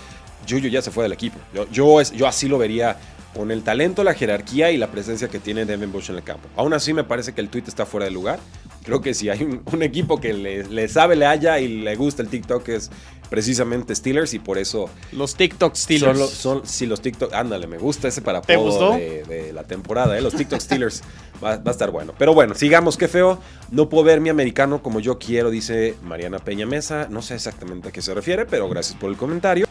Juju 0.47 0.67
ya 0.67 0.81
se 0.81 0.91
fue 0.91 1.03
del 1.03 1.13
equipo. 1.13 1.37
Yo, 1.53 1.67
yo, 1.71 2.01
yo 2.01 2.27
así 2.27 2.47
lo 2.47 2.57
vería 2.57 2.97
con 3.33 3.51
el 3.51 3.63
talento, 3.63 4.03
la 4.03 4.13
jerarquía 4.13 4.71
y 4.71 4.77
la 4.77 4.87
presencia 4.87 5.27
que 5.27 5.39
tiene 5.39 5.65
Devin 5.65 5.91
Bush 5.91 6.09
en 6.09 6.17
el 6.17 6.23
campo. 6.23 6.47
Aún 6.55 6.73
así 6.73 6.93
me 6.93 7.03
parece 7.03 7.33
que 7.33 7.41
el 7.41 7.49
tweet 7.49 7.63
está 7.67 7.85
fuera 7.85 8.05
de 8.05 8.11
lugar. 8.11 8.39
Creo 8.83 9.01
que 9.01 9.13
si 9.13 9.29
hay 9.29 9.43
un, 9.43 9.83
equipo 9.83 10.19
que 10.19 10.33
le, 10.33 10.87
sabe, 10.87 11.15
le 11.15 11.25
haya 11.25 11.59
y 11.59 11.67
le 11.67 11.95
gusta 11.95 12.21
el 12.21 12.27
TikTok 12.27 12.67
es 12.69 12.91
precisamente 13.33 13.95
Steelers 13.95 14.35
y 14.35 14.37
por 14.37 14.59
eso... 14.59 14.91
Los 15.11 15.33
TikTok 15.33 15.73
Steelers. 15.73 16.29
Son, 16.29 16.61
sí, 16.67 16.85
los 16.85 17.01
TikTok... 17.01 17.33
Ándale, 17.33 17.65
me 17.65 17.79
gusta 17.79 18.07
ese 18.07 18.21
para 18.21 18.41
De, 18.41 19.23
de, 19.27 19.51
la 19.51 19.63
temporada, 19.63 20.15
¿eh? 20.15 20.21
Los 20.21 20.35
TikTok 20.35 20.59
Steelers 20.59 21.01
va, 21.43 21.57
va, 21.57 21.63
a 21.65 21.71
estar 21.71 21.89
bueno. 21.89 22.13
Pero 22.15 22.35
bueno, 22.35 22.53
sigamos, 22.53 22.95
qué 22.95 23.07
feo. 23.07 23.39
No 23.71 23.89
puedo 23.89 24.03
ver 24.03 24.21
mi 24.21 24.29
americano 24.29 24.83
como 24.83 24.99
yo 24.99 25.17
quiero, 25.17 25.49
dice 25.49 25.95
Mariana 26.03 26.37
Peña 26.37 26.67
Mesa. 26.67 27.07
No 27.09 27.23
sé 27.23 27.33
exactamente 27.33 27.89
a 27.89 27.91
qué 27.91 28.03
se 28.03 28.13
refiere, 28.13 28.45
pero 28.45 28.69
gracias 28.69 28.99
por 28.99 29.09
el 29.09 29.17
comentario. 29.17 29.65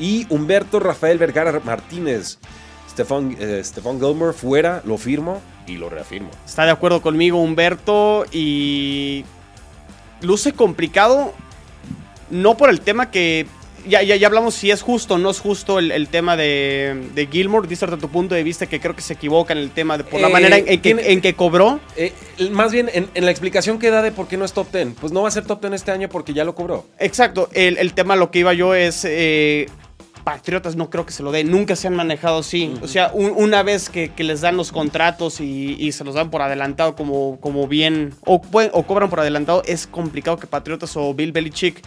Y 0.00 0.26
Humberto 0.28 0.80
Rafael 0.80 1.16
Vergara 1.16 1.60
Martínez. 1.60 2.38
Stefan, 2.90 3.36
eh, 3.38 3.62
Gilmore 3.64 4.32
fuera, 4.32 4.82
lo 4.84 4.98
firmo 4.98 5.40
y 5.68 5.76
lo 5.76 5.88
reafirmo. 5.88 6.30
Está 6.44 6.64
de 6.64 6.72
acuerdo 6.72 7.00
conmigo 7.02 7.40
Humberto 7.40 8.24
y 8.32 9.24
luce 10.22 10.54
complicado, 10.54 11.32
no 12.30 12.56
por 12.56 12.70
el 12.70 12.80
tema 12.80 13.10
que 13.10 13.46
ya, 13.88 14.02
ya, 14.02 14.16
ya, 14.16 14.26
hablamos 14.26 14.54
si 14.54 14.70
es 14.70 14.82
justo 14.82 15.14
o 15.14 15.18
no 15.18 15.30
es 15.30 15.38
justo 15.38 15.78
el, 15.78 16.08
tema 16.08 16.36
de, 16.36 17.08
de, 17.14 17.26
Gilmore. 17.26 17.68
Dice 17.68 17.86
tu 17.86 18.08
punto 18.08 18.34
de 18.34 18.42
vista 18.42 18.66
que 18.66 18.80
creo 18.80 18.96
que 18.96 19.02
se 19.02 19.14
equivoca 19.14 19.52
en 19.52 19.60
el 19.60 19.70
tema 19.70 19.96
de 19.96 20.04
por 20.04 20.20
la 20.20 20.28
eh, 20.28 20.32
manera 20.32 20.58
en, 20.58 20.80
que, 20.80 20.90
en, 20.90 21.20
que, 21.20 21.34
cobró. 21.34 21.80
Eh, 21.96 22.12
más 22.50 22.72
bien 22.72 22.90
en, 22.92 23.24
la 23.24 23.30
explicación 23.30 23.78
que 23.78 23.90
da 23.90 24.02
de 24.02 24.12
por 24.12 24.26
qué 24.26 24.36
no 24.36 24.44
es 24.44 24.52
top 24.52 24.72
10. 24.72 24.88
Pues 25.00 25.12
no 25.12 25.22
va 25.22 25.28
a 25.28 25.30
ser 25.30 25.44
top 25.44 25.60
10 25.60 25.74
este 25.74 25.92
año 25.92 26.08
porque 26.08 26.32
ya 26.32 26.44
lo 26.44 26.54
cobró. 26.54 26.86
Exacto. 26.98 27.48
El, 27.52 27.78
el 27.78 27.94
tema 27.94 28.16
lo 28.16 28.30
que 28.30 28.40
iba 28.40 28.52
yo 28.54 28.74
es. 28.74 29.06
Patriotas 30.24 30.74
no 30.74 30.90
creo 30.90 31.06
que 31.06 31.12
se 31.12 31.22
lo 31.22 31.30
dé, 31.30 31.44
nunca 31.44 31.76
se 31.76 31.86
han 31.86 31.94
manejado 31.94 32.40
así. 32.40 32.74
O 32.82 32.88
sea, 32.88 33.12
una 33.14 33.62
vez 33.62 33.88
que, 33.88 34.10
les 34.18 34.40
dan 34.40 34.56
los 34.56 34.72
contratos 34.72 35.40
y, 35.40 35.92
se 35.92 36.02
los 36.02 36.16
dan 36.16 36.30
por 36.32 36.42
adelantado 36.42 36.96
como, 36.96 37.38
como 37.40 37.68
bien, 37.68 38.12
o, 38.24 38.42
o 38.72 38.82
cobran 38.82 39.08
por 39.08 39.20
adelantado, 39.20 39.62
es 39.66 39.86
complicado 39.86 40.36
que 40.36 40.48
Patriotas 40.48 40.96
o 40.96 41.14
Bill 41.14 41.30
Belichick 41.30 41.80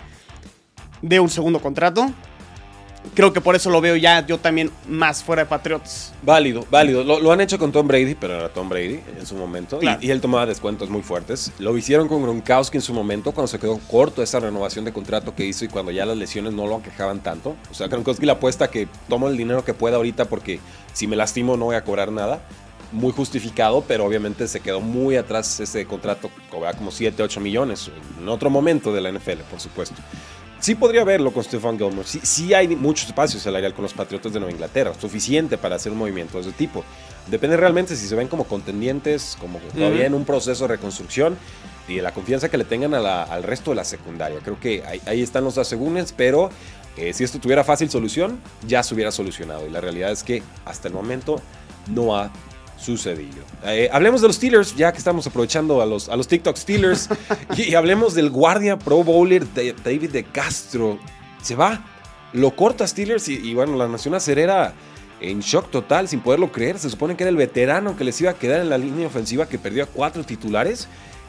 dé 1.02 1.20
un 1.20 1.30
segundo 1.30 1.60
contrato 1.60 2.14
creo 3.14 3.34
que 3.34 3.42
por 3.42 3.56
eso 3.56 3.70
lo 3.70 3.82
veo 3.82 3.96
ya 3.96 4.26
yo 4.26 4.38
también 4.38 4.72
más 4.88 5.24
fuera 5.24 5.44
de 5.44 5.50
Patriots. 5.50 6.14
Válido, 6.22 6.66
válido. 6.70 7.04
Lo, 7.04 7.32
han 7.32 7.42
hecho 7.42 7.58
con 7.58 7.72
Tom 7.72 7.88
Brady, 7.88 8.16
pero 8.16 8.36
era 8.36 8.50
Tom 8.50 8.70
Brady 8.70 9.00
en 9.18 9.26
su 9.26 9.36
momento. 9.36 9.80
Y, 9.82 10.10
él 10.10 10.22
tomaba 10.22 10.46
descuentos 10.46 10.90
muy 10.90 11.02
fuertes. 11.02 11.52
Lo 11.60 11.78
hicieron 11.78 12.08
con 12.08 12.22
Gronkowski 12.22 12.78
en 12.78 12.82
su 12.82 12.94
momento, 12.94 13.32
cuando 13.32 13.48
se 13.48 13.60
quedó 13.60 13.80
corto 13.90 14.22
esa 14.22 14.40
renovación 14.40 14.86
de 14.86 14.94
contrato 14.94 15.36
que 15.36 15.46
hizo 15.46 15.66
y 15.66 15.68
cuando 15.68 15.92
ya 15.92 16.06
las 16.06 16.18
lesiones 16.18 16.54
no 16.54 16.68
lo 16.68 16.78
aquejaban 16.78 17.22
tanto. 17.22 17.56
O 17.72 17.74
sea, 17.74 17.88
Gronkowski 17.88 18.26
la 18.26 18.34
apuesta 18.34 18.70
que 18.70 18.88
tomo 19.08 19.28
el 19.28 19.38
dinero 19.38 19.64
que 19.64 19.74
pueda 19.74 19.98
ahorita 19.98 20.26
porque 20.26 20.60
si 20.94 21.08
me 21.08 21.16
lastimo 21.16 21.58
no 21.58 21.66
voy 21.66 21.76
a 21.76 21.84
cobrar 21.84 22.12
nada. 22.12 22.42
Muy 22.92 23.12
justificado, 23.12 23.84
pero 23.88 24.04
obviamente 24.04 24.48
se 24.48 24.62
quedó 24.62 24.82
muy 24.82 25.16
atrás 25.16 25.60
ese 25.60 25.86
contrato, 25.86 26.32
cobraba 26.50 26.76
como 26.76 26.90
7, 26.90 27.22
8 27.22 27.40
millones 27.40 27.92
en 28.20 28.28
otro 28.28 28.50
momento 28.50 28.92
de 28.92 29.00
la 29.00 29.12
NFL, 29.12 29.42
por 29.52 29.60
supuesto. 29.60 30.02
Sí 30.60 30.76
podría 30.76 31.06
verlo 31.06 31.32
con 31.32 31.44
Stefan 31.44 31.78
Gilmore. 31.78 32.08
Sí, 32.08 32.20
sí 32.22 32.54
hay 32.54 32.68
mucho 32.68 33.08
espacio 33.08 33.40
salarial 33.40 33.74
con 33.74 33.84
los 33.84 33.94
Patriotas 33.94 34.34
de 34.34 34.40
Nueva 34.40 34.52
Inglaterra, 34.52 34.94
suficiente 35.00 35.58
para 35.58 35.78
hacer 35.78 35.92
un 35.92 35.98
movimiento 35.98 36.38
de 36.38 36.50
ese 36.50 36.52
tipo. 36.52 36.84
Depende 37.28 37.56
realmente 37.56 37.96
si 37.96 38.08
se 38.08 38.16
ven 38.16 38.28
como 38.28 38.44
contendientes, 38.44 39.38
como 39.40 39.60
todavía 39.60 40.06
en 40.06 40.14
un 40.14 40.26
proceso 40.26 40.66
de 40.66 40.76
reconstrucción 40.76 41.38
y 41.88 41.96
de 41.96 42.02
la 42.02 42.12
confianza 42.12 42.50
que 42.50 42.58
le 42.58 42.66
tengan 42.66 42.94
al 42.94 43.44
resto 43.44 43.72
de 43.72 43.76
la 43.76 43.86
secundaria. 43.86 44.40
Creo 44.44 44.60
que 44.60 44.84
ahí, 45.06 45.22
están 45.22 45.46
los 45.46 45.58
asegúnes, 45.58 46.14
pero 46.16 46.50
eh, 46.98 47.14
si 47.14 47.24
esto 47.24 47.40
tuviera 47.40 47.64
fácil 47.64 47.90
solución, 47.90 48.42
ya 48.68 48.84
se 48.84 48.94
hubiera 48.94 49.12
solucionado. 49.12 49.66
Y 49.66 49.70
la 49.70 49.80
realidad 49.80 50.12
es 50.12 50.24
que 50.24 50.44
hasta 50.66 50.90
el 50.90 50.94
momento 50.94 51.42
no 51.88 52.18
ha 52.18 52.32
sucedido. 52.80 53.44
Eh, 53.66 53.90
hablemos 53.92 54.22
de 54.22 54.28
los 54.28 54.38
Steelers, 54.38 54.76
ya 54.76 54.92
que 54.92 54.98
estamos 54.98 55.28
aprovechando 55.28 55.82
a 55.82 55.86
los, 55.86 56.10
a 56.10 56.16
los 56.16 56.28
TikTok 56.28 56.56
Steelers. 56.56 57.10
y, 57.58 57.76
hablemos 57.76 58.14
del 58.14 58.30
guardia 58.30 58.80
Pro 58.80 59.04
Bowler 59.04 59.46
de 59.48 59.74
David 59.84 60.12
de 60.12 60.24
Castro. 60.24 61.00
Se 61.42 61.56
va, 61.56 61.84
lo 62.34 62.56
corta 62.56 62.88
Steelers 62.88 63.28
y, 63.28 63.54
bueno, 63.54 63.76
la 63.76 63.88
Nación 63.88 64.16
Acerera 64.16 64.74
en 65.22 65.42
shock 65.42 65.70
total, 65.70 66.08
sin 66.08 66.22
poderlo 66.22 66.52
creer. 66.52 66.80
Se 66.80 66.90
supone 66.90 67.16
que 67.16 67.24
era 67.24 67.30
el 67.30 67.38
veterano 67.38 67.98
que 67.98 68.04
les 68.04 68.20
iba 68.22 68.32
a 68.32 68.36
quedar 68.36 68.62
en 68.62 68.70
la 68.70 68.78
línea 68.78 69.08
ofensiva 69.08 69.48
que 69.48 69.60
perdió 69.60 69.84
a 69.84 69.88
cuatro 69.88 70.24
titulares. 70.24 70.88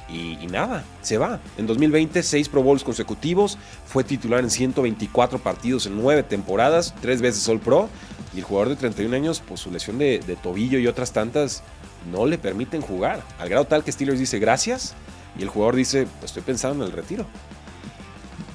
Y, 0.08 0.38
y, 0.40 0.46
nada, 0.48 0.84
se 1.02 1.18
va. 1.18 1.40
En 1.56 1.68
2020, 1.68 2.22
seis 2.24 2.48
Pro 2.48 2.64
Bowls 2.64 2.82
consecutivos, 2.82 3.58
fue 3.86 4.02
titular 4.02 4.40
en 4.40 4.50
124 4.50 5.38
partidos 5.38 5.86
en 5.86 5.96
nueve 5.96 6.24
temporadas, 6.24 6.94
tres 7.00 7.20
veces 7.20 7.48
All 7.48 7.60
Pro, 7.60 7.88
y 8.34 8.38
el 8.38 8.44
jugador 8.44 8.70
de 8.70 8.76
31 8.76 9.14
años, 9.16 9.42
pues 9.46 9.60
su 9.60 9.70
lesión 9.70 9.98
de, 9.98 10.20
tobillo 10.42 10.78
y 10.78 10.86
otras 10.86 11.12
tantas 11.12 11.62
no 12.10 12.26
le 12.26 12.38
permiten 12.38 12.80
jugar. 12.80 13.22
Al 13.38 13.48
grado 13.48 13.64
tal 13.64 13.84
que 13.84 13.92
Steelers 13.92 14.18
dice 14.18 14.38
gracias 14.38 14.94
y 15.38 15.42
el 15.42 15.48
jugador 15.48 15.76
dice, 15.76 16.06
pues 16.20 16.30
estoy 16.30 16.42
pensando 16.42 16.84
en 16.84 16.90
el 16.90 16.96
retiro. 16.96 17.26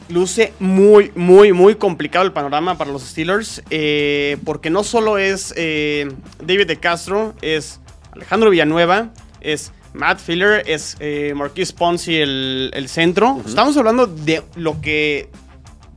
Luce 0.07 0.53
muy, 0.59 1.11
muy, 1.15 1.51
muy 1.51 1.75
complicado 1.75 2.25
el 2.25 2.31
panorama 2.31 2.77
para 2.77 2.91
los 2.91 3.03
Steelers, 3.03 3.63
eh, 3.69 4.37
porque 4.45 4.69
no 4.69 4.83
solo 4.83 5.17
es 5.17 5.53
eh, 5.57 6.11
David 6.43 6.67
de 6.67 6.77
Castro, 6.77 7.33
es 7.41 7.79
Alejandro 8.11 8.51
Villanueva, 8.51 9.09
es 9.41 9.71
Matt 9.95 10.19
Filler, 10.19 10.63
es 10.67 10.97
eh, 10.99 11.33
Marquis 11.35 11.71
Ponzi 11.71 12.15
el, 12.17 12.85
centro. 12.87 13.41
Estamos 13.45 13.75
hablando 13.77 14.05
de 14.05 14.43
lo 14.55 14.79
que 14.81 15.29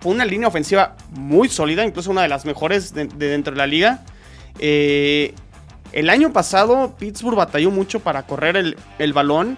fue 0.01 0.13
una 0.13 0.25
línea 0.25 0.49
ofensiva 0.49 0.97
muy 1.11 1.49
sólida, 1.49 1.85
incluso 1.85 2.11
una 2.11 2.23
de 2.23 2.29
las 2.29 2.45
mejores 2.45 2.95
de, 2.95 3.07
dentro 3.07 3.53
de 3.53 3.59
la 3.59 3.67
liga. 3.67 4.05
Eh, 4.59 5.35
el 5.93 6.11
año 6.11 6.33
pasado 6.33 6.95
Pittsburgh 6.99 7.37
batalló 7.37 7.71
mucho 7.71 8.01
para 8.01 8.25
correr 8.25 8.77
el, 8.99 9.13
balón. 9.13 9.57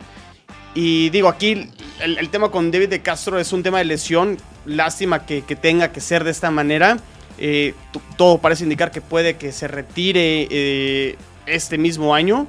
Y 0.75 1.11
digo, 1.11 1.29
aquí 1.29 1.71
el, 2.01 2.29
tema 2.31 2.51
con 2.51 2.71
David 2.71 2.89
de 2.89 3.03
Castro 3.03 3.39
es 3.39 3.53
un 3.53 3.63
tema 3.63 3.79
de 3.79 3.85
lesión. 3.85 4.39
Lástima 4.65 5.27
que, 5.27 5.43
tenga 5.43 5.93
que 5.93 6.01
ser 6.01 6.25
de 6.25 6.31
esta 6.31 6.51
manera. 6.51 6.99
Eh, 7.39 7.75
todo 8.17 8.39
parece 8.39 8.65
indicar 8.65 8.91
que 8.91 9.01
puede 9.01 9.37
que 9.37 9.53
se 9.53 9.67
retire 9.67 10.47
eh, 10.51 11.17
este 11.47 11.77
mismo 11.79 12.15
año. 12.15 12.47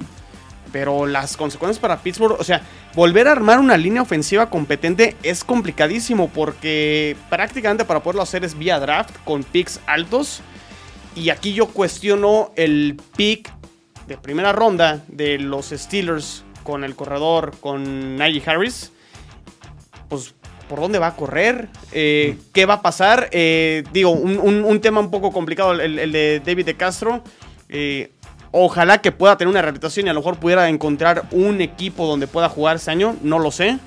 Pero 0.72 1.06
las 1.06 1.36
consecuencias 1.36 1.78
para 1.78 1.98
Pittsburgh, 1.98 2.36
o 2.40 2.44
sea, 2.44 2.62
volver 2.94 3.28
a 3.28 3.32
armar 3.32 3.58
una 3.58 3.76
línea 3.76 4.02
ofensiva 4.02 4.48
competente 4.48 5.16
es 5.22 5.44
complicadísimo 5.44 6.30
porque 6.30 7.16
prácticamente 7.28 7.84
para 7.84 8.02
poderlo 8.02 8.22
hacer 8.22 8.42
es 8.44 8.58
vía 8.58 8.80
draft 8.80 9.14
con 9.24 9.44
picks 9.44 9.80
altos. 9.86 10.40
Y 11.14 11.28
aquí 11.28 11.52
yo 11.52 11.68
cuestiono 11.68 12.52
el 12.56 12.98
pick 13.16 13.52
de 14.06 14.16
primera 14.16 14.52
ronda 14.52 15.04
de 15.08 15.38
los 15.38 15.70
Steelers 15.70 16.44
con 16.62 16.84
el 16.84 16.94
corredor, 16.94 17.54
con 17.60 18.16
Najee 18.16 18.42
Harris. 18.46 18.92
Pues, 20.08 20.34
¿por 20.68 20.80
dónde 20.80 20.98
va 20.98 21.08
a 21.08 21.16
correr? 21.16 21.68
Eh, 21.92 22.38
¿Qué 22.52 22.66
va 22.66 22.74
a 22.74 22.82
pasar? 22.82 23.28
Eh, 23.32 23.84
digo, 23.92 24.10
un, 24.10 24.80
tema 24.80 25.00
un 25.00 25.10
poco 25.10 25.32
complicado, 25.32 25.72
el, 25.72 26.12
de 26.12 26.40
David 26.44 26.64
de 26.64 26.76
Castro. 26.76 27.22
Eh, 27.68 28.10
Ojalá 28.54 29.00
que 29.00 29.12
pueda 29.12 29.38
tener 29.38 29.50
una 29.50 29.62
rehabilitación 29.62 30.06
y 30.06 30.10
a 30.10 30.12
lo 30.12 30.20
mejor 30.20 30.36
pudiera 30.36 30.68
encontrar 30.68 31.24
un 31.30 31.62
equipo 31.62 32.06
donde 32.06 32.26
pueda 32.26 32.50
jugar 32.50 32.76
ese 32.76 32.90
año, 32.90 33.16
no 33.22 33.38
lo 33.38 33.50
sé. 33.50 33.78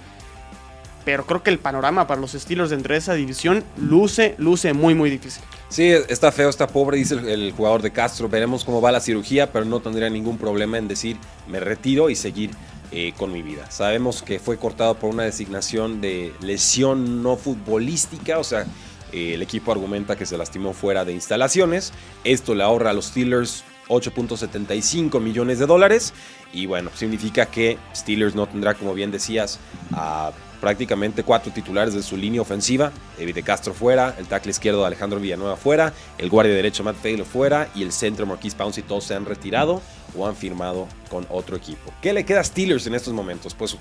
Pero 1.05 1.23
creo 1.27 1.43
que 1.43 1.51
el 1.51 1.59
panorama 1.59 2.07
para 2.07 2.19
los 2.19 2.31
Steelers 2.31 2.71
dentro 2.71 2.93
de 2.93 2.97
esa 2.97 3.13
división 3.13 3.63
luce, 3.77 4.33
luce 4.39 4.73
muy, 4.73 4.95
muy 4.95 5.11
difícil. 5.11 5.43
Sí, 5.69 5.91
está 6.09 6.31
feo, 6.31 6.49
está 6.49 6.65
pobre, 6.65 6.97
dice 6.97 7.13
el, 7.13 7.51
jugador 7.51 7.83
de 7.83 7.91
Castro. 7.91 8.27
Veremos 8.27 8.65
cómo 8.65 8.81
va 8.81 8.91
la 8.91 8.99
cirugía, 8.99 9.51
pero 9.51 9.65
no 9.65 9.81
tendría 9.81 10.09
ningún 10.09 10.39
problema 10.39 10.79
en 10.79 10.87
decir 10.87 11.17
me 11.47 11.59
retiro 11.59 12.09
y 12.09 12.15
seguir 12.15 12.49
eh, 12.91 13.13
con 13.15 13.31
mi 13.31 13.43
vida. 13.43 13.69
Sabemos 13.69 14.23
que 14.23 14.39
fue 14.39 14.57
cortado 14.57 14.95
por 14.95 15.11
una 15.11 15.23
designación 15.23 16.01
de 16.01 16.33
lesión 16.41 17.21
no 17.21 17.37
futbolística, 17.37 18.39
o 18.39 18.43
sea, 18.43 18.65
eh, 19.11 19.35
el 19.35 19.43
equipo 19.43 19.71
argumenta 19.71 20.15
que 20.15 20.25
se 20.25 20.39
lastimó 20.39 20.73
fuera 20.73 21.05
de 21.05 21.13
instalaciones. 21.13 21.93
Esto 22.23 22.55
le 22.55 22.63
ahorra 22.63 22.89
a 22.89 22.93
los 22.93 23.05
Steelers 23.05 23.63
8.75 23.87 25.19
millones 25.21 25.59
de 25.59 25.65
dólares. 25.65 26.13
Y 26.53 26.65
bueno, 26.65 26.89
significa 26.93 27.45
que 27.47 27.77
Steelers 27.95 28.35
no 28.35 28.47
tendrá, 28.47 28.73
como 28.73 28.93
bien 28.93 29.11
decías, 29.11 29.59
a 29.91 30.31
prácticamente 30.61 31.23
cuatro 31.23 31.51
titulares 31.51 31.93
de 31.93 32.01
su 32.01 32.17
línea 32.17 32.41
ofensiva. 32.41 32.91
David 33.19 33.35
de 33.35 33.43
Castro 33.43 33.73
fuera, 33.73 34.15
el 34.17 34.25
tackle 34.27 34.51
izquierdo 34.51 34.85
Alejandro 34.85 35.19
Villanueva 35.19 35.57
fuera, 35.57 35.93
el 36.17 36.29
guardia 36.29 36.55
derecho 36.55 36.83
Matt 36.83 36.97
Taylor 37.01 37.25
fuera 37.25 37.69
y 37.75 37.83
el 37.83 37.91
centro 37.91 38.25
Marquise 38.25 38.55
Pouncey 38.55 38.83
todos 38.83 39.03
se 39.03 39.15
han 39.15 39.25
retirado 39.25 39.81
o 40.17 40.27
han 40.27 40.35
firmado 40.35 40.87
con 41.09 41.27
otro 41.29 41.55
equipo. 41.55 41.93
¿Qué 42.01 42.13
le 42.13 42.25
queda 42.25 42.39
a 42.39 42.43
Steelers 42.43 42.87
en 42.87 42.95
estos 42.95 43.13
momentos? 43.13 43.53
Pues 43.53 43.77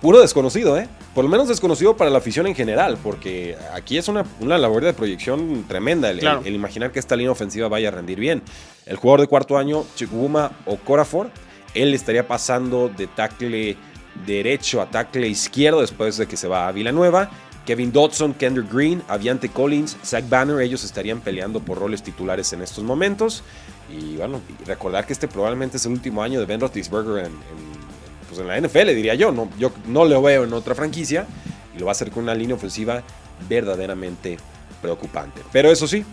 puro 0.00 0.20
desconocido, 0.20 0.78
¿eh? 0.78 0.88
Por 1.14 1.24
lo 1.24 1.30
menos 1.30 1.48
desconocido 1.48 1.96
para 1.96 2.10
la 2.10 2.18
afición 2.18 2.46
en 2.46 2.54
general, 2.54 2.98
porque 3.02 3.56
aquí 3.74 3.98
es 3.98 4.08
una, 4.08 4.24
labor 4.40 4.84
de 4.84 4.92
proyección 4.92 5.64
tremenda 5.66 6.10
el, 6.10 6.54
imaginar 6.54 6.92
que 6.92 6.98
esta 6.98 7.16
línea 7.16 7.32
ofensiva 7.32 7.68
vaya 7.68 7.88
a 7.88 7.90
rendir 7.90 8.20
bien. 8.20 8.42
El 8.86 8.96
jugador 8.96 9.22
de 9.22 9.26
cuarto 9.26 9.58
año, 9.58 9.84
Chikubuma 9.96 10.52
Corafor, 10.84 11.30
él 11.74 11.94
estaría 11.94 12.26
pasando 12.26 12.88
de 12.88 13.06
tackle 13.06 13.76
derecho 14.26 14.80
a 14.80 14.90
tackle 14.90 15.28
izquierdo 15.28 15.80
después 15.80 16.16
de 16.16 16.26
que 16.26 16.36
se 16.36 16.48
va 16.48 16.68
a 16.68 16.72
Villanueva. 16.72 17.30
Kevin 17.66 17.92
Dodson, 17.92 18.32
Kendrick 18.32 18.72
Green, 18.72 19.02
Aviante 19.08 19.50
Collins, 19.50 19.98
Zach 20.02 20.26
Banner, 20.26 20.60
ellos 20.62 20.84
estarían 20.84 21.20
peleando 21.20 21.60
por 21.60 21.78
roles 21.78 22.02
titulares 22.02 22.52
en 22.54 22.62
estos 22.62 22.82
momentos. 22.82 23.42
Y 23.90 24.16
bueno, 24.16 24.40
recordar 24.64 25.06
que 25.06 25.12
este 25.12 25.28
probablemente 25.28 25.76
es 25.76 25.84
el 25.84 25.92
último 25.92 26.22
año 26.22 26.40
de 26.40 26.46
Ben 26.46 26.60
Roethlisberger 26.60 27.26
en, 27.26 27.32
pues 28.28 28.40
en 28.40 28.46
la 28.48 28.60
NFL, 28.60 28.94
diría 28.94 29.14
yo. 29.14 29.32
No, 29.32 29.48
yo 29.58 29.72
no 29.86 30.04
lo 30.04 30.20
veo 30.22 30.44
en 30.44 30.52
otra 30.52 30.74
franquicia 30.74 31.26
y 31.74 31.78
lo 31.78 31.86
va 31.86 31.92
a 31.92 31.92
hacer 31.92 32.10
con 32.10 32.24
una 32.24 32.34
línea 32.34 32.56
ofensiva 32.56 33.02
verdaderamente 33.48 34.38
preocupante. 34.80 35.42
Pero 35.52 35.70
eso 35.70 35.86
sí, 35.86 36.04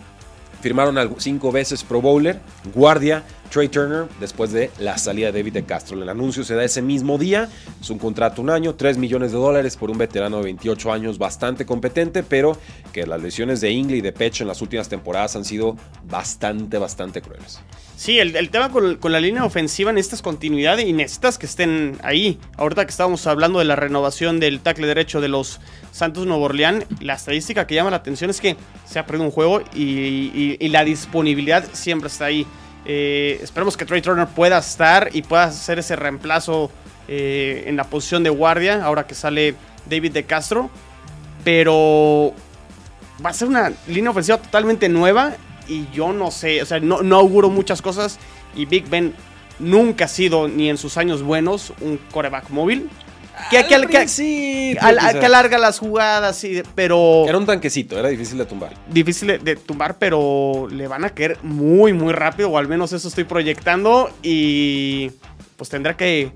firmaron 0.60 1.14
cinco 1.18 1.52
veces 1.52 1.84
Pro 1.84 2.00
Bowler, 2.00 2.40
guardia, 2.74 3.22
Trey 3.50 3.68
Turner, 3.68 4.06
después 4.20 4.52
de 4.52 4.70
la 4.78 4.98
salida 4.98 5.32
de 5.32 5.38
David 5.40 5.52
de 5.52 5.64
Castro. 5.64 6.00
El 6.00 6.08
anuncio 6.08 6.44
se 6.44 6.54
da 6.54 6.64
ese 6.64 6.82
mismo 6.82 7.18
día, 7.18 7.48
es 7.80 7.90
un 7.90 7.98
contrato 7.98 8.42
un 8.42 8.50
año, 8.50 8.74
3 8.74 8.98
millones 8.98 9.32
de 9.32 9.38
dólares 9.38 9.76
por 9.76 9.90
un 9.90 9.98
veterano 9.98 10.38
de 10.38 10.44
28 10.44 10.92
años 10.92 11.18
bastante 11.18 11.66
competente, 11.66 12.22
pero 12.22 12.58
que 12.92 13.06
las 13.06 13.22
lesiones 13.22 13.60
de 13.60 13.70
Ingle 13.70 13.96
y 13.98 14.00
de 14.00 14.12
pecho 14.12 14.44
en 14.44 14.48
las 14.48 14.62
últimas 14.62 14.88
temporadas 14.88 15.36
han 15.36 15.44
sido 15.44 15.76
bastante, 16.04 16.78
bastante 16.78 17.22
crueles. 17.22 17.60
Sí, 17.96 18.18
el, 18.18 18.50
tema 18.50 18.70
con, 18.70 18.98
la 19.10 19.20
línea 19.20 19.44
ofensiva 19.44 19.90
necesitas 19.90 20.20
continuidad 20.20 20.76
y 20.78 20.92
necesitas 20.92 21.38
que 21.38 21.46
estén 21.46 21.96
ahí. 22.02 22.38
Ahorita 22.58 22.84
que 22.84 22.90
estábamos 22.90 23.26
hablando 23.26 23.58
de 23.58 23.64
la 23.64 23.74
renovación 23.74 24.38
del 24.38 24.60
tackle 24.60 24.86
derecho 24.86 25.22
de 25.22 25.28
los 25.28 25.60
Santos 25.92 26.26
Nuevo 26.26 26.44
Orleans, 26.44 26.84
la 27.00 27.14
estadística 27.14 27.66
que 27.66 27.74
llama 27.74 27.88
la 27.88 27.96
atención 27.96 28.28
es 28.28 28.42
que 28.42 28.56
se 28.84 28.98
ha 28.98 29.06
perdido 29.06 29.24
un 29.24 29.30
juego 29.30 29.62
y, 29.74 30.58
la 30.68 30.84
disponibilidad 30.84 31.64
siempre 31.72 32.08
está 32.08 32.26
ahí. 32.26 32.46
Eh, 32.86 33.40
esperemos 33.42 33.76
que 33.76 33.84
Trey 33.84 34.00
Turner 34.00 34.28
pueda 34.28 34.58
estar 34.58 35.10
y 35.12 35.22
pueda 35.22 35.44
hacer 35.44 35.78
ese 35.78 35.96
reemplazo 35.96 36.70
eh, 37.08 37.64
en 37.66 37.76
la 37.76 37.84
posición 37.84 38.22
de 38.22 38.30
guardia 38.30 38.84
ahora 38.84 39.06
que 39.06 39.14
sale 39.14 39.54
David 39.88 40.12
de 40.12 40.24
Castro. 40.24 40.70
Pero 41.44 42.32
va 43.24 43.30
a 43.30 43.32
ser 43.32 43.48
una 43.48 43.72
línea 43.88 44.10
ofensiva 44.10 44.38
totalmente 44.38 44.88
nueva 44.88 45.34
y 45.68 45.88
yo 45.92 46.12
no 46.12 46.30
sé, 46.30 46.62
o 46.62 46.66
sea, 46.66 46.78
no, 46.80 47.02
no 47.02 47.16
auguro 47.16 47.50
muchas 47.50 47.82
cosas 47.82 48.18
y 48.54 48.66
Big 48.66 48.88
Ben 48.88 49.14
nunca 49.58 50.04
ha 50.04 50.08
sido, 50.08 50.48
ni 50.48 50.68
en 50.68 50.78
sus 50.78 50.96
años 50.96 51.22
buenos, 51.22 51.72
un 51.80 51.98
coreback 52.12 52.50
móvil. 52.50 52.88
Que, 53.50 53.64
que, 53.66 53.86
que, 53.86 54.78
alarga 54.80 55.58
las 55.58 55.78
jugadas, 55.78 56.42
y, 56.44 56.62
pero... 56.74 57.24
Era 57.28 57.38
un 57.38 57.46
tanquecito, 57.46 57.98
era 57.98 58.08
difícil 58.08 58.38
de 58.38 58.46
tumbar. 58.46 58.72
Difícil 58.88 59.28
de, 59.28 59.38
de, 59.38 59.56
tumbar, 59.56 59.98
pero 59.98 60.68
le 60.70 60.88
van 60.88 61.04
a 61.04 61.10
caer 61.10 61.38
muy, 61.42 61.92
muy 61.92 62.12
rápido, 62.12 62.50
o 62.50 62.58
al 62.58 62.66
menos 62.66 62.92
eso 62.92 63.08
estoy 63.08 63.24
proyectando, 63.24 64.10
y 64.22 65.10
pues 65.56 65.70
tendrá 65.70 65.96
que 65.96 66.32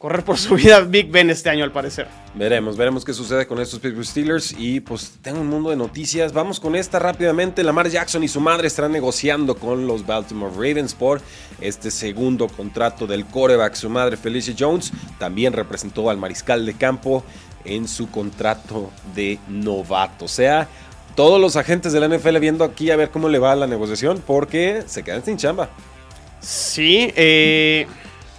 correr 0.00 0.24
por 0.24 0.38
su 0.38 0.54
vida 0.54 0.80
Big 0.80 1.10
Ben 1.10 1.28
este 1.28 1.50
año 1.50 1.62
al 1.62 1.72
parecer. 1.72 2.08
Veremos, 2.34 2.74
veremos 2.74 3.04
qué 3.04 3.12
sucede 3.12 3.46
con 3.46 3.60
estos 3.60 3.80
Pittsburgh 3.80 4.06
Steelers 4.06 4.54
y 4.58 4.80
pues 4.80 5.18
tengo 5.20 5.42
un 5.42 5.46
mundo 5.46 5.68
de 5.68 5.76
noticias. 5.76 6.32
Vamos 6.32 6.58
con 6.58 6.74
esta 6.74 6.98
rápidamente. 6.98 7.62
Lamar 7.62 7.86
Jackson 7.86 8.24
y 8.24 8.28
su 8.28 8.40
madre 8.40 8.66
estarán 8.66 8.92
negociando 8.92 9.56
con 9.56 9.86
los 9.86 10.06
Baltimore 10.06 10.54
Ravens 10.54 10.94
por 10.94 11.20
este 11.60 11.90
segundo 11.90 12.48
contrato 12.48 13.06
del 13.06 13.26
coreback. 13.26 13.74
Su 13.74 13.90
madre 13.90 14.16
Felicia 14.16 14.54
Jones 14.58 14.90
también 15.18 15.52
representó 15.52 16.08
al 16.08 16.16
mariscal 16.16 16.64
de 16.64 16.72
campo 16.72 17.22
en 17.66 17.86
su 17.86 18.10
contrato 18.10 18.90
de 19.14 19.38
novato. 19.48 20.24
O 20.24 20.28
sea, 20.28 20.66
todos 21.14 21.38
los 21.38 21.56
agentes 21.56 21.92
de 21.92 22.00
la 22.00 22.08
NFL 22.08 22.38
viendo 22.38 22.64
aquí 22.64 22.90
a 22.90 22.96
ver 22.96 23.10
cómo 23.10 23.28
le 23.28 23.38
va 23.38 23.54
la 23.54 23.66
negociación 23.66 24.22
porque 24.26 24.82
se 24.86 25.02
quedan 25.02 25.22
sin 25.22 25.36
chamba. 25.36 25.68
Sí, 26.40 27.12
eh 27.16 27.86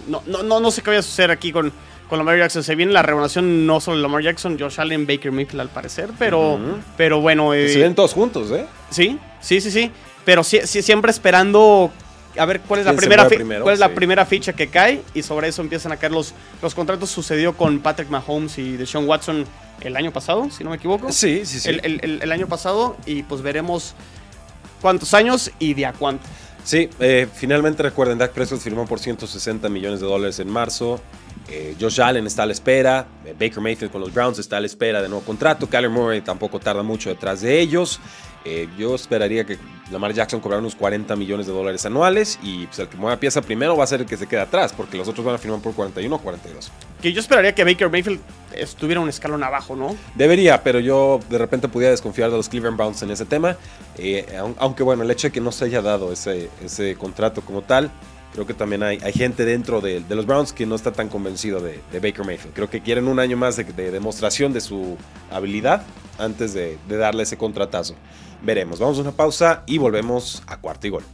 no, 0.08 0.22
no, 0.26 0.42
no, 0.42 0.60
no 0.60 0.70
sé 0.70 0.82
qué 0.82 0.90
vaya 0.90 1.00
a 1.00 1.02
suceder 1.02 1.30
aquí 1.30 1.52
con, 1.52 1.72
con 2.08 2.18
Lamar 2.18 2.38
Jackson. 2.38 2.62
Se 2.62 2.74
viene 2.74 2.92
la 2.92 3.02
renovación 3.02 3.66
no 3.66 3.80
solo 3.80 3.96
de 3.96 4.02
Lamar 4.02 4.22
Jackson, 4.22 4.58
Josh 4.58 4.80
Allen, 4.80 5.06
Baker 5.06 5.32
Mayfield 5.32 5.60
al 5.60 5.68
parecer, 5.68 6.10
pero, 6.18 6.58
pero 6.96 7.20
bueno. 7.20 7.52
se 7.52 7.78
ven 7.78 7.94
todos 7.94 8.12
juntos, 8.12 8.50
¿eh? 8.50 8.66
Sí, 8.90 9.18
sí, 9.40 9.60
sí, 9.60 9.70
sí. 9.70 9.90
Pero 10.24 10.44
siempre 10.44 11.10
esperando 11.10 11.90
a 12.38 12.46
ver 12.46 12.60
cuál 12.60 12.80
es 12.80 12.86
la 12.86 12.94
primera 12.94 13.28
cuál 13.62 13.74
es 13.74 13.80
la 13.80 13.90
primera 13.90 14.24
ficha 14.24 14.52
que 14.52 14.68
cae 14.68 15.02
y 15.14 15.22
sobre 15.22 15.48
eso 15.48 15.60
empiezan 15.60 15.92
a 15.92 15.96
caer 15.96 16.12
los, 16.12 16.34
los 16.60 16.74
contratos. 16.74 17.10
Sucedió 17.10 17.56
con 17.56 17.80
Patrick 17.80 18.08
Mahomes 18.08 18.58
y 18.58 18.76
Deshaun 18.76 19.08
Watson 19.08 19.44
el 19.80 19.96
año 19.96 20.12
pasado, 20.12 20.48
si 20.50 20.64
no 20.64 20.70
me 20.70 20.76
equivoco. 20.76 21.12
Sí, 21.12 21.44
sí, 21.44 21.60
sí. 21.60 21.68
El, 21.82 22.32
año 22.32 22.46
pasado 22.46 22.96
y 23.06 23.22
pues 23.22 23.42
veremos 23.42 23.94
cuántos 24.80 25.14
años 25.14 25.50
y 25.58 25.74
de 25.74 25.86
a 25.86 25.92
cuánto. 25.92 26.24
Sí, 26.64 26.88
eh, 27.00 27.26
finalmente 27.34 27.82
recuerden, 27.82 28.18
Dak 28.18 28.32
Prescott 28.32 28.60
firmó 28.60 28.86
por 28.86 29.00
160 29.00 29.68
millones 29.68 30.00
de 30.00 30.06
dólares 30.06 30.38
en 30.38 30.48
marzo. 30.48 31.00
Eh, 31.48 31.74
Josh 31.78 32.00
Allen 32.00 32.26
está 32.26 32.44
a 32.44 32.46
la 32.46 32.52
espera. 32.52 33.06
Eh, 33.24 33.34
Baker 33.38 33.60
Mayfield 33.60 33.90
con 33.90 34.00
los 34.00 34.14
Browns 34.14 34.38
está 34.38 34.58
a 34.58 34.60
la 34.60 34.66
espera 34.66 35.02
de 35.02 35.08
nuevo 35.08 35.24
contrato. 35.24 35.68
Kyler 35.68 35.90
Murray 35.90 36.20
tampoco 36.20 36.60
tarda 36.60 36.82
mucho 36.82 37.10
detrás 37.10 37.40
de 37.40 37.60
ellos. 37.60 38.00
Eh, 38.44 38.68
yo 38.76 38.94
esperaría 38.94 39.44
que 39.44 39.58
Lamar 39.90 40.12
Jackson 40.12 40.40
cobrara 40.40 40.60
unos 40.60 40.74
40 40.74 41.14
millones 41.16 41.46
de 41.46 41.52
dólares 41.52 41.84
anuales 41.86 42.38
y 42.42 42.66
pues, 42.66 42.78
el 42.80 42.88
que 42.88 42.96
mueva 42.96 43.18
pieza 43.18 43.42
primero 43.42 43.76
va 43.76 43.84
a 43.84 43.86
ser 43.86 44.00
el 44.00 44.06
que 44.06 44.16
se 44.16 44.26
quede 44.26 44.40
atrás, 44.40 44.72
porque 44.72 44.96
los 44.96 45.06
otros 45.08 45.24
van 45.24 45.34
a 45.34 45.38
firmar 45.38 45.60
por 45.60 45.74
41 45.74 46.14
o 46.14 46.18
42. 46.18 46.72
Que 47.00 47.12
yo 47.12 47.20
esperaría 47.20 47.54
que 47.54 47.64
Baker 47.64 47.90
Mayfield 47.90 48.20
estuviera 48.54 49.00
un 49.00 49.08
escalón 49.08 49.44
abajo, 49.44 49.76
¿no? 49.76 49.96
Debería, 50.14 50.62
pero 50.62 50.80
yo 50.80 51.20
de 51.28 51.38
repente 51.38 51.68
pudiera 51.68 51.90
desconfiar 51.90 52.30
de 52.30 52.36
los 52.36 52.48
Cleveland 52.48 52.76
Browns 52.76 53.02
en 53.02 53.10
ese 53.10 53.24
tema, 53.24 53.56
eh, 53.96 54.26
aunque 54.58 54.82
bueno, 54.82 55.02
el 55.02 55.10
hecho 55.10 55.28
de 55.28 55.32
que 55.32 55.40
no 55.40 55.52
se 55.52 55.66
haya 55.66 55.82
dado 55.82 56.12
ese, 56.12 56.48
ese 56.64 56.96
contrato 56.96 57.42
como 57.42 57.62
tal, 57.62 57.90
creo 58.32 58.46
que 58.46 58.54
también 58.54 58.82
hay, 58.82 58.98
hay 59.02 59.12
gente 59.12 59.44
dentro 59.44 59.80
de, 59.80 60.00
de, 60.00 60.14
los 60.14 60.26
Browns 60.26 60.52
que 60.52 60.64
no 60.66 60.74
está 60.74 60.92
tan 60.92 61.08
convencido 61.08 61.60
de, 61.60 61.80
de 61.92 62.00
Baker 62.00 62.24
Mayfield. 62.24 62.54
Creo 62.54 62.70
que 62.70 62.80
quieren 62.80 63.06
un 63.06 63.18
año 63.18 63.36
más 63.36 63.56
de, 63.56 63.64
de 63.64 63.90
demostración 63.90 64.52
de 64.52 64.60
su 64.60 64.96
habilidad 65.30 65.84
antes 66.18 66.54
de, 66.54 66.78
darle 66.88 67.24
ese 67.24 67.36
contratazo. 67.36 67.94
Veremos, 68.44 68.80
vamos 68.80 68.98
a 68.98 69.02
una 69.02 69.12
pausa 69.12 69.62
y 69.66 69.78
volvemos 69.78 70.42
a 70.46 70.60
cuarto 70.60 70.86
y 70.88 70.90
gol. 70.90 71.04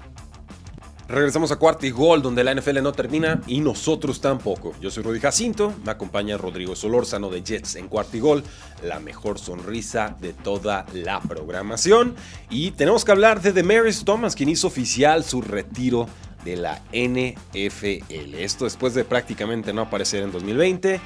Regresamos 1.09 1.51
a 1.53 1.57
cuarto 1.57 1.87
y 1.87 1.91
gol, 1.91 2.21
donde 2.21 2.45
la 2.45 2.55
NFL 2.55 2.83
no 2.83 2.93
termina 2.93 3.41
y 3.47 3.61
nosotros 3.61 4.21
tampoco. 4.21 4.75
Yo 4.79 4.91
soy 4.91 5.03
Rudy 5.03 5.21
Jacinto, 5.21 5.73
me 5.83 5.91
acompaña 5.91 6.37
Rodrigo 6.37 6.77
Solórzano 6.77 7.31
de 7.31 7.43
Jets 7.43 7.77
en 7.77 7.89
cuarto 7.89 8.19
y 8.19 8.21
gol, 8.21 8.45
la 8.83 9.01
mejor 9.01 9.39
sonrisa 9.39 10.17
de 10.21 10.35
toda 10.35 10.85
la 10.93 11.21
programación. 11.21 12.15
Y 12.51 12.73
tenemos 12.73 13.07
que 13.07 13.13
hablar 13.13 13.41
de 13.41 13.53
Demaris 13.53 14.05
Thomas, 14.05 14.35
quien 14.35 14.51
hizo 14.51 14.67
oficial 14.67 15.25
su 15.25 15.41
retiro 15.41 16.07
de 16.45 16.57
la 16.57 16.83
NFL. 16.93 18.35
Esto 18.35 18.65
después 18.65 18.93
de 18.93 19.05
prácticamente 19.05 19.73
no 19.73 19.83
aparecer 19.83 20.23
en 20.23 20.33
2020. 20.33 21.01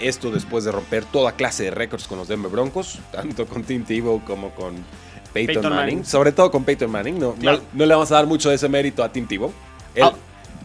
Esto 0.00 0.30
después 0.30 0.64
de 0.64 0.72
romper 0.72 1.04
toda 1.06 1.32
clase 1.32 1.64
de 1.64 1.70
récords 1.70 2.06
con 2.06 2.18
los 2.18 2.28
Denver 2.28 2.52
Broncos, 2.52 2.98
tanto 3.12 3.46
con 3.46 3.64
Tim 3.64 3.84
Tebow 3.84 4.22
como 4.24 4.54
con 4.54 4.74
Peyton, 5.44 5.74
Manning. 5.74 6.04
Sobre 6.04 6.32
todo 6.32 6.50
con 6.50 6.64
Peyton 6.64 6.90
Manning. 6.90 7.18
No, 7.18 7.34
no, 7.40 7.60
le 7.72 7.94
vamos 7.94 8.10
a 8.12 8.14
dar 8.14 8.26
mucho 8.26 8.48
de 8.48 8.56
ese 8.56 8.68
mérito 8.68 9.02
a 9.02 9.10
Tim 9.10 9.26
Tebow. 9.26 9.52
Ah, 10.00 10.12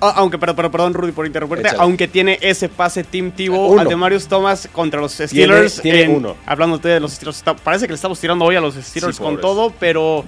ah, 0.01 0.13
aunque, 0.17 0.37
pero, 0.37 0.55
perdón, 0.55 0.93
Rudy, 0.93 1.11
por 1.11 1.25
interrumpirte. 1.25 1.69
Aunque 1.77 2.07
tiene 2.07 2.37
ese 2.41 2.69
pase 2.69 3.03
Tim 3.03 3.31
Tebow 3.31 3.79
a 3.79 3.85
Demarius 3.85 4.27
Thomas 4.27 4.69
contra 4.71 5.01
los 5.01 5.13
Steelers. 5.13 5.81
Tiene, 5.81 6.07
uno. 6.07 6.35
Hablando 6.45 6.77
de 6.77 6.99
los 6.99 7.13
Steelers, 7.13 7.43
parece 7.63 7.85
que 7.85 7.93
le 7.93 7.95
estamos 7.95 8.19
tirando 8.19 8.45
hoy 8.45 8.55
a 8.55 8.61
los 8.61 8.75
Steelers 8.75 9.19
con 9.19 9.39
todo, 9.39 9.73
pero 9.79 10.25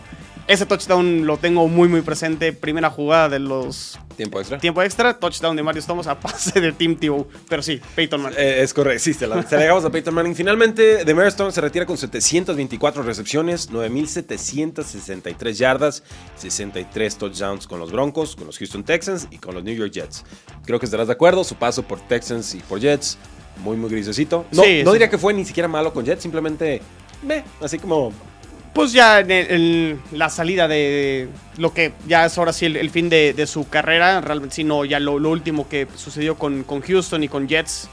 ese 0.47 0.65
touchdown 0.65 1.25
lo 1.25 1.37
tengo 1.37 1.67
muy, 1.67 1.87
muy 1.87 2.01
presente. 2.01 2.51
Primera 2.53 2.89
jugada 2.89 3.29
de 3.29 3.39
los. 3.39 3.97
Tiempo 4.17 4.39
extra. 4.39 4.57
Tiempo 4.57 4.81
extra. 4.81 5.17
Touchdown 5.17 5.55
de 5.55 5.63
Marius 5.63 5.85
Thomas 5.85 6.07
a 6.07 6.19
pase 6.19 6.59
de 6.59 6.71
Tim 6.73 6.97
Tebow. 6.97 7.27
Pero 7.47 7.63
sí, 7.63 7.79
Peyton 7.95 8.21
Manning. 8.21 8.39
Eh, 8.39 8.61
es 8.61 8.73
correcto. 8.73 9.03
Sí, 9.03 9.13
se 9.13 9.25
la, 9.25 9.39
a 9.39 9.89
Peyton 9.89 10.13
Manning. 10.13 10.35
Finalmente, 10.35 11.05
de 11.05 11.31
Thomas 11.31 11.53
se 11.53 11.61
retira 11.61 11.85
con 11.85 11.97
724 11.97 13.03
recepciones, 13.03 13.69
9,763 13.71 15.57
yardas, 15.57 16.03
63 16.35 17.17
touchdowns 17.17 17.65
con 17.65 17.79
los 17.79 17.91
Broncos, 17.91 18.35
con 18.35 18.45
los 18.45 18.57
Houston 18.57 18.83
Texans 18.83 19.27
y 19.31 19.37
con 19.37 19.55
los 19.55 19.63
New 19.63 19.75
York 19.75 19.91
Jets. 19.91 20.25
Creo 20.65 20.79
que 20.79 20.85
estarás 20.85 21.07
de 21.07 21.13
acuerdo. 21.13 21.43
Su 21.43 21.55
paso 21.55 21.83
por 21.83 22.01
Texans 22.01 22.53
y 22.53 22.59
por 22.59 22.79
Jets, 22.79 23.17
muy, 23.63 23.77
muy 23.77 23.89
grisecito. 23.89 24.45
No, 24.51 24.63
no 24.83 24.91
diría 24.91 25.09
que 25.09 25.17
fue 25.17 25.33
ni 25.33 25.45
siquiera 25.45 25.69
malo 25.69 25.93
con 25.93 26.05
Jets, 26.05 26.21
simplemente. 26.21 26.81
Meh, 27.23 27.43
así 27.61 27.79
como 27.79 28.11
pues 28.73 28.91
ya 28.91 29.19
en, 29.19 30.01
la 30.11 30.29
salida 30.29 30.67
de 30.67 31.29
lo 31.57 31.73
que 31.73 31.93
ya 32.07 32.25
es 32.25 32.37
ahora 32.37 32.51
sí 32.53 32.65
el, 32.65 32.89
fin 32.89 33.07
de, 33.07 33.45
su 33.47 33.69
carrera, 33.69 34.19
realmente 34.19 34.55
sino 34.55 34.83
ya 34.83 34.99
lo, 34.99 35.13
último 35.13 35.69
que 35.69 35.87
sucedió 35.95 36.35
con, 36.35 36.63
con, 36.63 36.81
Houston 36.81 37.23
y 37.23 37.27
con 37.27 37.47
Jets. 37.47 37.89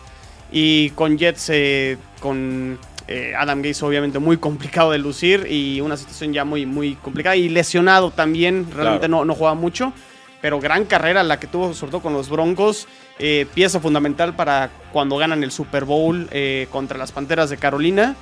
Y 0.53 0.91
con 0.91 1.17
Jets, 1.17 1.51
eh, 1.51 1.99
con 2.19 2.79
eh, 3.07 3.35
Adam 3.37 3.59
Gates 3.59 3.83
obviamente 3.85 4.19
muy 4.19 4.39
complicado 4.39 4.91
de 4.91 4.99
lucir 4.99 5.47
y 5.49 5.81
una 5.81 5.97
situación 5.97 6.33
ya 6.33 6.45
muy, 6.45 6.65
muy 6.65 6.95
complicada. 6.95 7.37
Y 7.37 7.51
lesionado 7.51 8.11
también, 8.11 8.67
realmente 8.75 9.07
no, 9.07 9.25
no 9.25 9.35
juega 9.35 9.55
mucho. 9.55 9.93
Pero 10.41 10.59
gran 10.59 10.87
carrera 10.87 11.23
la 11.23 11.39
que 11.39 11.47
tuvo, 11.47 11.75
sobre 11.75 11.91
todo 11.91 12.01
con 12.01 12.15
los 12.15 12.31
Broncos. 12.31 12.89
Eh, 13.19 13.47
pieza 13.53 13.81
fundamental 13.81 14.35
para 14.35 14.71
cuando 14.93 15.19
ganan 15.19 15.45
el 15.45 15.51
Super 15.51 15.85
Bowl 15.85 16.27
contra 16.71 16.97
las 16.97 17.13
Panteras 17.13 17.51
de 17.51 17.59
Carolina 17.59 18.17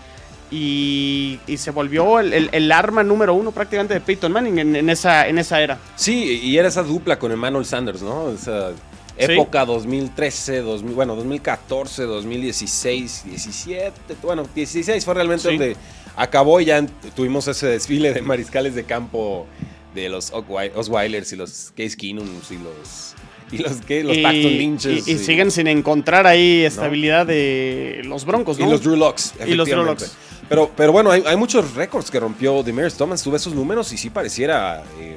y, 0.50 1.38
se 1.56 1.70
volvió 1.70 2.20
el, 2.20 2.72
arma 2.72 3.02
número 3.02 3.34
uno 3.34 3.52
prácticamente 3.52 3.94
de 3.94 4.00
Peyton 4.00 4.32
Manning 4.32 4.58
en, 4.58 4.90
esa, 4.90 5.28
en 5.28 5.38
esa 5.38 5.60
era. 5.60 5.78
Sí, 5.96 6.40
y 6.42 6.56
era 6.56 6.68
esa 6.68 6.82
dupla 6.82 7.18
con 7.18 7.32
Emmanuel 7.32 7.64
Sanders, 7.64 8.02
¿no? 8.02 8.30
Esa 8.30 8.72
época 9.16 9.64
2013, 9.64 10.60
2000, 10.60 10.94
bueno, 10.94 11.16
2014, 11.16 12.04
2016, 12.04 13.24
17, 13.26 14.16
bueno, 14.22 14.46
16 14.54 15.04
fue 15.04 15.14
realmente 15.14 15.48
donde 15.48 15.76
acabó 16.16 16.60
y 16.60 16.66
ya 16.66 16.86
tuvimos 17.14 17.48
ese 17.48 17.66
desfile 17.66 18.12
de 18.12 18.22
mariscales 18.22 18.74
de 18.74 18.84
campo 18.84 19.46
de 19.94 20.08
los 20.08 20.32
Osweilers 20.32 21.32
y 21.32 21.36
los 21.36 21.72
Case 21.76 21.96
Keenums 21.96 22.50
y 22.50 22.58
los 22.58 23.14
y 23.50 23.58
los 23.58 23.80
que 23.80 24.04
los 24.04 24.18
Paxton 24.18 24.52
Lynches. 24.52 25.08
Y, 25.08 25.18
siguen 25.18 25.50
sin 25.50 25.66
encontrar 25.66 26.26
ahí 26.26 26.64
estabilidad 26.64 27.26
de 27.26 28.02
los 28.04 28.24
Broncos, 28.24 28.58
¿no? 28.58 28.66
Y 28.66 28.70
los 28.70 28.82
Drew 28.82 28.96
Locks. 28.96 29.34
Y 29.46 29.54
los 29.54 29.68
Drew 29.68 29.84
Locks. 29.84 30.16
Pero, 30.48 30.70
pero 30.74 30.92
bueno, 30.92 31.10
hay, 31.10 31.36
muchos 31.36 31.74
récords 31.74 32.10
que 32.10 32.18
rompió 32.18 32.62
Demers 32.62 32.94
Thomas. 32.94 33.22
Tuve 33.22 33.36
esos 33.36 33.54
números 33.54 33.92
y 33.92 33.98
sí 33.98 34.08
pareciera 34.08 34.82
eh, 34.98 35.16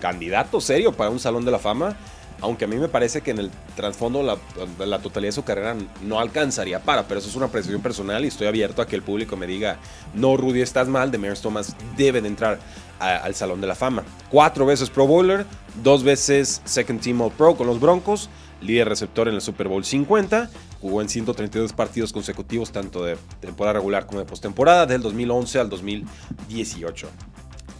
candidato 0.00 0.60
serio 0.60 0.92
para 0.92 1.10
un 1.10 1.18
Salón 1.18 1.44
de 1.44 1.50
la 1.50 1.58
Fama. 1.58 1.96
Aunque 2.40 2.66
a 2.66 2.68
mí 2.68 2.76
me 2.76 2.88
parece 2.88 3.20
que 3.20 3.32
en 3.32 3.40
el 3.40 3.50
trasfondo 3.74 4.22
la, 4.22 4.98
totalidad 5.00 5.30
de 5.30 5.32
su 5.32 5.42
carrera 5.42 5.74
no 6.02 6.20
alcanzaría 6.20 6.78
para, 6.78 7.08
pero 7.08 7.18
eso 7.18 7.28
es 7.28 7.34
una 7.34 7.46
apreciación 7.46 7.82
personal 7.82 8.24
y 8.24 8.28
estoy 8.28 8.46
abierto 8.46 8.80
a 8.80 8.86
que 8.86 8.94
el 8.94 9.02
público 9.02 9.36
me 9.36 9.48
diga, 9.48 9.78
no, 10.14 10.36
Rudy, 10.36 10.60
estás 10.60 10.86
mal, 10.86 11.10
Demers 11.10 11.40
Thomas 11.40 11.74
debe 11.96 12.20
de 12.20 12.28
entrar 12.28 12.60
al 13.00 13.34
Salón 13.34 13.60
de 13.60 13.66
la 13.66 13.74
Fama. 13.74 14.04
Cuatro 14.30 14.66
veces 14.66 14.88
Pro 14.88 15.08
Bowler, 15.08 15.46
dos 15.82 16.04
veces 16.04 16.62
Second 16.64 17.00
Team 17.00 17.20
All 17.20 17.32
Pro 17.32 17.56
con 17.56 17.66
los 17.66 17.80
Broncos, 17.80 18.30
líder 18.60 18.88
receptor 18.88 19.28
en 19.28 19.34
el 19.34 19.40
Super 19.40 19.68
Bowl 19.68 19.84
50 19.84 20.50
Jugó 20.80 21.02
en 21.02 21.08
132 21.08 21.72
partidos 21.72 22.12
consecutivos, 22.12 22.70
tanto 22.70 23.04
de 23.04 23.16
temporada 23.40 23.74
regular 23.74 24.06
como 24.06 24.20
de 24.20 24.26
postemporada, 24.26 24.86
del 24.86 25.02
2011 25.02 25.58
al 25.58 25.68
2018. 25.68 27.08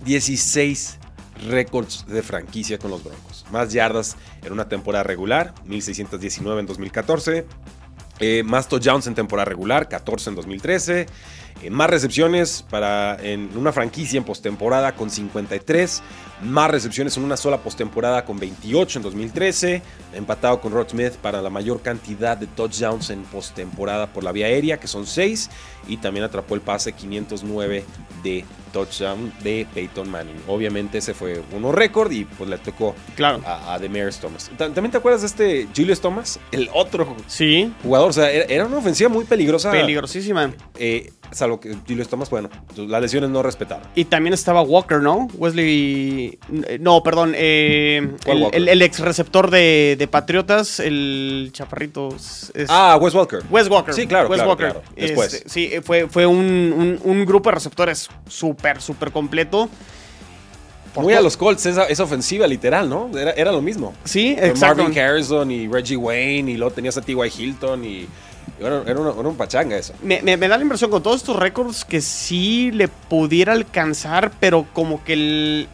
16 0.05 0.99
récords 1.49 2.05
de 2.09 2.23
franquicia 2.23 2.79
con 2.79 2.91
los 2.91 3.05
Broncos. 3.05 3.45
Más 3.53 3.73
yardas 3.73 4.17
en 4.43 4.53
una 4.53 4.69
temporada 4.69 5.05
regular, 5.05 5.55
1619 5.65 6.61
en 6.61 6.67
2014. 6.67 7.47
Eh, 8.21 8.43
más 8.43 8.67
touchdowns 8.67 9.07
en 9.07 9.15
temporada 9.15 9.45
regular, 9.45 9.89
14 9.89 10.31
en 10.31 10.37
2013 10.37 11.07
más 11.71 11.91
recepciones 11.91 12.65
para 12.71 13.17
en 13.23 13.51
una 13.57 13.73
franquicia 13.73 14.19
en 14.19 14.25
postemporada 14.25 14.93
con 14.95 15.11
53, 15.11 16.03
más 16.43 16.71
recepciones 16.71 17.17
en 17.17 17.25
una 17.25 17.37
sola 17.37 17.59
postemporada 17.59 18.25
con 18.25 18.39
28 18.39 18.99
en 18.99 19.03
2013, 19.03 19.83
empatado 20.15 20.61
con 20.61 20.73
Rod 20.73 20.89
Smith 20.89 21.15
para 21.15 21.43
la 21.43 21.51
mayor 21.51 21.83
cantidad 21.83 22.37
de 22.37 22.47
touchdowns 22.47 23.11
en 23.11 23.23
postemporada 23.25 24.13
por 24.13 24.25
la 24.25 24.33
vía 24.33 24.47
aérea, 24.47 24.79
que 24.79 24.87
son 24.87 25.07
6, 25.07 25.51
y 25.89 25.97
también 25.97 26.25
atrapó 26.25 26.55
el 26.55 26.61
pase 26.61 26.93
509 26.93 27.85
de 28.23 28.45
touchdown 28.73 29.33
de 29.43 29.67
Peyton 29.75 30.09
Manning. 30.09 30.37
Obviamente 30.47 30.99
ese 30.99 31.15
fue 31.15 31.43
uno 31.53 31.73
récord 31.73 32.11
y 32.13 32.25
pues 32.25 32.49
le 32.49 32.59
tocó 32.59 32.95
claro. 33.17 33.41
a, 33.45 33.75
a 33.75 33.79
Demarius 33.79 34.19
Thomas. 34.19 34.51
¿También 34.57 34.91
te 34.91 34.99
acuerdas 34.99 35.23
de 35.23 35.27
este 35.27 35.69
Julius 35.75 36.01
Thomas? 36.01 36.39
El 36.53 36.69
otro 36.73 37.17
sí. 37.27 37.73
jugador. 37.83 38.11
O 38.11 38.13
sea, 38.13 38.31
era, 38.31 38.67
una 38.67 38.79
ofensiva 38.79 39.09
muy 39.09 39.25
peligrosa. 39.25 39.71
Peligrosísima. 39.71 40.53
Eh, 40.79 41.13
salvo 41.31 41.61
que 41.61 41.77
Julius 41.87 42.09
Thomas, 42.09 42.31
bueno, 42.31 42.49
las 42.77 43.01
lesiones 43.01 43.31
no 43.31 43.43
respetaban. 43.43 43.85
Y 43.95 44.05
también 44.07 44.35
estaba 44.35 44.63
Walker, 44.63 45.01
¿no? 45.01 45.29
Wesley. 45.35 46.39
No, 46.81 47.03
perdón. 47.03 47.33
Eh, 47.37 48.17
el, 48.27 48.83
ex 48.83 49.01
receptor 49.01 49.51
de, 49.51 50.09
Patriotas, 50.11 50.81
el 50.81 51.51
chaparrito. 51.53 52.09
ah, 52.69 52.99
Wes 53.01 53.15
Walker. 53.15 53.43
Wes 53.51 53.69
Walker. 53.69 53.95
Sí, 53.95 54.07
claro. 54.07 54.29
Wes 54.29 54.43
Walker. 54.45 54.81
Después. 54.97 55.35
Este, 55.35 55.49
sí, 55.49 55.73
fue, 55.83 56.09
fue 56.09 56.27
un, 56.27 56.99
un, 57.03 57.25
grupo 57.25 57.51
de 57.51 57.55
receptores 57.55 58.09
súper, 58.27 58.81
súper 58.81 59.13
completo. 59.13 59.69
Muy 60.97 61.15
a 61.15 61.21
los 61.21 61.37
Colts, 61.37 61.67
esa, 61.67 62.03
ofensiva 62.03 62.47
literal, 62.47 62.89
¿no? 62.89 63.11
Era, 63.17 63.53
lo 63.53 63.63
mismo. 63.63 63.95
Sí, 64.05 64.31
exacto. 64.31 64.83
Marvin 64.83 64.99
Harrison 64.99 65.51
y 65.51 65.69
Reggie 65.69 65.97
Wayne 65.97 66.53
y 66.53 66.57
luego 66.57 66.75
tenías 66.75 66.97
a 66.97 67.03
T.Y. 67.03 67.17
Hilton 67.39 67.85
y 67.85 68.09
era, 68.61 68.83
era, 68.87 69.01
un 69.01 69.37
pachanga 69.37 69.77
eso. 69.77 69.95
Me, 70.03 70.21
da 70.21 70.57
la 70.57 70.63
impresión 70.63 70.91
con 70.91 71.03
todos 71.03 71.17
estos 71.17 71.37
récords 71.37 71.85
que 71.85 72.01
sí 72.01 72.71
le 72.73 72.89
pudiera 72.89 73.53
alcanzar, 73.53 74.33
pero 74.41 74.67
como 74.73 75.05
que 75.05 75.13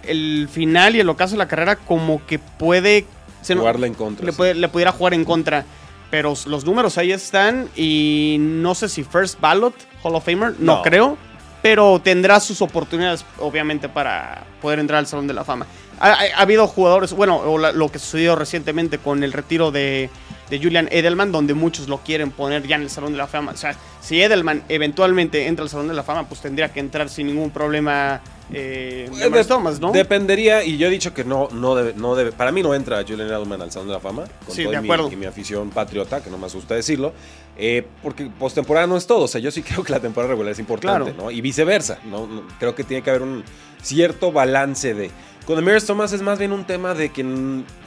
el, 0.04 0.48
final 0.50 0.96
y 0.96 1.00
el 1.00 1.08
ocaso 1.08 1.32
de 1.32 1.38
la 1.38 1.48
carrera 1.48 1.76
como 1.76 2.24
que 2.26 2.38
puede... 2.38 3.06
Jugarle 3.46 3.86
en 3.86 3.94
contra. 3.94 4.26
Le, 4.26 4.54
le 4.54 4.68
pudiera 4.68 4.92
jugar 4.92 5.14
en 5.14 5.24
contra. 5.24 5.64
Pero 6.10 6.34
los 6.46 6.64
números 6.64 6.96
ahí 6.96 7.10
están 7.10 7.68
y 7.74 8.36
no 8.38 8.76
sé 8.76 8.88
si 8.88 9.02
First 9.02 9.40
Ballot, 9.40 9.74
Hall 10.02 10.14
of 10.14 10.24
Famer, 10.24 10.54
no, 10.60 10.80
creo. 10.82 11.18
Pero 11.60 11.98
tendrá 11.98 12.38
sus 12.40 12.62
oportunidades, 12.62 13.24
obviamente, 13.40 13.88
para 13.88 14.44
poder 14.62 14.78
entrar 14.78 15.00
al 15.00 15.06
Salón 15.08 15.26
de 15.26 15.34
la 15.34 15.44
Fama. 15.44 15.66
Ha, 15.98 16.18
habido 16.36 16.68
jugadores, 16.68 17.12
bueno, 17.14 17.58
lo 17.58 17.88
que 17.90 17.98
sucedió 17.98 18.36
recientemente 18.36 18.98
con 18.98 19.24
el 19.24 19.32
retiro 19.32 19.72
de 19.72 20.08
de 20.54 20.64
Julian 20.64 20.88
Edelman, 20.92 21.32
donde 21.32 21.52
muchos 21.52 21.88
lo 21.88 21.98
quieren 21.98 22.30
poner 22.30 22.64
ya 22.66 22.76
en 22.76 22.82
el 22.82 22.90
Salón 22.90 23.12
de 23.12 23.18
la 23.18 23.26
Fama. 23.26 23.52
O 23.52 23.56
sea, 23.56 23.74
si 24.00 24.22
Edelman 24.22 24.62
eventualmente 24.68 25.48
entra 25.48 25.64
al 25.64 25.68
Salón 25.68 25.88
de 25.88 25.94
la 25.94 26.04
Fama, 26.04 26.28
pues 26.28 26.40
tendría 26.40 26.72
que 26.72 26.78
entrar 26.78 27.08
sin 27.08 27.26
ningún 27.26 27.50
problema 27.50 28.20
eh, 28.52 29.10
de, 29.10 29.44
Thomas, 29.44 29.80
¿no? 29.80 29.90
Dependería, 29.90 30.62
y 30.62 30.76
yo 30.76 30.86
he 30.86 30.90
dicho 30.90 31.12
que 31.12 31.24
no, 31.24 31.48
no 31.50 31.74
debe, 31.74 31.94
no 31.94 32.14
debe, 32.14 32.30
para 32.30 32.52
mí 32.52 32.62
no 32.62 32.72
entra 32.72 33.02
Julian 33.02 33.28
Edelman 33.28 33.62
al 33.62 33.72
Salón 33.72 33.88
de 33.88 33.94
la 33.94 34.00
Fama, 34.00 34.24
con 34.46 34.54
sí, 34.54 34.64
de 34.64 34.76
acuerdo. 34.76 35.10
Mi, 35.10 35.16
mi 35.16 35.26
afición 35.26 35.70
patriota, 35.70 36.22
que 36.22 36.30
no 36.30 36.38
me 36.38 36.46
asusta 36.46 36.74
decirlo, 36.74 37.12
eh, 37.56 37.84
porque 38.00 38.26
postemporada 38.26 38.86
no 38.86 38.96
es 38.96 39.08
todo, 39.08 39.22
o 39.22 39.28
sea, 39.28 39.40
yo 39.40 39.50
sí 39.50 39.62
creo 39.64 39.82
que 39.82 39.92
la 39.92 40.00
temporada 40.00 40.30
regular 40.30 40.52
es 40.52 40.58
importante, 40.60 41.12
¿no? 41.14 41.32
Y 41.32 41.40
viceversa, 41.40 41.98
¿no? 42.04 42.28
Creo 42.60 42.76
que 42.76 42.84
tiene 42.84 43.02
que 43.02 43.10
haber 43.10 43.22
un 43.22 43.42
cierto 43.82 44.30
balance 44.30 44.94
de... 44.94 45.10
Con 45.46 45.57
Demarius 45.57 45.85
Thomas 45.85 46.12
es 46.12 46.22
más 46.22 46.38
bien 46.38 46.52
un 46.52 46.64
tema 46.64 46.94
de 46.94 47.12
que, 47.12 47.22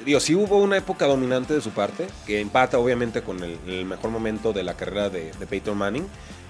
digo, 0.05 0.19
sí 0.19 0.35
hubo 0.35 0.59
una 0.59 0.77
época 0.77 1.07
dominante 1.07 1.55
de 1.55 1.61
su 1.61 1.71
parte, 1.71 2.07
que 2.25 2.39
empata 2.39 2.77
obviamente 2.77 3.23
con 3.23 3.39
el, 3.43 3.85
mejor 3.85 4.11
momento 4.11 4.53
de 4.53 4.63
la 4.63 4.75
carrera 4.75 5.09
de, 5.09 5.31
Peyton 5.49 5.75
Manning, 5.77 6.05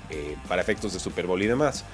eh, 0.10 0.36
para 0.50 0.62
efectos 0.62 0.94
de 0.94 1.00
Super 1.00 1.26
Bowl 1.26 1.42
y 1.42 1.48
demás. 1.48 1.86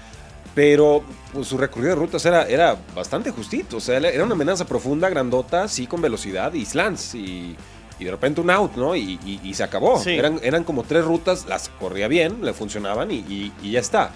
Pero 0.55 1.03
pues, 1.31 1.47
su 1.47 1.57
recorrido 1.57 1.89
de 1.89 1.95
rutas 1.95 2.25
era, 2.25 2.47
era 2.47 2.75
bastante 2.95 3.29
justito. 3.31 3.77
O 3.77 3.79
sea, 3.79 3.97
era 3.97 4.23
una 4.23 4.33
amenaza 4.33 4.65
profunda, 4.65 5.09
grandota, 5.09 5.67
sí 5.67 5.85
con 5.85 6.01
velocidad 6.01 6.53
y 6.53 6.65
slants. 6.65 7.13
Y, 7.13 7.55
y 7.99 8.05
de 8.05 8.11
repente 8.11 8.41
un 8.41 8.49
out, 8.49 8.75
¿no? 8.75 8.95
Y, 8.95 9.53
se 9.53 9.63
acabó. 9.63 10.01
Eran, 10.05 10.39
eran 10.43 10.63
como 10.63 10.83
tres 10.83 11.05
rutas, 11.05 11.45
las 11.47 11.69
corría 11.69 12.07
bien, 12.07 12.43
le 12.43 12.53
funcionaban 12.53 13.09
y, 13.11 13.51
ya 13.63 13.79
está. 13.79 14.11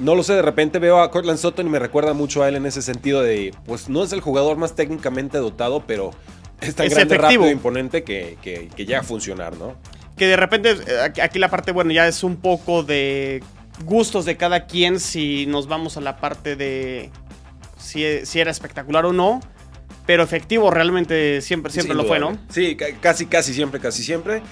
No 0.00 0.14
lo 0.14 0.22
sé, 0.22 0.32
de 0.32 0.42
repente 0.42 0.78
veo 0.78 1.00
a 1.00 1.10
Cortland 1.10 1.38
Sutton 1.38 1.66
y 1.66 1.70
me 1.70 1.78
recuerda 1.78 2.14
mucho 2.14 2.42
a 2.42 2.48
él 2.48 2.56
en 2.56 2.66
ese 2.66 2.82
sentido 2.82 3.22
de, 3.22 3.54
pues 3.66 3.88
no 3.88 4.02
es 4.02 4.12
el 4.12 4.20
jugador 4.20 4.56
más 4.56 4.74
técnicamente 4.74 5.38
dotado, 5.38 5.84
pero 5.86 6.10
es 6.60 6.74
tan 6.74 6.88
grande, 6.88 7.18
rápido 7.18 7.46
e 7.46 7.50
imponente 7.50 8.02
que, 8.02 8.38
que, 8.42 8.68
que 8.74 8.86
llega 8.86 9.00
a 9.00 9.04
funcionar, 9.04 9.56
¿no? 9.56 9.76
Que 10.16 10.26
de 10.26 10.36
repente, 10.36 10.76
eh, 10.86 11.22
aquí 11.22 11.38
la 11.38 11.48
parte, 11.48 11.72
bueno, 11.72 11.92
ya 11.92 12.08
es 12.08 12.24
un 12.24 12.36
poco 12.36 12.82
de 12.82 13.42
gustos 13.84 14.24
de 14.24 14.36
cada 14.36 14.66
quien 14.66 15.00
si 15.00 15.46
nos 15.46 15.66
vamos 15.66 15.96
a 15.96 16.00
la 16.00 16.18
parte 16.18 16.56
de 16.56 17.10
si, 17.78 18.04
era 18.38 18.50
espectacular 18.50 19.06
o 19.06 19.12
no. 19.12 19.40
Pero 20.10 20.24
efectivo 20.24 20.72
realmente 20.72 21.40
siempre, 21.40 21.72
siempre 21.72 21.94
lo 21.94 22.02
fue, 22.02 22.18
¿no? 22.18 22.36
Sí, 22.48 22.76
casi, 23.00 23.26
casi 23.26 23.54
siempre, 23.54 23.78
casi 23.78 24.02
siempre. 24.02 24.42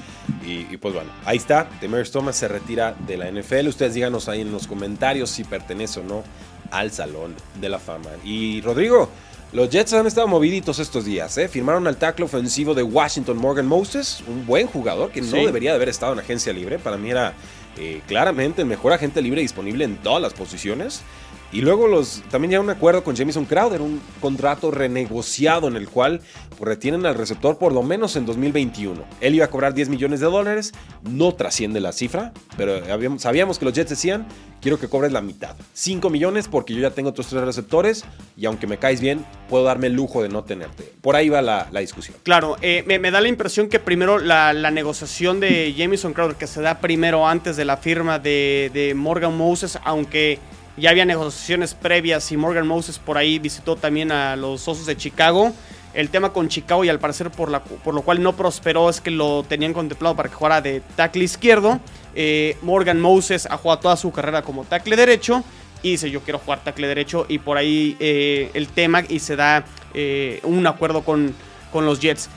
Y, 0.46 0.76
pues 0.76 0.94
bueno, 0.94 1.10
ahí 1.24 1.36
está. 1.36 1.68
Demers 1.80 2.12
Thomas 2.12 2.36
se 2.36 2.46
retira 2.46 2.94
de 3.08 3.16
la 3.16 3.28
NFL. 3.28 3.66
Ustedes 3.66 3.94
díganos 3.94 4.28
ahí 4.28 4.42
en 4.42 4.52
los 4.52 4.68
comentarios 4.68 5.30
si 5.30 5.42
pertenece 5.42 5.98
o 5.98 6.04
no 6.04 6.22
al 6.70 6.92
Salón 6.92 7.34
de 7.60 7.68
la 7.68 7.80
Fama. 7.80 8.10
Y 8.22 8.60
Rodrigo, 8.60 9.10
los 9.50 9.68
Jets 9.68 9.94
han 9.94 10.06
estado 10.06 10.28
moviditos 10.28 10.78
estos 10.78 11.04
días. 11.04 11.36
¿eh? 11.38 11.48
Firmaron 11.48 11.88
al 11.88 11.96
tackle 11.96 12.26
ofensivo 12.26 12.72
de 12.72 12.84
Washington, 12.84 13.36
Morgan 13.36 13.66
Moses, 13.66 14.22
un 14.28 14.46
buen 14.46 14.68
jugador 14.68 15.10
que 15.10 15.22
no 15.22 15.38
debería 15.38 15.70
de 15.70 15.76
haber 15.76 15.88
estado 15.88 16.12
en 16.12 16.20
agencia 16.20 16.52
libre. 16.52 16.78
Para 16.78 16.96
mí 16.96 17.10
era 17.10 17.34
eh, 17.76 18.00
claramente 18.06 18.62
el 18.62 18.68
mejor 18.68 18.92
agente 18.92 19.20
libre 19.20 19.40
disponible 19.40 19.84
en 19.84 19.96
todas 19.96 20.22
las 20.22 20.34
posiciones. 20.34 21.02
Y 21.50 21.62
luego 21.62 21.88
los, 21.88 22.22
también 22.30 22.52
ya 22.52 22.60
un 22.60 22.68
acuerdo 22.68 23.02
con 23.02 23.16
Jamison 23.16 23.46
Crowder, 23.46 23.80
un 23.80 24.02
contrato 24.20 24.70
renegociado 24.70 25.66
en 25.68 25.76
el 25.76 25.88
cual 25.88 26.20
pues, 26.50 26.60
retienen 26.60 27.06
al 27.06 27.14
receptor 27.14 27.56
por 27.56 27.72
lo 27.72 27.82
menos 27.82 28.16
en 28.16 28.26
2021. 28.26 29.02
Él 29.22 29.34
iba 29.34 29.46
a 29.46 29.50
cobrar 29.50 29.72
10 29.72 29.88
millones 29.88 30.20
de 30.20 30.26
dólares, 30.26 30.72
no 31.02 31.32
trasciende 31.34 31.80
la 31.80 31.92
cifra, 31.92 32.32
pero 32.58 32.82
sabíamos 33.18 33.58
que 33.58 33.64
los 33.64 33.72
Jets 33.72 33.88
decían, 33.88 34.26
quiero 34.60 34.78
que 34.78 34.88
cobres 34.88 35.10
la 35.10 35.22
mitad. 35.22 35.56
5 35.72 36.10
millones 36.10 36.48
porque 36.48 36.74
yo 36.74 36.80
ya 36.80 36.90
tengo 36.90 37.10
otros 37.10 37.28
tres 37.28 37.42
receptores 37.42 38.04
y 38.36 38.44
aunque 38.44 38.66
me 38.66 38.76
caes 38.76 39.00
bien, 39.00 39.24
puedo 39.48 39.64
darme 39.64 39.86
el 39.86 39.94
lujo 39.94 40.22
de 40.22 40.28
no 40.28 40.44
tenerte. 40.44 40.92
Por 41.00 41.16
ahí 41.16 41.30
va 41.30 41.40
la, 41.40 41.66
discusión. 41.80 42.14
Claro, 42.24 42.56
eh, 42.60 42.84
me, 42.86 43.10
da 43.10 43.22
la 43.22 43.28
impresión 43.28 43.68
que 43.68 43.78
primero 43.78 44.18
la, 44.18 44.52
negociación 44.70 45.40
de 45.40 45.74
Jamison 45.76 46.12
Crowder, 46.12 46.36
que 46.36 46.46
se 46.46 46.60
da 46.60 46.80
primero 46.80 47.26
antes 47.26 47.56
de 47.56 47.64
la 47.64 47.78
firma 47.78 48.18
de, 48.18 48.70
de 48.74 48.94
Morgan 48.94 49.34
Moses, 49.34 49.78
aunque 49.82 50.38
ya 50.78 50.90
había 50.90 51.04
negociaciones 51.04 51.74
previas 51.74 52.30
y 52.32 52.36
Morgan 52.36 52.66
Moses 52.66 52.98
por 52.98 53.18
ahí 53.18 53.38
visitó 53.38 53.76
también 53.76 54.12
a 54.12 54.36
los 54.36 54.66
Osos 54.68 54.86
de 54.86 54.96
Chicago. 54.96 55.52
El 55.94 56.10
tema 56.10 56.32
con 56.32 56.48
Chicago 56.48 56.84
y 56.84 56.88
al 56.88 57.00
parecer 57.00 57.30
por, 57.30 57.50
la, 57.50 57.64
por 57.64 57.94
lo 57.94 58.02
cual 58.02 58.22
no 58.22 58.36
prosperó 58.36 58.90
es 58.90 59.00
que 59.00 59.10
lo 59.10 59.42
tenían 59.42 59.72
contemplado 59.72 60.14
para 60.14 60.28
que 60.28 60.34
jugara 60.34 60.60
de 60.60 60.82
tackle 60.96 61.24
izquierdo. 61.24 61.80
Eh, 62.14 62.56
Morgan 62.62 63.00
Moses 63.00 63.46
ha 63.50 63.56
jugado 63.56 63.80
toda 63.80 63.96
su 63.96 64.12
carrera 64.12 64.42
como 64.42 64.64
tackle 64.64 64.96
derecho 64.96 65.42
y 65.82 65.92
dice 65.92 66.10
yo 66.10 66.20
quiero 66.20 66.38
jugar 66.38 66.62
tackle 66.62 66.86
derecho 66.86 67.26
y 67.28 67.38
por 67.38 67.56
ahí 67.56 67.96
eh, 68.00 68.50
el 68.54 68.68
tema 68.68 69.02
y 69.08 69.18
se 69.20 69.36
da 69.36 69.64
eh, 69.94 70.40
un 70.42 70.66
acuerdo 70.66 71.02
con, 71.02 71.34
con 71.72 71.86
los 71.86 72.00
Jets. 72.00 72.28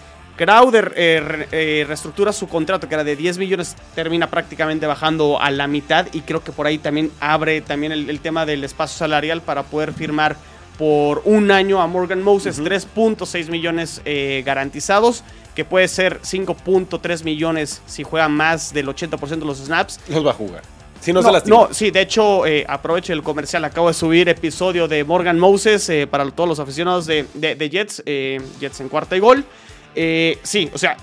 Crowder 0.42 0.94
eh, 0.96 1.48
eh, 1.52 1.86
reestructura 1.88 2.34
su 2.34 2.48
contrato, 2.48 2.90
que 2.90 2.96
era 2.96 3.04
de 3.04 3.16
10 3.16 3.38
millones, 3.38 3.76
termina 3.94 4.28
prácticamente 4.28 4.88
bajando 4.88 5.40
a 5.40 5.52
la 5.52 5.68
mitad 5.68 6.08
y 6.14 6.22
creo 6.22 6.44
que 6.44 6.52
por 6.52 6.66
ahí 6.66 6.80
también 6.80 7.12
abre 7.20 7.62
también 7.62 7.92
el, 7.92 8.20
tema 8.22 8.48
del 8.48 8.64
espacio 8.64 8.98
salarial 8.98 9.44
para 9.44 9.62
poder 9.62 9.94
firmar 9.94 10.36
por 10.80 11.22
un 11.26 11.52
año 11.52 11.80
a 11.80 11.86
Morgan 11.86 12.24
Moses, 12.24 12.60
3.6 12.60 13.52
millones 13.52 14.02
eh, 14.04 14.42
garantizados, 14.44 15.24
que 15.54 15.64
puede 15.64 15.88
ser 15.88 16.20
5.3 16.22 17.24
millones 17.24 17.84
si 17.86 18.02
juega 18.02 18.28
más 18.28 18.74
del 18.74 18.88
80% 18.88 19.28
de 19.28 19.46
los 19.46 19.60
snaps. 19.60 20.00
Los 20.10 20.26
va 20.26 20.32
a 20.32 20.34
jugar. 20.34 20.64
Si 21.02 21.14
no, 21.14 21.22
se 21.22 21.50
no, 21.50 21.70
sí, 21.72 21.92
de 21.92 22.02
hecho, 22.02 22.44
aprovecho 22.68 23.14
el 23.14 23.22
comercial. 23.22 23.64
Acabo 23.66 23.90
de 23.90 23.94
subir 23.94 24.28
episodio 24.28 24.88
de 24.88 25.04
Morgan 25.04 25.38
Moses 25.38 25.92
para 26.10 26.30
todos 26.32 26.50
los 26.50 26.60
aficionados 26.60 27.06
de, 27.06 27.26
de 27.34 27.70
Jets, 27.70 28.04
Jets 28.06 28.80
en 28.80 28.90
cuarta 28.90 29.16
y 29.16 29.20
gol. 29.20 29.46
Eh, 29.96 30.40
sí, 30.44 30.70
o 30.74 30.78
sea, 30.78 30.98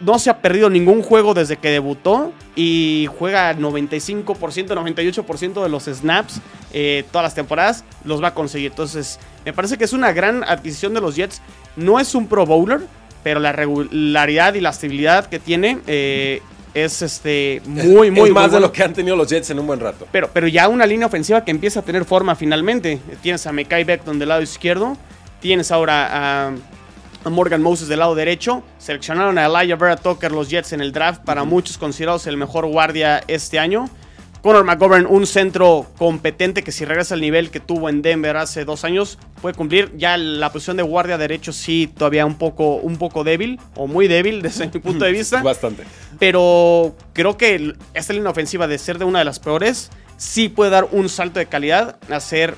no 0.00 0.18
se 0.18 0.30
ha 0.30 0.38
perdido 0.40 0.68
ningún 0.68 1.02
juego 1.02 1.34
desde 1.34 1.56
que 1.56 1.70
debutó 1.70 2.32
y 2.54 3.08
juega 3.18 3.54
95%, 3.54 4.24
98% 4.24 5.62
de 5.62 5.68
los 5.68 5.84
snaps 5.84 6.40
eh, 6.72 7.04
todas 7.10 7.24
las 7.24 7.34
temporadas, 7.34 7.84
los 8.04 8.22
va 8.22 8.28
a 8.28 8.34
conseguir. 8.34 8.70
Entonces, 8.70 9.18
me 9.44 9.52
parece 9.52 9.78
que 9.78 9.84
es 9.84 9.92
una 9.92 10.12
gran 10.12 10.44
adquisición 10.44 10.92
de 10.94 11.00
los 11.00 11.16
Jets. 11.16 11.40
No 11.76 11.98
es 11.98 12.14
un 12.14 12.26
Pro 12.26 12.44
Bowler, 12.44 12.80
pero 13.22 13.40
la 13.40 13.52
regularidad 13.52 14.54
y 14.54 14.60
la 14.60 14.70
estabilidad 14.70 15.26
que 15.26 15.38
tiene 15.38 15.78
eh, 15.86 16.42
es 16.74 17.00
este 17.00 17.62
muy, 17.64 18.10
muy, 18.10 18.30
más 18.30 18.52
de 18.52 18.60
lo 18.60 18.70
que 18.70 18.82
han 18.82 18.92
tenido 18.92 19.16
los 19.16 19.28
Jets 19.28 19.50
en 19.50 19.58
un 19.58 19.66
buen 19.66 19.80
rato. 19.80 20.06
Pero, 20.12 20.28
pero 20.32 20.48
ya 20.48 20.68
una 20.68 20.84
línea 20.84 21.06
ofensiva 21.06 21.44
que 21.44 21.50
empieza 21.50 21.80
a 21.80 21.82
tener 21.82 22.04
forma 22.04 22.34
finalmente. 22.34 23.00
Tienes 23.22 23.46
a 23.46 23.52
Mekai 23.52 23.84
Beckton 23.84 24.18
del 24.18 24.28
lado 24.28 24.42
izquierdo, 24.42 24.98
tienes 25.40 25.70
ahora 25.70 26.08
a 26.46 26.52
Morgan 27.30 27.62
Moses 27.62 27.88
del 27.88 28.00
lado 28.00 28.14
derecho. 28.14 28.62
Seleccionaron 28.78 29.38
a 29.38 29.46
Elijah 29.46 29.76
Vera 29.76 29.96
Tucker 29.96 30.32
los 30.32 30.48
Jets 30.48 30.72
en 30.72 30.80
el 30.80 30.92
draft, 30.92 31.22
para 31.24 31.44
muchos 31.44 31.78
considerados 31.78 32.26
el 32.26 32.36
mejor 32.36 32.66
guardia 32.66 33.22
este 33.26 33.58
año. 33.58 33.88
Conor 34.46 34.64
McGovern, 34.64 35.06
un 35.06 35.26
centro 35.26 35.86
competente 35.98 36.62
que 36.62 36.70
si 36.70 36.84
regresa 36.84 37.14
al 37.14 37.20
nivel 37.20 37.50
que 37.50 37.58
tuvo 37.58 37.88
en 37.88 38.00
Denver 38.00 38.36
hace 38.36 38.64
dos 38.64 38.84
años, 38.84 39.18
puede 39.42 39.56
cumplir. 39.56 39.92
Ya 39.96 40.16
la 40.16 40.52
posición 40.52 40.76
de 40.76 40.84
guardia 40.84 41.18
derecho 41.18 41.52
sí 41.52 41.92
todavía 41.92 42.24
un 42.24 42.36
poco, 42.36 42.76
un 42.76 42.96
poco 42.96 43.24
débil, 43.24 43.58
o 43.74 43.88
muy 43.88 44.06
débil 44.06 44.42
desde 44.42 44.66
mi 44.66 44.78
punto 44.78 45.04
de 45.04 45.10
vista. 45.10 45.42
Bastante. 45.42 45.82
Pero 46.20 46.94
creo 47.12 47.36
que 47.36 47.74
esta 47.92 48.12
línea 48.12 48.30
ofensiva 48.30 48.68
de 48.68 48.78
ser 48.78 48.98
de 48.98 49.04
una 49.04 49.18
de 49.18 49.24
las 49.24 49.40
peores, 49.40 49.90
sí 50.16 50.48
puede 50.48 50.70
dar 50.70 50.86
un 50.92 51.08
salto 51.08 51.40
de 51.40 51.46
calidad 51.46 51.98
a 52.08 52.20
ser 52.20 52.54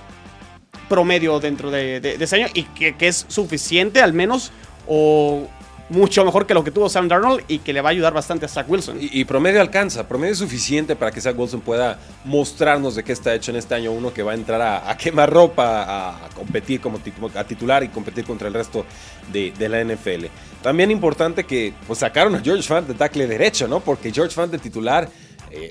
promedio 0.89 1.39
dentro 1.41 1.71
de, 1.71 2.17
ese 2.19 2.37
año 2.37 2.47
y 2.55 2.65
que, 2.65 2.95
es 3.01 3.27
suficiente 3.29 4.01
al 4.01 4.13
menos 4.13 4.53
o 4.87 5.49
mucho 5.91 6.23
mejor 6.25 6.47
que 6.47 6.53
lo 6.53 6.63
que 6.63 6.71
tuvo 6.71 6.89
Sam 6.89 7.09
Darnold 7.09 7.45
y 7.49 7.61
que 7.61 7.73
le 7.73 7.81
va 7.81 7.89
a 7.89 7.93
ayudar 7.93 8.13
bastante 8.13 8.45
a 8.45 8.49
Zach 8.49 8.69
Wilson. 8.69 8.99
Y, 9.01 9.25
promedio 9.25 9.61
alcanza, 9.61 10.07
promedio 10.07 10.33
es 10.33 10.39
suficiente 10.39 10.97
para 10.97 11.11
que 11.11 11.21
Zach 11.21 11.39
Wilson 11.39 11.63
pueda 11.63 11.99
mostrarnos 12.25 12.95
de 12.95 13.05
qué 13.05 13.13
está 13.13 13.35
hecho 13.35 13.51
en 13.51 13.57
este 13.57 13.75
año 13.75 13.93
uno 13.93 14.13
que 14.13 14.23
va 14.23 14.33
a 14.33 14.35
entrar 14.35 14.61
a, 14.61 14.97
quemar 14.97 15.33
ropa, 15.33 16.27
a, 16.27 16.29
competir 16.35 16.81
como 16.81 17.01
a 17.35 17.45
titular 17.45 17.83
y 17.85 17.89
competir 17.89 18.25
contra 18.25 18.49
el 18.49 18.55
resto 18.55 18.85
de, 19.33 19.53
la 19.69 19.83
NFL. 19.83 20.27
También 20.63 20.91
importante 20.91 21.45
que 21.45 21.73
pues, 21.87 22.01
sacaron 22.01 22.35
a 22.35 22.41
George 22.41 22.63
Fant 22.63 22.87
de 22.87 22.95
tackle 22.95 23.27
derecho, 23.27 23.67
¿no? 23.67 23.81
Porque 23.81 24.13
George 24.13 24.35
Fant 24.35 24.53
de 24.53 24.59
titular... 24.59 25.09
Eh, 25.51 25.71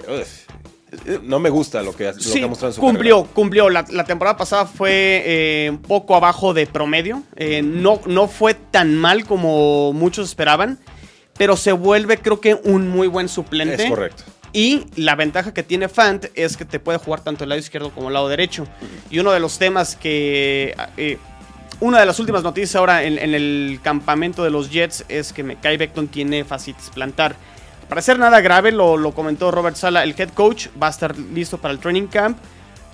no 1.23 1.39
me 1.39 1.49
gusta 1.49 1.81
lo 1.83 1.95
que, 1.95 2.05
lo 2.05 2.09
ha 2.09 2.47
mostrado 2.47 2.67
en 2.67 2.73
su 2.73 2.81
cumplió, 2.81 3.25
cumplió. 3.25 3.69
La, 3.69 3.83
temporada 4.05 4.37
pasada 4.37 4.65
fue 4.65 5.23
eh, 5.25 5.69
un 5.69 5.79
poco 5.79 6.15
abajo 6.15 6.53
de 6.53 6.65
promedio. 6.65 7.23
Eh, 7.35 7.61
no, 7.61 8.01
no 8.05 8.27
fue 8.27 8.53
tan 8.53 8.95
mal 8.95 9.25
como 9.25 9.91
muchos 9.93 10.27
esperaban, 10.29 10.79
pero 11.37 11.57
se 11.57 11.71
vuelve, 11.73 12.17
creo 12.17 12.39
que, 12.39 12.55
un 12.55 12.89
muy 12.89 13.07
buen 13.07 13.27
suplente. 13.27 13.83
Es 13.83 13.89
correcto. 13.89 14.23
Y 14.53 14.85
la 14.95 15.15
ventaja 15.15 15.53
que 15.53 15.61
tiene 15.61 15.89
Fant 15.89 16.25
es 16.33 16.57
que 16.57 16.65
te 16.65 16.79
puede 16.79 16.97
jugar 16.97 17.21
tanto 17.21 17.43
el 17.43 17.49
lado 17.49 17.59
izquierdo 17.59 17.91
como 17.91 18.07
el 18.07 18.13
lado 18.13 18.29
derecho. 18.29 18.65
Y 19.09 19.19
uno 19.19 19.31
de 19.31 19.39
los 19.39 19.57
temas 19.59 19.95
que. 19.95 20.75
Eh, 20.95 21.17
una 21.79 21.99
de 21.99 22.07
las 22.07 22.19
últimas 22.19 22.41
noticias 22.41 22.75
ahora 22.75 23.03
en, 23.03 23.19
el 23.19 23.79
campamento 23.83 24.43
de 24.43 24.49
los 24.49 24.71
Jets 24.71 25.05
es 25.09 25.31
que 25.31 25.43
Mekai 25.43 25.77
Beckton 25.77 26.07
tiene 26.07 26.43
fascitis 26.43 26.89
plantar. 26.89 27.35
Para 27.89 28.01
ser 28.01 28.19
nada 28.19 28.41
grave, 28.41 28.71
lo, 28.71 29.11
comentó 29.11 29.49
Robert 29.51 29.77
Sala, 29.77 30.03
el 30.03 30.13
head 30.17 30.29
coach 30.29 30.67
va 30.81 30.87
a 30.87 30.89
estar 30.89 31.17
listo 31.17 31.57
para 31.57 31.73
el 31.73 31.79
training 31.79 32.07
camp, 32.07 32.37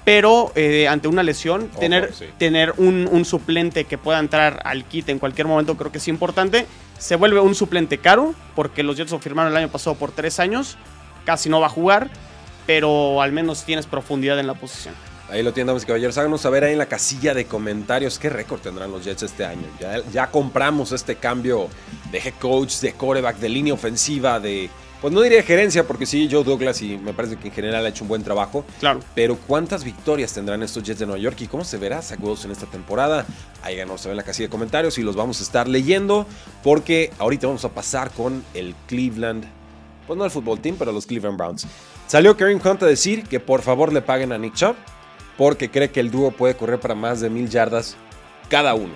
pero 0.05 0.51
eh, 0.55 0.87
ante 0.87 1.07
una 1.07 1.23
lesión, 1.23 1.69
tener, 1.69 2.13
tener 2.37 2.73
un, 2.77 3.25
suplente 3.25 3.85
que 3.85 3.97
pueda 3.97 4.19
entrar 4.19 4.61
al 4.65 4.85
kit 4.85 5.09
en 5.09 5.17
cualquier 5.17 5.47
momento 5.47 5.75
creo 5.77 5.91
que 5.91 5.97
es 5.97 6.07
importante. 6.07 6.67
Se 6.99 7.15
vuelve 7.15 7.39
un 7.39 7.55
suplente 7.55 7.97
caro, 7.97 8.35
porque 8.55 8.83
los 8.83 8.97
Jets 8.97 9.11
lo 9.11 9.19
firmaron 9.19 9.51
el 9.51 9.57
año 9.57 9.69
pasado 9.69 9.95
por 9.95 10.11
tres 10.11 10.39
años, 10.39 10.77
casi 11.25 11.49
no 11.49 11.59
va 11.59 11.67
a 11.67 11.69
jugar, 11.69 12.09
pero 12.67 13.21
al 13.21 13.31
menos 13.31 13.63
tienes 13.63 13.87
profundidad 13.87 14.39
en 14.39 14.47
la 14.47 14.53
posición. 14.53 14.93
Ahí 15.34 15.41
lo 15.41 15.51
tienen, 15.51 15.67
damas 15.69 15.81
y 15.81 15.88
caballeros. 15.88 16.15
Háganos 16.19 16.41
saber 16.41 16.63
ahí 16.63 16.73
en 16.73 16.77
la 16.77 16.86
casilla 16.86 17.34
de 17.34 17.45
comentarios 17.45 18.19
qué 18.19 18.29
récord 18.29 18.61
tendrán 18.61 18.91
los 18.91 19.03
Jets 19.03 19.23
este 19.23 19.43
año. 19.43 19.63
Ya, 19.79 19.99
ya 20.11 20.27
compramos 20.29 20.91
este 20.91 21.15
cambio 21.15 21.69
de 22.11 22.19
head 22.19 22.36
coach, 22.39 22.75
de 22.81 22.93
coreback, 22.93 23.38
de 23.38 23.49
línea 23.49 23.73
ofensiva, 23.73 24.39
de 24.39 24.69
pues 25.01 25.11
no 25.11 25.21
diría 25.21 25.41
gerencia, 25.41 25.88
porque 25.88 26.05
sí, 26.05 26.29
Joe 26.31 26.43
Douglas 26.43 26.84
y 26.84 26.97
me 26.99 27.13
parece 27.13 27.38
que 27.38 27.47
en 27.47 27.53
general 27.53 27.84
ha 27.84 27.89
hecho 27.89 28.03
un 28.03 28.09
buen 28.09 28.23
trabajo. 28.23 28.63
Claro. 28.79 28.99
Pero 29.15 29.36
¿cuántas 29.36 29.84
victorias 29.84 30.31
tendrán 30.31 30.61
estos 30.61 30.84
Jets 30.84 30.99
de 30.99 31.07
Nueva 31.07 31.19
York 31.19 31.41
y 31.41 31.47
cómo 31.47 31.65
se 31.65 31.77
verá 31.77 32.03
Zach 32.03 32.19
en 32.21 32.51
esta 32.51 32.67
temporada? 32.67 33.25
Ahí 33.63 33.75
ganó 33.75 33.95
en 34.05 34.15
la 34.15 34.23
casilla 34.23 34.45
de 34.47 34.51
comentarios 34.51 34.99
y 34.99 35.01
los 35.01 35.15
vamos 35.15 35.39
a 35.39 35.43
estar 35.43 35.67
leyendo, 35.67 36.27
porque 36.61 37.11
ahorita 37.17 37.47
vamos 37.47 37.65
a 37.65 37.69
pasar 37.69 38.11
con 38.11 38.45
el 38.53 38.75
Cleveland, 38.86 39.45
pues 40.05 40.15
no 40.15 40.25
el 40.25 40.31
fútbol 40.31 40.59
team, 40.59 40.75
pero 40.77 40.91
los 40.91 41.07
Cleveland 41.07 41.38
Browns. 41.39 41.65
Salió 42.05 42.38
Kareem 42.38 42.61
Hunt 42.63 42.84
a 42.84 42.86
decir 42.86 43.23
que 43.23 43.39
por 43.39 43.63
favor 43.63 43.91
le 43.91 44.03
paguen 44.03 44.31
a 44.31 44.38
Nick 44.38 44.53
Chubb, 44.53 44.75
porque 45.38 45.69
cree 45.69 45.91
que 45.91 45.99
el 45.99 46.11
dúo 46.11 46.31
puede 46.31 46.55
correr 46.55 46.79
para 46.79 46.95
más 46.95 47.21
de 47.21 47.29
mil 47.29 47.49
yardas 47.49 47.95
cada 48.49 48.73
uno. 48.75 48.93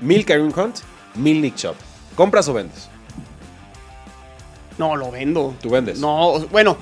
Mil 0.00 0.24
Kareem 0.24 0.52
Hunt, 0.56 0.78
mil 1.14 1.40
Nick 1.40 1.56
Chubb. 1.56 1.76
¿Compras 2.16 2.48
o 2.48 2.54
vendes? 2.54 2.88
No, 4.78 4.96
lo 4.96 5.10
vendo. 5.10 5.54
¿Tú 5.60 5.70
vendes? 5.70 5.98
No, 5.98 6.40
bueno. 6.50 6.76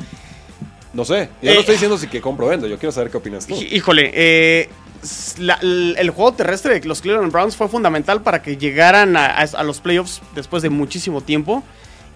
No 0.93 1.05
sé. 1.05 1.29
Yo 1.43 1.51
no 1.51 1.57
eh, 1.57 1.61
estoy 1.61 1.75
diciendo 1.75 1.99
si 1.99 2.07
que 2.09 2.21
compro 2.21 2.47
o 2.47 2.49
vendo. 2.49 2.67
Yo 2.67 2.79
quiero 2.79 2.93
saber 2.93 3.11
qué 3.11 3.17
opinas 3.17 3.47
tú. 3.47 3.55
Híjole, 3.55 4.11
eh, 4.15 4.69
el, 5.61 6.11
juego 6.11 6.33
terrestre 6.33 6.81
de 6.81 6.87
los 6.87 7.01
Cleveland 7.01 7.33
Browns 7.33 7.57
fue 7.57 7.69
fundamental 7.69 8.23
para 8.23 8.43
que 8.43 8.57
llegaran 8.57 9.17
a, 9.17 9.63
los 9.63 9.81
playoffs 9.81 10.21
después 10.35 10.63
de 10.63 10.71
muchísimo 10.71 11.21
tiempo. 11.21 11.63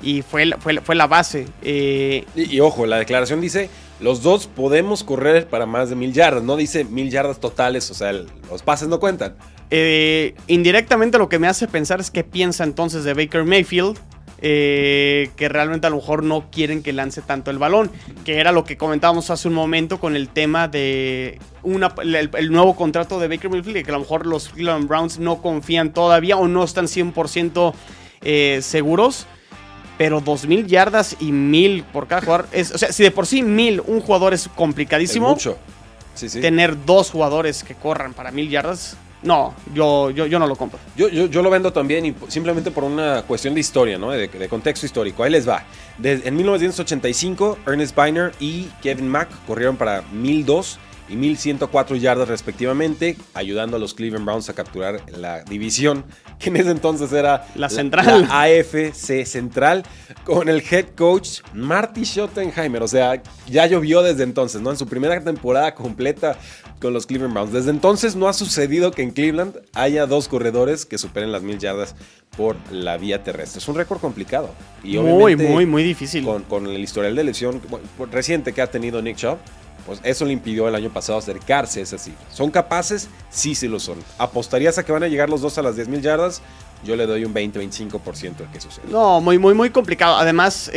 Y 0.02 0.22
fue, 0.22 0.50
fue, 0.58 0.80
fue 0.80 0.94
la 0.94 1.06
base. 1.06 1.46
Eh, 1.62 2.24
y, 2.34 2.60
ojo, 2.60 2.84
la 2.84 2.98
declaración 2.98 3.40
dice: 3.40 3.70
los 4.00 4.22
dos 4.22 4.46
podemos 4.46 5.04
correr 5.04 5.48
para 5.48 5.66
más 5.66 5.90
de 5.90 5.96
mil 5.96 6.12
yardas. 6.12 6.42
No 6.42 6.56
dice 6.56 6.84
mil 6.84 7.10
yardas 7.10 7.40
totales. 7.40 7.90
O 7.90 7.94
sea, 7.94 8.12
los 8.12 8.62
pases 8.64 8.88
no 8.88 9.00
cuentan. 9.00 9.36
indirectamente 10.46 11.18
lo 11.18 11.28
que 11.28 11.38
me 11.38 11.48
hace 11.48 11.66
pensar 11.68 12.00
es 12.00 12.10
que 12.10 12.24
piensa 12.24 12.64
entonces 12.64 13.04
de 13.04 13.14
Baker 13.14 13.44
Mayfield 13.44 13.98
eh, 14.46 15.30
que 15.36 15.48
realmente 15.48 15.86
a 15.86 15.90
lo 15.90 15.96
mejor 15.96 16.22
no 16.22 16.50
quieren 16.50 16.82
que 16.82 16.92
lance 16.92 17.22
tanto 17.22 17.50
el 17.50 17.56
balón, 17.56 17.90
que 18.26 18.40
era 18.40 18.52
lo 18.52 18.64
que 18.64 18.76
comentábamos 18.76 19.30
hace 19.30 19.48
un 19.48 19.54
momento 19.54 19.98
con 19.98 20.16
el 20.16 20.28
tema 20.28 20.68
de 20.68 21.38
el, 21.64 22.52
nuevo 22.52 22.76
contrato 22.76 23.18
de 23.18 23.28
Baker 23.28 23.48
Mayfield, 23.48 23.86
que 23.86 23.90
a 23.90 23.94
lo 23.94 24.00
mejor 24.00 24.26
los 24.26 24.50
Cleveland 24.50 24.86
Browns 24.86 25.18
no 25.18 25.40
confían 25.40 25.94
todavía 25.94 26.36
o 26.36 26.46
no 26.46 26.62
están 26.62 26.86
100% 26.86 27.72
eh, 28.20 28.58
seguros. 28.60 29.26
Pero 29.96 30.20
2.000 30.20 30.66
yardas 30.66 31.16
y 31.20 31.30
1.000 31.30 31.84
por 31.84 32.06
cada 32.06 32.22
jugador. 32.22 32.48
Es, 32.52 32.72
o 32.72 32.78
sea, 32.78 32.92
si 32.92 33.02
de 33.02 33.10
por 33.10 33.26
sí 33.26 33.42
1.000 33.42 33.82
un 33.86 34.00
jugador 34.00 34.34
es 34.34 34.48
complicadísimo. 34.48 35.28
mucho. 35.28 35.58
Tener 36.40 36.84
dos 36.84 37.10
jugadores 37.10 37.64
que 37.64 37.74
corran 37.74 38.12
para 38.14 38.30
1.000 38.30 38.48
yardas 38.48 38.96
no, 39.24 39.54
yo, 39.72 40.10
yo, 40.10 40.26
yo 40.26 40.38
no 40.38 40.46
lo 40.46 40.54
compro. 40.54 40.78
Yo, 40.96 41.08
yo, 41.08 41.42
lo 41.42 41.48
vendo 41.48 41.72
también 41.72 42.04
y 42.04 42.14
simplemente 42.28 42.70
por 42.70 42.84
una 42.84 43.22
cuestión 43.22 43.54
de 43.54 43.60
historia, 43.60 43.96
¿no? 43.96 44.10
De, 44.10 44.28
contexto 44.48 44.84
histórico. 44.84 45.24
Ahí 45.24 45.30
les 45.30 45.48
va. 45.48 45.64
en 46.02 46.36
1985, 46.36 47.58
Ernest 47.66 47.96
Biner 47.96 48.32
y 48.38 48.64
Kevin 48.82 49.08
Mack 49.08 49.28
corrieron 49.46 49.76
para 49.76 50.02
1002 50.12 50.78
y 51.08 51.16
1104 51.16 51.96
yardas 51.96 52.28
respectivamente, 52.28 53.16
ayudando 53.34 53.76
a 53.76 53.80
los 53.80 53.94
Cleveland 53.94 54.24
Browns 54.24 54.48
a 54.48 54.54
capturar 54.54 55.02
la 55.10 55.42
división, 55.44 56.04
que 56.38 56.48
en 56.48 56.56
ese 56.56 56.70
entonces 56.70 57.12
era 57.12 57.46
la 57.54 57.68
central. 57.68 58.26
AFC 58.30 59.24
Central, 59.26 59.84
con 60.24 60.48
el 60.48 60.62
head 60.68 60.86
coach 60.96 61.40
Marty 61.52 62.04
Schottenheimer. 62.04 62.82
O 62.82 62.88
sea, 62.88 63.22
ya 63.46 63.66
llovió 63.66 64.02
desde 64.02 64.22
entonces, 64.22 64.62
¿no? 64.62 64.70
En 64.70 64.76
su 64.76 64.86
primera 64.86 65.20
temporada 65.22 65.74
completa 65.74 66.38
con 66.80 66.92
los 66.92 67.06
Cleveland 67.06 67.34
Browns. 67.34 67.52
Desde 67.52 67.70
entonces 67.70 68.16
no 68.16 68.28
ha 68.28 68.32
sucedido 68.32 68.90
que 68.90 69.02
en 69.02 69.10
Cleveland 69.10 69.56
haya 69.74 70.06
dos 70.06 70.28
corredores 70.28 70.86
que 70.86 70.98
superen 70.98 71.32
las 71.32 71.42
mil 71.42 71.58
yardas 71.58 71.94
por 72.36 72.56
la 72.70 72.96
vía 72.96 73.22
terrestre. 73.22 73.58
Es 73.58 73.68
un 73.68 73.76
récord 73.76 74.00
complicado. 74.00 74.50
Y 74.82 74.98
muy, 74.98 75.36
muy, 75.36 75.66
muy 75.66 75.82
difícil. 75.82 76.24
Con, 76.24 76.42
con 76.42 76.66
el 76.66 76.80
historial 76.80 77.14
de 77.14 77.24
lesión 77.24 77.60
reciente 78.10 78.52
que 78.52 78.62
ha 78.62 78.70
tenido 78.70 79.00
Nick 79.02 79.16
Chubb 79.16 79.38
pues 79.86 80.00
eso 80.02 80.24
le 80.24 80.32
impidió 80.32 80.68
el 80.68 80.74
año 80.74 80.90
pasado 80.90 81.18
acercarse 81.18 81.80
a 81.80 81.82
esa 81.82 81.98
cifra. 81.98 82.24
¿Son 82.32 82.50
capaces? 82.50 83.08
Sí, 83.30 83.54
sí 83.54 83.68
lo 83.68 83.78
son. 83.78 83.98
¿Apostarías 84.18 84.78
a 84.78 84.84
que 84.84 84.92
van 84.92 85.02
a 85.02 85.08
llegar 85.08 85.28
los 85.28 85.40
dos 85.40 85.58
a 85.58 85.62
las 85.62 85.76
10.000 85.76 86.00
yardas? 86.00 86.42
Yo 86.84 86.96
le 86.96 87.06
doy 87.06 87.24
un 87.24 87.34
20-25% 87.34 88.36
de 88.36 88.46
que 88.52 88.60
sucede. 88.60 88.86
No, 88.90 89.20
muy, 89.20 89.38
muy, 89.38 89.54
muy 89.54 89.70
complicado. 89.70 90.16
Además, 90.16 90.70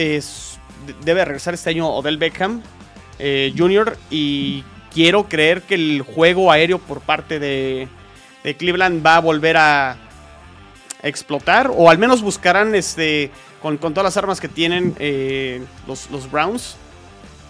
debe 1.04 1.26
regresar 1.26 1.54
este 1.54 1.70
año 1.70 1.90
Odell 1.90 2.18
Beckham 2.18 2.62
eh, 3.20 3.54
Jr. 3.58 3.98
y 4.10 4.64
quiero 4.94 5.28
creer 5.28 5.62
que 5.64 5.76
el 5.76 6.02
juego 6.02 6.52
aéreo 6.52 6.80
por 6.80 7.02
parte 7.02 7.40
de, 7.40 7.88
Cleveland 8.58 9.06
va 9.06 9.18
a 9.18 9.20
volver 9.20 9.58
a 9.58 9.98
explotar 11.04 11.70
o 11.76 11.90
al 11.90 11.98
menos 11.98 12.22
buscarán 12.22 12.74
este 12.76 13.30
con, 13.62 13.78
todas 13.78 14.04
las 14.04 14.16
armas 14.16 14.40
que 14.40 14.48
tienen 14.48 14.96
eh, 15.00 15.62
los 15.86 16.32
Browns 16.32 16.78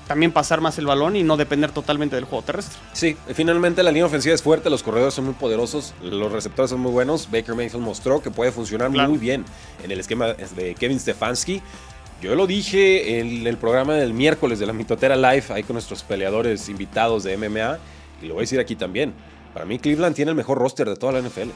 también 0.08 0.32
pasar 0.32 0.62
más 0.62 0.78
el 0.78 0.86
balón 0.86 1.16
y 1.16 1.24
no 1.24 1.38
depender 1.38 1.72
totalmente 1.72 2.16
del 2.16 2.26
juego 2.26 2.44
terrestre. 2.44 2.80
Sí, 2.94 3.18
finalmente 3.34 3.84
la 3.84 3.92
línea 3.92 4.06
ofensiva 4.06 4.34
es 4.34 4.42
fuerte, 4.42 4.70
los 4.70 4.84
corredores 4.84 5.14
son 5.14 5.26
muy 5.26 5.34
poderosos, 5.34 5.94
los 6.02 6.32
receptores 6.32 6.72
son 6.72 6.80
muy 6.80 6.92
buenos. 6.92 7.30
Baker 7.30 7.56
Mayfield 7.56 7.84
mostró 7.84 8.22
que 8.22 8.32
puede 8.32 8.52
funcionar 8.52 8.90
muy 8.90 9.18
bien 9.18 9.46
en 9.84 9.92
el 9.92 10.00
esquema 10.00 10.28
de 10.28 10.76
Kevin 10.76 11.00
Stefanski. 11.00 11.62
Yo 12.22 12.34
lo 12.36 12.48
dije 12.48 13.20
en 13.20 13.46
el 13.46 13.58
programa 13.58 13.94
del 13.94 14.14
miércoles 14.14 14.58
de 14.58 14.66
la 14.66 14.74
Mitotera 14.74 15.16
Live, 15.16 15.46
ahí 15.50 15.64
con 15.64 15.76
nuestros 15.76 16.02
peleadores 16.02 16.68
invitados 16.68 17.24
de 17.24 17.38
MMA, 17.38 17.78
y 18.22 18.28
lo 18.28 18.34
voy 18.34 18.42
a 18.42 18.44
decir 18.44 18.60
aquí 18.60 18.76
también. 18.76 19.14
Para 19.54 19.66
mí 19.66 19.78
Cleveland 19.78 20.16
tiene 20.16 20.32
el 20.32 20.38
mejor 20.38 20.58
roster 20.58 20.90
de 20.90 20.96
toda 20.96 21.14
la 21.14 21.22
NFL. 21.22 21.50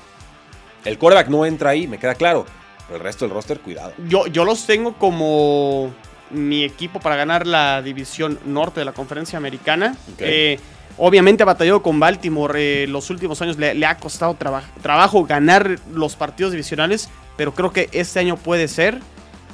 El 0.86 0.97
quarterback 0.97 1.30
no 1.30 1.45
entra 1.45 1.72
ahí, 1.72 1.88
me 1.88 1.97
queda 1.97 2.16
claro. 2.16 2.45
Pero 2.88 2.97
el 2.97 3.04
resto 3.04 3.26
del 3.26 3.34
roster, 3.34 3.60
cuidado. 3.60 3.93
Yo, 4.08 4.28
yo 4.28 4.43
los 4.43 4.66
tengo 4.66 4.93
como 4.97 5.93
mi 6.34 6.63
equipo 6.63 6.99
para 6.99 7.15
ganar 7.15 7.47
la 7.47 7.82
división 7.82 8.39
norte 8.45 8.82
de 8.82 8.86
la 8.86 8.93
conferencia 8.93 9.38
americana. 9.38 9.95
Eh, 10.17 10.59
obviamente 10.97 11.43
ha 11.43 11.45
batallado 11.45 11.82
con 11.82 11.99
Baltimore. 11.99 12.84
Eh, 12.84 12.88
los 12.88 13.09
últimos 13.09 13.41
años 13.41 13.57
le, 13.57 13.86
ha 13.86 13.97
costado 13.97 14.36
trabajo 14.82 15.25
ganar 15.25 15.79
los 15.93 16.15
partidos 16.15 16.51
divisionales, 16.51 17.09
pero 17.38 17.53
creo 17.53 17.71
que 17.71 17.89
este 17.91 18.19
año 18.19 18.38
puede 18.38 18.67
ser. 18.67 18.99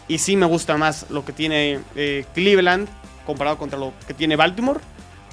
Y 0.07 0.19
sí 0.19 0.37
me 0.37 0.45
gusta 0.45 0.77
más 0.77 1.07
lo 1.09 1.25
que 1.25 1.33
tiene 1.33 1.79
eh, 1.95 2.25
Cleveland 2.33 2.87
comparado 3.25 3.57
contra 3.57 3.77
lo 3.77 3.93
que 4.07 4.13
tiene 4.13 4.35
Baltimore. 4.35 4.79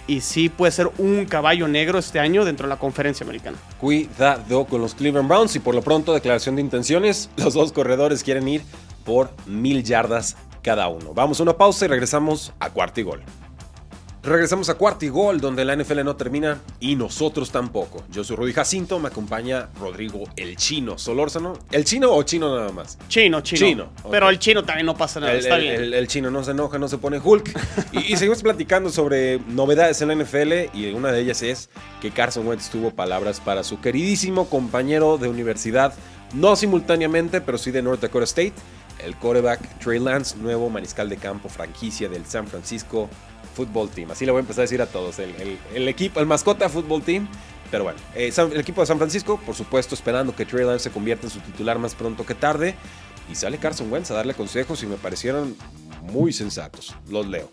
Y 0.06 0.20
sí 0.20 0.50
puede 0.50 0.70
ser 0.72 0.90
un 0.98 1.24
caballo 1.24 1.66
negro 1.66 1.98
este 1.98 2.20
año 2.20 2.44
dentro 2.44 2.66
de 2.66 2.74
la 2.74 2.78
conferencia 2.78 3.24
americana. 3.24 3.56
Cuidado 3.80 4.66
con 4.66 4.82
los 4.82 4.94
Cleveland 4.94 5.28
Browns 5.28 5.56
y 5.56 5.60
por 5.60 5.74
lo 5.74 5.80
pronto 5.80 6.12
declaración 6.12 6.56
de 6.56 6.60
intenciones. 6.60 7.30
Los 7.36 7.54
dos 7.54 7.72
corredores 7.72 8.22
quieren 8.22 8.46
ir 8.48 8.62
por 9.04 9.30
mil 9.46 9.82
yardas 9.82 10.36
cada 10.64 10.88
uno. 10.88 11.14
Vamos 11.14 11.38
a 11.38 11.42
una 11.44 11.56
pausa 11.56 11.84
y 11.84 11.88
regresamos 11.88 12.52
a 12.58 12.70
cuarto 12.70 13.00
y 13.00 13.04
gol. 13.04 13.22
Regresamos 14.22 14.70
a 14.70 14.74
cuarto 14.76 15.04
y 15.04 15.10
gol, 15.10 15.38
donde 15.38 15.66
la 15.66 15.76
NFL 15.76 16.02
no 16.02 16.16
termina 16.16 16.58
y 16.80 16.96
nosotros 16.96 17.50
tampoco. 17.50 18.02
Yo 18.10 18.24
soy 18.24 18.36
Rudy 18.36 18.54
Jacinto, 18.54 18.98
me 18.98 19.08
acompaña 19.08 19.68
Rodrigo 19.78 20.24
el 20.36 20.56
Chino 20.56 20.96
Solórzano. 20.96 21.58
¿El 21.70 21.84
chino 21.84 22.10
o 22.10 22.22
chino 22.22 22.56
nada 22.56 22.72
más? 22.72 22.96
Chino, 23.08 23.42
chino. 23.42 23.58
Chino. 23.58 23.92
Pero 24.10 24.30
el 24.30 24.38
chino 24.38 24.64
también 24.64 24.86
no 24.86 24.96
pasa 24.96 25.20
nada, 25.20 25.32
el, 25.32 25.40
está 25.40 25.56
bien. 25.56 25.92
El, 25.92 26.08
chino 26.08 26.30
no 26.30 26.42
se 26.42 26.52
enoja, 26.52 26.78
no 26.78 26.88
se 26.88 26.96
pone 26.96 27.20
Hulk. 27.22 27.50
y, 27.92 28.16
seguimos 28.16 28.42
platicando 28.42 28.88
sobre 28.88 29.40
novedades 29.40 30.00
en 30.00 30.08
la 30.08 30.14
NFL 30.14 30.74
y 30.74 30.90
una 30.94 31.12
de 31.12 31.20
ellas 31.20 31.42
es 31.42 31.68
que 32.00 32.10
Carson 32.10 32.46
Wentz 32.46 32.70
tuvo 32.70 32.92
palabras 32.92 33.40
para 33.40 33.62
su 33.62 33.78
queridísimo 33.82 34.48
compañero 34.48 35.18
de 35.18 35.28
universidad, 35.28 35.92
no 36.32 36.56
simultáneamente, 36.56 37.42
pero 37.42 37.58
sí 37.58 37.70
de 37.72 37.82
North 37.82 38.00
Dakota 38.00 38.24
State 38.24 38.54
el 38.98 39.16
quarterback 39.16 39.78
Trey 39.78 39.98
Lance, 39.98 40.36
nuevo 40.36 40.68
mariscal 40.70 41.08
de 41.08 41.16
campo, 41.16 41.48
franquicia 41.48 42.08
del 42.08 42.24
San 42.26 42.46
Francisco 42.46 43.08
Football 43.54 43.90
Team. 43.90 44.10
Así 44.10 44.26
le 44.26 44.32
voy 44.32 44.40
a 44.40 44.42
empezar 44.42 44.62
a 44.62 44.64
decir 44.64 44.82
a 44.82 44.86
todos. 44.86 45.18
El, 45.18 45.88
equipo, 45.88 46.20
el 46.20 46.26
mascota 46.26 46.68
Football 46.68 47.02
Team. 47.02 47.28
Pero 47.70 47.84
bueno, 47.84 47.98
eh, 48.14 48.32
el 48.36 48.60
equipo 48.60 48.82
de 48.82 48.86
San 48.86 48.98
Francisco, 48.98 49.40
por 49.44 49.54
supuesto, 49.54 49.94
esperando 49.94 50.34
que 50.36 50.46
Trey 50.46 50.64
Lance 50.64 50.84
se 50.84 50.90
convierta 50.90 51.26
en 51.26 51.30
su 51.30 51.40
titular 51.40 51.78
más 51.78 51.94
pronto 51.94 52.24
que 52.24 52.34
tarde. 52.34 52.74
Y 53.30 53.34
sale 53.34 53.58
Carson 53.58 53.90
Wentz 53.90 54.10
a 54.10 54.14
darle 54.14 54.34
consejos 54.34 54.82
y 54.82 54.86
me 54.86 54.96
parecieron 54.96 55.56
muy 56.02 56.32
sensatos. 56.32 56.94
Los 57.08 57.26
leo. 57.26 57.50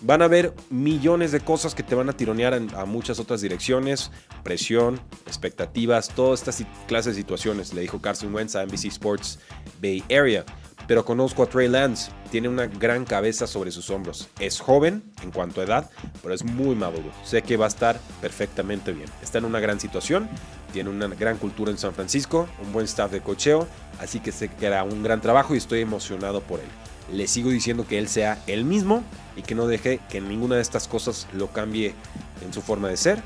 Van 0.00 0.20
a 0.20 0.26
haber 0.26 0.52
millones 0.70 1.32
de 1.32 1.40
cosas 1.40 1.74
que 1.74 1.82
te 1.82 1.94
van 1.94 2.10
a 2.10 2.12
tironear 2.12 2.54
a 2.54 2.84
muchas 2.84 3.20
otras 3.20 3.40
direcciones. 3.40 4.10
Presión, 4.42 5.00
expectativas, 5.26 6.08
todas 6.08 6.40
estas 6.40 6.66
clases 6.86 7.14
de 7.14 7.22
situaciones, 7.22 7.72
le 7.72 7.82
dijo 7.82 8.02
Carson 8.02 8.34
Wentz 8.34 8.56
a 8.56 8.66
NBC 8.66 8.86
Sports 8.86 9.38
Bay 9.80 10.02
Area 10.10 10.44
pero 10.86 11.04
conozco 11.04 11.42
a 11.42 11.46
Trey 11.46 11.68
Lance. 11.68 12.10
Tiene 12.30 12.48
una 12.48 12.66
gran 12.66 13.04
cabeza 13.04 13.46
sobre 13.46 13.70
sus 13.70 13.90
hombros. 13.90 14.28
Es 14.38 14.60
joven 14.60 15.02
en 15.22 15.30
cuanto 15.30 15.60
a 15.60 15.64
edad, 15.64 15.90
pero 16.22 16.34
es 16.34 16.44
muy 16.44 16.74
maduro. 16.74 17.10
Sé 17.24 17.42
que 17.42 17.56
va 17.56 17.66
a 17.66 17.68
estar 17.68 17.98
perfectamente 18.20 18.92
bien. 18.92 19.08
Está 19.22 19.38
en 19.38 19.44
una 19.44 19.60
gran 19.60 19.80
situación, 19.80 20.28
tiene 20.72 20.90
una 20.90 21.06
gran 21.08 21.38
cultura 21.38 21.70
en 21.70 21.78
San 21.78 21.94
Francisco, 21.94 22.48
un 22.62 22.72
buen 22.72 22.84
staff 22.86 23.10
de 23.10 23.20
cocheo, 23.20 23.68
así 24.00 24.20
que 24.20 24.32
sé 24.32 24.48
que 24.48 24.66
hará 24.66 24.84
un 24.84 25.02
gran 25.02 25.20
trabajo 25.20 25.54
y 25.54 25.58
estoy 25.58 25.80
emocionado 25.80 26.40
por 26.40 26.60
él. 26.60 26.66
le 27.12 27.26
sigo 27.26 27.50
diciendo 27.50 27.86
que 27.86 27.98
él 27.98 28.08
sea 28.08 28.42
el 28.46 28.64
mismo 28.64 29.04
y 29.36 29.42
que 29.42 29.54
no 29.54 29.66
deje 29.66 30.00
que 30.08 30.20
ninguna 30.20 30.56
de 30.56 30.62
estas 30.62 30.88
cosas 30.88 31.28
lo 31.34 31.48
cambie 31.48 31.94
en 32.42 32.52
su 32.52 32.62
forma 32.62 32.88
de 32.88 32.96
ser, 32.96 33.22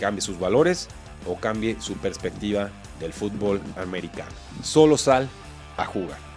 cambie 0.00 0.20
sus 0.20 0.38
valores 0.38 0.88
o 1.26 1.36
cambie 1.36 1.76
su 1.80 1.94
perspectiva 1.94 2.70
del 2.98 3.12
fútbol 3.12 3.60
americano. 3.76 4.30
Solo 4.62 4.98
sal 4.98 5.28
a 5.76 5.84
jugar. 5.86 6.29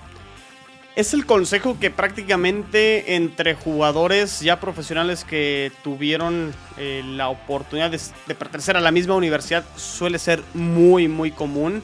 Es 0.96 1.16
el 1.16 1.26
consejo 1.26 1.78
que 1.80 1.89
prácticamente 1.89 3.16
entre 3.16 3.56
jugadores 3.56 4.41
ya 4.41 4.60
profesionales 4.60 5.24
que 5.24 5.72
tuvieron 5.84 6.54
eh, 6.78 7.02
la 7.04 7.30
oportunidad 7.30 7.89
de, 7.89 8.36
pertenecer 8.36 8.78
a 8.78 8.82
la 8.82 8.91
misma 8.91 9.16
universidad 9.16 9.64
suele 9.76 10.20
ser 10.20 10.44
muy, 10.54 11.08
muy 11.08 11.32
común. 11.32 11.82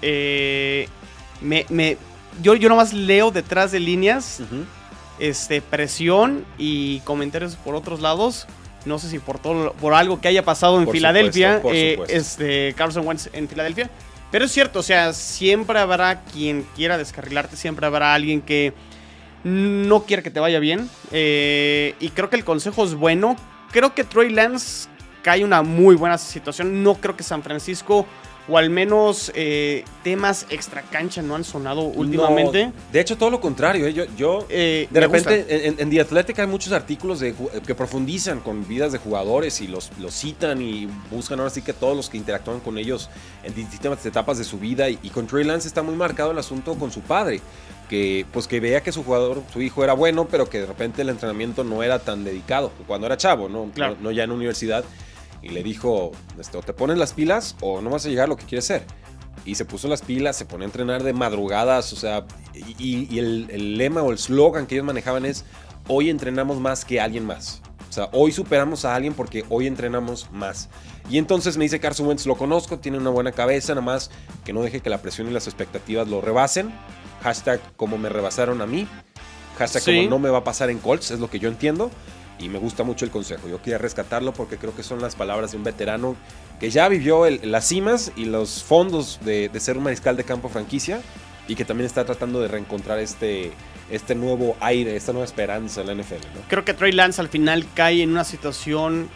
Eh, 0.00 0.88
me, 1.40 1.66
yo, 2.40 2.54
yo 2.54 2.68
nomás 2.68 2.92
leo 2.92 3.32
detrás 3.32 3.72
de 3.72 3.80
líneas 3.80 4.40
este, 5.18 5.60
presión 5.60 6.44
y 6.56 7.00
comentarios 7.00 7.56
por 7.56 7.74
otros 7.74 8.00
lados. 8.00 8.46
No 8.84 8.98
sé 9.00 9.08
si 9.08 9.18
por, 9.18 9.40
todo, 9.40 9.72
por 9.74 9.94
algo 9.94 10.20
que 10.20 10.28
haya 10.28 10.44
pasado 10.44 10.80
en 10.80 10.88
Filadelfia, 10.88 11.60
eh, 11.72 11.98
este, 12.08 12.74
Carlson 12.74 13.06
Wentz 13.06 13.28
en 13.32 13.48
Filadelfia. 13.48 13.90
Pero 14.32 14.46
es 14.46 14.50
cierto, 14.50 14.78
o 14.78 14.82
sea, 14.82 15.12
siempre 15.12 15.78
habrá 15.78 16.22
quien 16.22 16.66
quiera 16.74 16.96
descarrilarte, 16.96 17.54
siempre 17.54 17.86
habrá 17.86 18.14
alguien 18.14 18.40
que 18.40 18.72
no 19.44 20.04
quiere 20.04 20.22
que 20.22 20.30
te 20.30 20.40
vaya 20.40 20.58
bien. 20.58 20.88
Eh, 21.10 21.94
y 22.00 22.08
creo 22.08 22.30
que 22.30 22.36
el 22.36 22.44
consejo 22.44 22.82
es 22.82 22.94
bueno. 22.94 23.36
Creo 23.72 23.94
que 23.94 24.04
Troy 24.04 24.30
Lance 24.30 24.88
cae 25.22 25.44
una 25.44 25.62
muy 25.62 25.96
buena 25.96 26.16
situación. 26.16 26.82
No 26.82 26.94
creo 26.94 27.14
que 27.14 27.22
San 27.22 27.42
Francisco 27.42 28.06
o 28.48 28.58
al 28.58 28.70
menos 28.70 29.30
eh, 29.34 29.84
temas 30.02 30.46
extra 30.50 30.82
cancha 30.82 31.22
no 31.22 31.36
han 31.36 31.44
sonado 31.44 31.82
últimamente. 31.82 32.72
de 32.92 33.00
hecho, 33.00 33.16
todo 33.16 33.30
lo 33.30 33.40
contrario. 33.40 33.86
¿eh? 33.86 33.92
Yo, 33.92 34.04
yo 34.16 34.46
eh, 34.48 34.88
de 34.90 35.00
repente, 35.00 35.68
en, 35.68 35.90
The 35.90 36.00
Athletic 36.00 36.38
hay 36.40 36.46
muchos 36.46 36.72
artículos 36.72 37.20
de, 37.20 37.34
que 37.66 37.74
profundizan 37.74 38.40
con 38.40 38.66
vidas 38.66 38.92
de 38.92 38.98
jugadores 38.98 39.60
y 39.60 39.68
los, 39.68 39.90
los 39.98 40.14
citan 40.14 40.60
y 40.60 40.88
buscan 41.10 41.38
ahora 41.38 41.50
sí 41.50 41.62
que 41.62 41.72
todos 41.72 41.96
los 41.96 42.10
que 42.10 42.16
interactúan 42.16 42.60
con 42.60 42.78
ellos 42.78 43.10
en 43.44 43.54
distintas 43.54 44.04
etapas 44.04 44.38
de 44.38 44.44
su 44.44 44.58
vida. 44.58 44.88
Y, 44.88 44.96
con 45.12 45.26
Trey 45.26 45.44
Lance 45.44 45.68
está 45.68 45.82
muy 45.82 45.94
marcado 45.94 46.32
el 46.32 46.38
asunto 46.38 46.74
con 46.74 46.90
su 46.90 47.00
padre. 47.00 47.40
Que, 47.88 48.24
pues 48.32 48.46
que 48.46 48.58
veía 48.58 48.82
que 48.82 48.90
su 48.90 49.04
jugador, 49.04 49.42
su 49.52 49.60
hijo 49.60 49.84
era 49.84 49.92
bueno, 49.92 50.26
pero 50.26 50.48
que 50.48 50.60
de 50.60 50.66
repente 50.66 51.02
el 51.02 51.10
entrenamiento 51.10 51.62
no 51.62 51.82
era 51.82 51.98
tan 51.98 52.24
dedicado 52.24 52.72
cuando 52.86 53.06
era 53.06 53.18
chavo, 53.18 53.50
¿no? 53.50 53.70
No, 53.76 53.96
no 54.00 54.10
ya 54.10 54.24
en 54.24 54.30
universidad 54.30 54.82
y 55.42 55.48
le 55.48 55.62
dijo, 55.62 56.12
este, 56.38 56.56
o 56.56 56.62
te 56.62 56.72
pones 56.72 56.96
las 56.98 57.12
pilas 57.12 57.56
o 57.60 57.80
no 57.80 57.90
vas 57.90 58.06
a 58.06 58.08
llegar 58.08 58.24
a 58.24 58.28
lo 58.28 58.36
que 58.36 58.44
quieres 58.44 58.64
ser. 58.64 58.84
Y 59.44 59.56
se 59.56 59.64
puso 59.64 59.88
las 59.88 60.02
pilas, 60.02 60.36
se 60.36 60.44
pone 60.44 60.64
a 60.64 60.66
entrenar 60.66 61.02
de 61.02 61.12
madrugadas, 61.12 61.92
o 61.92 61.96
sea, 61.96 62.26
y, 62.54 63.18
el, 63.18 63.76
lema 63.76 64.02
o 64.02 64.12
el 64.12 64.18
slogan 64.18 64.66
que 64.66 64.76
ellos 64.76 64.86
manejaban 64.86 65.24
es, 65.26 65.44
hoy 65.88 66.10
entrenamos 66.10 66.60
más 66.60 66.84
que 66.84 67.00
alguien 67.00 67.26
más. 67.26 67.60
O 67.88 67.92
sea, 67.92 68.08
hoy 68.12 68.32
superamos 68.32 68.84
a 68.84 68.94
alguien 68.94 69.14
porque 69.14 69.44
hoy 69.50 69.66
entrenamos 69.66 70.30
más. 70.30 70.70
Y 71.10 71.18
entonces 71.18 71.58
me 71.58 71.64
dice 71.64 71.80
Carson 71.80 72.06
Wentz, 72.06 72.24
lo 72.24 72.36
conozco, 72.36 72.78
tiene 72.78 72.98
una 72.98 73.10
buena 73.10 73.32
cabeza, 73.32 73.74
nada 73.74 73.84
más 73.84 74.10
que 74.44 74.52
no 74.52 74.62
deje 74.62 74.80
que 74.80 74.88
la 74.88 75.02
presión 75.02 75.28
y 75.28 75.30
las 75.30 75.46
expectativas 75.46 76.08
lo 76.08 76.20
rebasen. 76.20 76.72
Hashtag 77.22 77.60
como 77.76 77.98
me 77.98 78.08
rebasaron 78.08 78.62
a 78.62 78.66
mí. 78.66 78.86
Hashtag 79.58 79.84
como 79.84 80.08
no 80.08 80.18
me 80.18 80.30
va 80.30 80.38
a 80.38 80.44
pasar 80.44 80.70
en 80.70 80.78
Colts, 80.78 81.10
es 81.10 81.20
lo 81.20 81.28
que 81.28 81.38
yo 81.38 81.48
entiendo 81.48 81.90
y 82.42 82.48
me 82.48 82.58
gusta 82.58 82.82
mucho 82.82 83.04
el 83.04 83.10
consejo. 83.10 83.48
Yo 83.48 83.58
quería 83.62 83.78
rescatarlo 83.78 84.32
porque 84.32 84.58
creo 84.58 84.74
que 84.74 84.82
son 84.82 85.00
las 85.00 85.14
palabras 85.14 85.52
de 85.52 85.58
un 85.58 85.64
veterano 85.64 86.16
que 86.58 86.70
ya 86.70 86.88
vivió 86.88 87.28
las 87.30 87.68
cimas 87.68 88.12
y 88.16 88.24
los 88.24 88.64
fondos 88.64 89.20
de, 89.24 89.50
ser 89.60 89.78
un 89.78 89.84
mariscal 89.84 90.16
de 90.16 90.24
campo 90.24 90.48
franquicia 90.48 91.00
y 91.46 91.54
que 91.54 91.64
también 91.64 91.86
está 91.86 92.04
tratando 92.04 92.40
de 92.40 92.48
reencontrar 92.48 92.98
este, 92.98 93.52
este 93.90 94.14
nuevo 94.16 94.56
aire, 94.60 94.96
esta 94.96 95.12
nueva 95.12 95.24
esperanza 95.24 95.82
en 95.82 95.86
la 95.86 95.94
NFL. 95.94 96.24
Creo 96.48 96.64
que 96.64 96.74
Trey 96.74 96.92
Lance 96.92 97.20
al 97.20 97.28
final 97.28 97.64
cae 97.74 98.02
en 98.02 98.10
una 98.10 98.24
situación, 98.24 99.08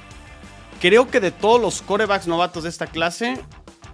creo 0.80 1.08
que 1.08 1.18
de 1.20 1.32
todos 1.32 1.60
los 1.60 1.82
corebacks 1.82 2.28
novatos 2.28 2.62
de 2.62 2.68
esta 2.68 2.86
clase, 2.86 3.38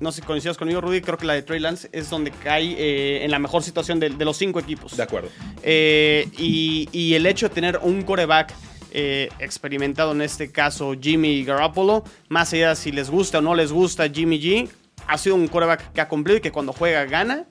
no 0.01 0.13
sé 0.13 0.21
si 0.21 0.27
coincidas 0.27 0.59
conmigo, 0.59 0.81
Rudy, 0.81 1.01
creo 1.01 1.17
que 1.17 1.27
la 1.27 1.35
de 1.35 1.43
Trey 1.43 1.61
Lance 1.61 1.89
es 1.93 2.11
donde 2.11 2.33
cae 2.33 2.75
eh, 2.77 3.25
en 3.25 3.31
la 3.31 3.39
mejor 3.39 3.63
situación 3.63 3.99
de, 4.01 4.11
los 4.11 4.37
cinco 4.37 4.61
equipos. 4.61 4.97
De 4.97 5.03
acuerdo. 5.03 5.29
Eh, 5.63 6.29
y, 6.37 6.89
y, 6.93 7.15
el 7.15 7.25
hecho 7.27 7.49
de 7.49 7.55
tener 7.55 7.79
un 7.83 8.03
coreback 8.03 8.53
eh, 8.95 9.31
experimentado 9.39 10.13
en 10.13 10.21
este 10.21 10.53
caso 10.53 10.95
Jimmy 11.01 11.45
Garoppolo. 11.45 12.05
Más 12.29 12.53
allá 12.53 12.71
de 12.71 12.77
si 12.77 12.93
les 12.93 13.11
gusta 13.11 13.39
o 13.39 13.41
no 13.41 13.55
les 13.55 13.73
gusta 13.73 14.09
Jimmy 14.09 14.39
G, 14.39 14.69
ha 15.07 15.17
sido 15.17 15.35
un 15.35 15.49
quarterback 15.49 15.93
que 15.93 16.01
ha 16.01 16.09
cumplido 16.09 16.39
y 16.39 16.41
que 16.43 16.53
cuando 16.53 16.73
juega 16.73 17.05
gana. 17.07 17.45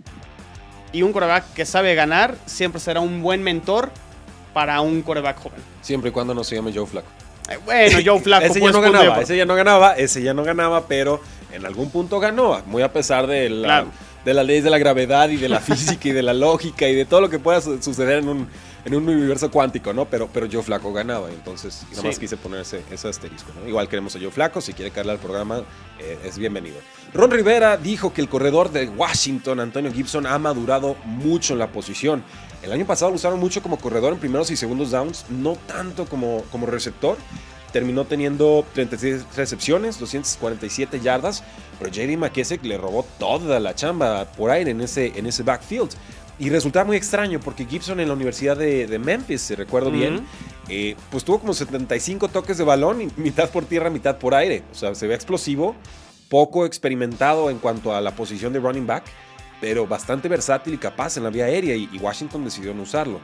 Y 0.94 1.02
un 1.02 1.12
quarterback 1.12 1.54
que 1.54 1.66
sabe 1.66 1.96
ganar 1.96 2.36
siempre 2.46 2.80
será 2.80 3.00
un 3.00 3.22
buen 3.22 3.42
mentor 3.42 3.92
para 4.54 4.82
un 4.82 5.02
quarterback 5.02 5.42
joven. 5.42 5.60
Siempre 5.82 6.10
y 6.10 6.14
cuando 6.14 6.34
no 6.34 6.44
se 6.44 6.56
llame 6.56 6.72
Joe 6.74 6.86
Flaco. 6.86 7.08
Eh, 7.50 7.58
bueno, 7.66 7.98
Joe 8.06 8.20
Flaco. 8.24 8.46
ese 8.46 8.60
ya 8.60 8.60
pues, 8.60 8.74
no 8.74 8.82
ganaba, 8.82 9.22
ese 9.22 9.38
ya 9.38 9.46
no 9.46 9.56
ganaba, 9.56 9.94
ese 9.94 10.22
ya 10.22 10.34
no 10.34 10.44
ganaba, 10.44 10.88
pero 10.88 11.22
en 11.52 11.66
algún 11.66 11.90
punto 11.90 12.20
ganó, 12.20 12.62
muy 12.68 12.84
a 12.84 12.94
pesar 12.94 13.26
de 13.26 13.50
la, 13.50 13.86
de 14.24 14.34
las 14.34 14.46
leyes 14.46 14.64
de 14.64 14.70
la 14.70 14.78
gravedad 14.78 15.30
y 15.30 15.38
de 15.38 15.50
la 15.50 15.60
física 15.62 16.10
y 16.10 16.12
de 16.12 16.22
la 16.22 16.34
lógica 16.34 16.88
y 16.88 16.96
de 16.96 17.06
todo 17.06 17.22
lo 17.22 17.30
que 17.30 17.40
pueda 17.40 17.62
suceder 17.62 18.20
en 18.20 18.30
un, 18.30 18.48
en 18.86 18.96
un 18.96 19.08
universo 19.08 19.52
cuántico, 19.52 19.94
¿no? 19.94 20.06
Pero, 20.06 20.28
pero 20.32 20.48
Joe 20.52 20.64
Flaco 20.64 20.92
ganaba, 20.92 21.30
entonces 21.30 21.86
nada 21.92 22.04
más 22.04 22.20
quise 22.20 22.38
poner 22.38 22.62
ese, 22.62 23.08
asterisco, 23.08 23.52
¿no? 23.60 23.68
Igual 23.68 23.88
queremos 23.88 24.16
a 24.16 24.20
Joe 24.20 24.32
Flaco, 24.32 24.62
si 24.62 24.74
quiere 24.74 24.92
caerle 24.92 25.14
al 25.14 25.20
programa, 25.20 25.64
eh, 26.00 26.18
es 26.24 26.38
bienvenido. 26.38 26.78
Ron 27.14 27.32
Rivera 27.32 27.78
dijo 27.78 28.14
que 28.14 28.22
el 28.22 28.30
corredor 28.30 28.72
de 28.72 28.88
Washington, 28.90 29.60
Antonio 29.60 29.92
Gibson, 29.92 30.26
ha 30.26 30.38
madurado 30.40 30.96
mucho 31.06 31.54
en 31.54 31.60
la 31.60 31.72
posición. 31.72 32.24
El 32.64 32.72
año 32.72 32.86
pasado 32.86 33.12
lo 33.12 33.16
usaron 33.16 33.40
mucho 33.40 33.62
como 33.62 33.78
corredor 33.78 34.14
en 34.14 34.20
primeros 34.20 34.52
y 34.52 34.56
segundos 34.56 34.92
downs, 34.92 35.26
no 35.30 35.56
tanto 35.68 36.06
como, 36.06 36.44
como 36.52 36.66
receptor 36.66 37.18
terminó 37.72 38.06
teniendo 38.06 38.66
36 38.74 39.26
recepciones, 39.36 40.00
247 40.00 41.00
yardas, 41.00 41.44
pero 41.80 41.92
JD 41.92 42.18
McKessick 42.18 42.64
le 42.64 42.78
robó 42.78 43.06
toda 43.18 43.60
la 43.60 43.74
chamba 43.76 44.26
por 44.26 44.52
aire 44.52 44.72
en 44.72 44.82
ese, 44.82 45.18
en 45.18 45.26
ese 45.26 45.44
backfield. 45.44 45.92
Y 46.42 46.50
resultaba 46.50 46.86
muy 46.86 46.98
extraño 46.98 47.40
porque 47.40 47.68
Gibson 47.68 48.00
en 48.00 48.08
la 48.08 48.16
Universidad 48.16 48.58
de, 48.58 48.98
Memphis, 48.98 49.42
si 49.42 49.54
recuerdo 49.54 49.92
bien, 49.92 50.26
eh, 50.70 50.96
pues 51.12 51.24
tuvo 51.24 51.38
como 51.38 51.54
75 51.54 52.30
toques 52.30 52.58
de 52.58 52.64
balón, 52.64 53.00
y 53.00 53.10
mitad 53.18 53.48
por 53.52 53.66
tierra, 53.66 53.92
mitad 53.92 54.18
por 54.18 54.34
aire. 54.34 54.64
O 54.72 54.76
sea, 54.76 54.96
se 54.96 55.06
ve 55.06 55.14
explosivo, 55.14 55.76
poco 56.30 56.66
experimentado 56.66 57.52
en 57.52 57.60
cuanto 57.60 57.94
a 57.96 58.02
la 58.02 58.16
posición 58.16 58.54
de 58.54 58.60
running 58.60 58.88
back, 58.88 59.04
pero 59.62 59.86
bastante 59.86 60.30
versátil 60.30 60.74
y 60.74 60.78
capaz 60.80 61.16
en 61.16 61.26
la 61.26 61.30
vía 61.30 61.46
aérea 61.46 61.76
y, 61.76 61.88
Washington 62.02 62.44
decidió 62.44 62.74
no 62.74 62.82
usarlo. 62.82 63.20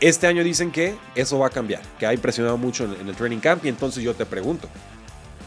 Este 0.00 0.28
año 0.28 0.44
dicen 0.44 0.70
que 0.70 0.94
eso 1.16 1.40
va 1.40 1.48
a 1.48 1.50
cambiar, 1.50 1.82
que 1.98 2.06
ha 2.06 2.14
impresionado 2.14 2.56
mucho 2.56 2.84
en, 2.84 3.00
en 3.00 3.08
el 3.08 3.16
training 3.16 3.40
camp 3.40 3.64
y 3.64 3.68
entonces 3.68 4.04
yo 4.04 4.14
te 4.14 4.26
pregunto, 4.26 4.68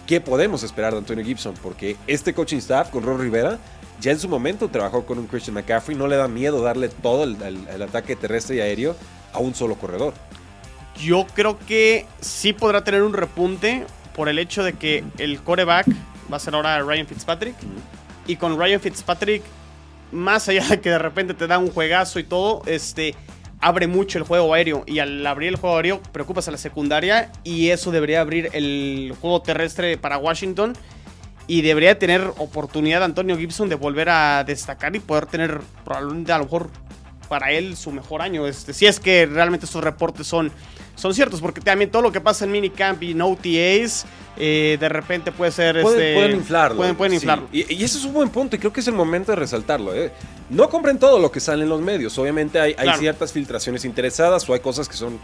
¿qué 0.06 0.20
podemos 0.20 0.62
esperar 0.64 0.92
de 0.92 1.00
Antonio 1.00 1.24
Gibson? 1.24 1.54
Porque 1.64 1.96
este 2.06 2.34
coaching 2.34 2.58
staff 2.58 2.90
con 2.90 3.02
Ron 3.02 3.22
Rivera 3.22 3.60
ya 4.04 4.12
en 4.12 4.20
su 4.20 4.28
momento 4.28 4.68
trabajó 4.68 5.06
con 5.06 5.18
un 5.18 5.28
Christian 5.28 5.56
McCaffrey, 5.56 5.98
no 5.98 6.08
le 6.08 6.18
da 6.18 6.28
miedo 6.28 6.62
darle 6.62 6.90
todo 6.90 7.24
el, 7.24 7.82
ataque 7.82 8.18
terrestre 8.18 8.58
y 8.58 8.60
aéreo 8.60 8.98
a 9.32 9.40
un 9.40 9.56
solo 9.56 9.76
corredor. 9.76 10.14
Yo 11.00 11.26
creo 11.34 11.58
que 11.58 12.06
sí 12.20 12.52
podrá 12.52 12.84
tener 12.84 13.02
un 13.02 13.14
repunte 13.14 13.86
por 14.14 14.28
el 14.28 14.40
hecho 14.40 14.62
de 14.62 14.74
que 14.74 15.06
el 15.18 15.40
coreback 15.40 15.88
va 16.32 16.36
a 16.36 16.40
ser 16.40 16.54
ahora 16.54 16.82
Ryan 16.82 17.08
Fitzpatrick. 17.08 17.56
Y 18.28 18.36
con 18.36 18.60
Ryan 18.60 18.82
Fitzpatrick, 18.82 19.42
más 20.12 20.50
allá 20.50 20.68
de 20.68 20.82
que 20.82 20.90
de 20.90 21.00
repente 21.00 21.34
te 21.34 21.48
da 21.48 21.58
un 21.58 21.72
juegazo 21.72 22.20
y 22.20 22.26
todo, 22.26 22.62
este, 22.66 23.16
abre 23.62 23.88
mucho 23.88 24.18
el 24.18 24.26
juego 24.26 24.54
aéreo. 24.54 24.84
Y 24.86 25.00
al 25.00 25.26
abrir 25.26 25.48
el 25.48 25.56
juego 25.56 25.78
aéreo, 25.78 26.02
preocupas 26.12 26.50
a 26.50 26.52
la 26.52 26.58
secundaria. 26.58 27.32
Y 27.46 27.70
eso 27.70 27.90
debería 27.90 28.20
abrir 28.20 28.50
el 28.52 29.16
juego 29.22 29.42
terrestre 29.42 29.98
para 29.98 30.18
Washington 30.18 30.74
y 31.48 31.62
debería 31.62 32.00
tener 32.00 32.22
oportunidad 32.38 33.04
Antonio 33.04 33.38
Gibson 33.38 33.70
de 33.70 33.76
volver 33.76 34.10
a 34.10 34.44
destacar 34.44 34.96
y 34.96 35.00
poder 35.00 35.26
tener 35.26 35.62
probablemente 35.84 36.32
a 36.32 36.38
lo 36.38 36.46
mejor 36.46 36.70
para 37.28 37.52
él 37.52 37.76
su 37.76 37.92
mejor 37.92 38.22
año. 38.22 38.48
Este, 38.48 38.74
si 38.74 38.86
es 38.86 39.00
que 39.00 39.26
realmente 39.26 39.66
estos 39.66 39.84
reportes 39.84 40.28
son, 40.28 40.52
son 40.96 41.14
ciertos, 41.14 41.42
porque 41.42 41.62
también 41.62 41.90
todo 41.90 42.02
lo 42.02 42.12
que 42.12 42.22
pasa 42.22 42.46
en 42.46 42.52
minicamp 42.52 43.02
y 43.04 43.12
en 43.12 43.22
OTAs, 43.22 44.06
eh, 44.38 44.78
de 44.80 44.90
repente 44.90 45.32
puede 45.32 45.52
ser... 45.52 45.82
Pueden, 45.82 46.00
este, 46.00 46.14
pueden 46.14 46.32
inflarlo. 46.38 46.96
Pueden, 46.96 47.14
inflarlo. 47.14 47.48
Y, 47.52 47.74
y, 47.74 47.84
eso 47.84 47.98
es 47.98 48.06
un 48.06 48.14
buen 48.14 48.30
punto 48.30 48.56
y 48.56 48.60
creo 48.60 48.72
que 48.72 48.80
es 48.80 48.88
el 48.88 48.94
momento 48.94 49.32
de 49.32 49.36
resaltarlo. 49.38 49.94
¿eh? 49.94 50.12
No 50.50 50.70
compren 50.70 50.98
todo 50.98 51.20
lo 51.20 51.32
que 51.32 51.40
sale 51.40 51.64
en 51.64 51.70
los 51.70 51.82
medios. 51.82 52.18
Obviamente 52.18 52.60
hay, 52.60 52.76
hay 52.78 52.98
ciertas 53.00 53.34
filtraciones 53.34 53.84
interesadas 53.86 54.48
o 54.50 54.54
hay 54.54 54.60
cosas 54.60 54.88
que 54.88 54.96
son 54.96 55.20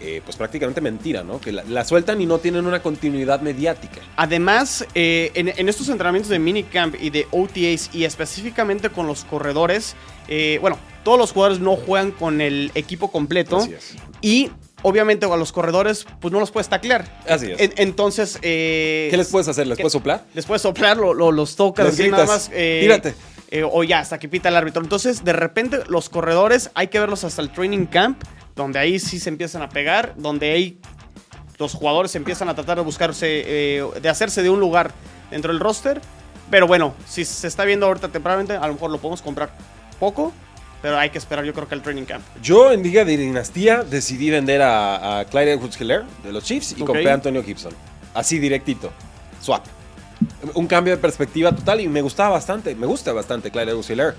eh, 0.00 0.20
pues 0.24 0.36
prácticamente 0.36 0.80
mentira, 0.80 1.22
¿no? 1.22 1.40
Que 1.40 1.52
la, 1.52 1.84
sueltan 1.84 2.20
y 2.20 2.26
no 2.26 2.38
tienen 2.38 2.66
una 2.66 2.82
continuidad 2.82 3.40
mediática. 3.40 4.00
Además, 4.16 4.84
eh, 4.94 5.30
en, 5.34 5.68
estos 5.68 5.88
entrenamientos 5.88 6.28
de 6.30 6.38
minicamp 6.40 6.96
y 7.00 7.10
de 7.10 7.28
OTAs 7.30 7.90
y 7.94 8.04
específicamente 8.04 8.90
con 8.90 9.06
los 9.06 9.24
corredores, 9.24 9.94
eh, 10.26 10.58
bueno, 10.60 10.78
todos 11.04 11.16
los 11.16 11.32
jugadores 11.32 11.60
no 11.60 11.76
juegan 11.76 12.10
con 12.10 12.40
el 12.40 12.72
equipo 12.74 13.12
completo. 13.12 13.58
Así 13.58 13.72
es. 13.72 13.94
Y 14.20 14.50
obviamente 14.82 15.26
a 15.26 15.36
los 15.36 15.52
corredores, 15.52 16.06
pues 16.20 16.32
no 16.32 16.40
los 16.40 16.50
puedes 16.50 16.68
taclear. 16.68 17.22
Así 17.28 17.52
es. 17.52 17.70
entonces. 17.76 18.36
¿Qué 18.42 19.14
les 19.16 19.28
puedes 19.28 19.46
hacer? 19.46 19.68
¿Les 19.68 19.78
puedes 19.78 19.92
soplar? 19.92 20.24
Les 20.34 20.44
puedes 20.44 20.62
soplar, 20.62 20.96
los 20.96 21.56
tocas, 21.56 21.86
así 21.86 22.08
nada 22.08 22.26
más. 22.26 22.50
Tírate. 22.50 23.14
o 23.70 23.84
ya, 23.84 24.00
hasta 24.00 24.18
que 24.18 24.28
pita 24.28 24.48
el 24.48 24.56
árbitro. 24.56 24.82
Entonces, 24.82 25.24
de 25.24 25.32
repente, 25.32 25.78
los 25.86 26.08
corredores 26.08 26.72
hay 26.74 26.88
que 26.88 26.98
verlos 26.98 27.22
hasta 27.22 27.40
el 27.40 27.50
training 27.52 27.86
camp 27.86 28.22
donde 28.54 28.78
ahí 28.78 28.98
sí 28.98 29.18
se 29.18 29.28
empiezan 29.28 29.62
a 29.62 29.68
pegar, 29.68 30.14
donde 30.16 30.52
ahí 30.52 30.78
los 31.58 31.74
jugadores 31.74 32.14
empiezan 32.14 32.48
a 32.48 32.54
tratar 32.54 32.78
de 32.78 32.84
buscarse, 32.84 33.26
eh, 33.46 33.84
de 34.00 34.08
hacerse 34.08 34.42
de 34.42 34.50
un 34.50 34.60
lugar 34.60 34.92
dentro 35.30 35.52
del 35.52 35.60
roster. 35.60 36.00
Pero 36.50 36.66
bueno, 36.66 36.94
si 37.06 37.24
se 37.24 37.46
está 37.46 37.64
viendo 37.64 37.86
ahorita 37.86 38.08
tempranamente, 38.08 38.54
a 38.54 38.66
lo 38.66 38.74
mejor 38.74 38.90
lo 38.90 38.98
podemos 38.98 39.22
comprar 39.22 39.50
poco. 39.98 40.32
Pero 40.82 40.98
hay 40.98 41.08
que 41.08 41.16
esperar, 41.16 41.46
yo 41.46 41.54
creo 41.54 41.66
que 41.66 41.74
el 41.74 41.80
training 41.80 42.04
camp. 42.04 42.22
Yo 42.42 42.70
en 42.70 42.82
Liga 42.82 43.06
de 43.06 43.16
Dinastía 43.16 43.84
decidí 43.84 44.28
vender 44.28 44.60
a, 44.62 45.24
Clyde 45.30 45.52
Edwards 45.52 45.80
Hiller 45.80 46.04
de 46.22 46.30
los 46.30 46.44
Chiefs 46.44 46.74
y 46.76 46.82
compré 46.82 47.10
a 47.10 47.14
Antonio 47.14 47.42
Gibson. 47.42 47.72
Así 48.12 48.38
directito. 48.38 48.92
Swap. 49.40 49.64
Un 50.52 50.66
cambio 50.66 50.94
de 50.94 51.00
perspectiva 51.00 51.52
total 51.52 51.80
y 51.80 51.88
me 51.88 52.02
gustaba 52.02 52.30
bastante. 52.30 52.74
Me 52.74 52.86
gusta 52.86 53.14
bastante 53.14 53.50
Clyde 53.50 53.70
Edwards 53.70 53.88
Hiller. 53.88 54.14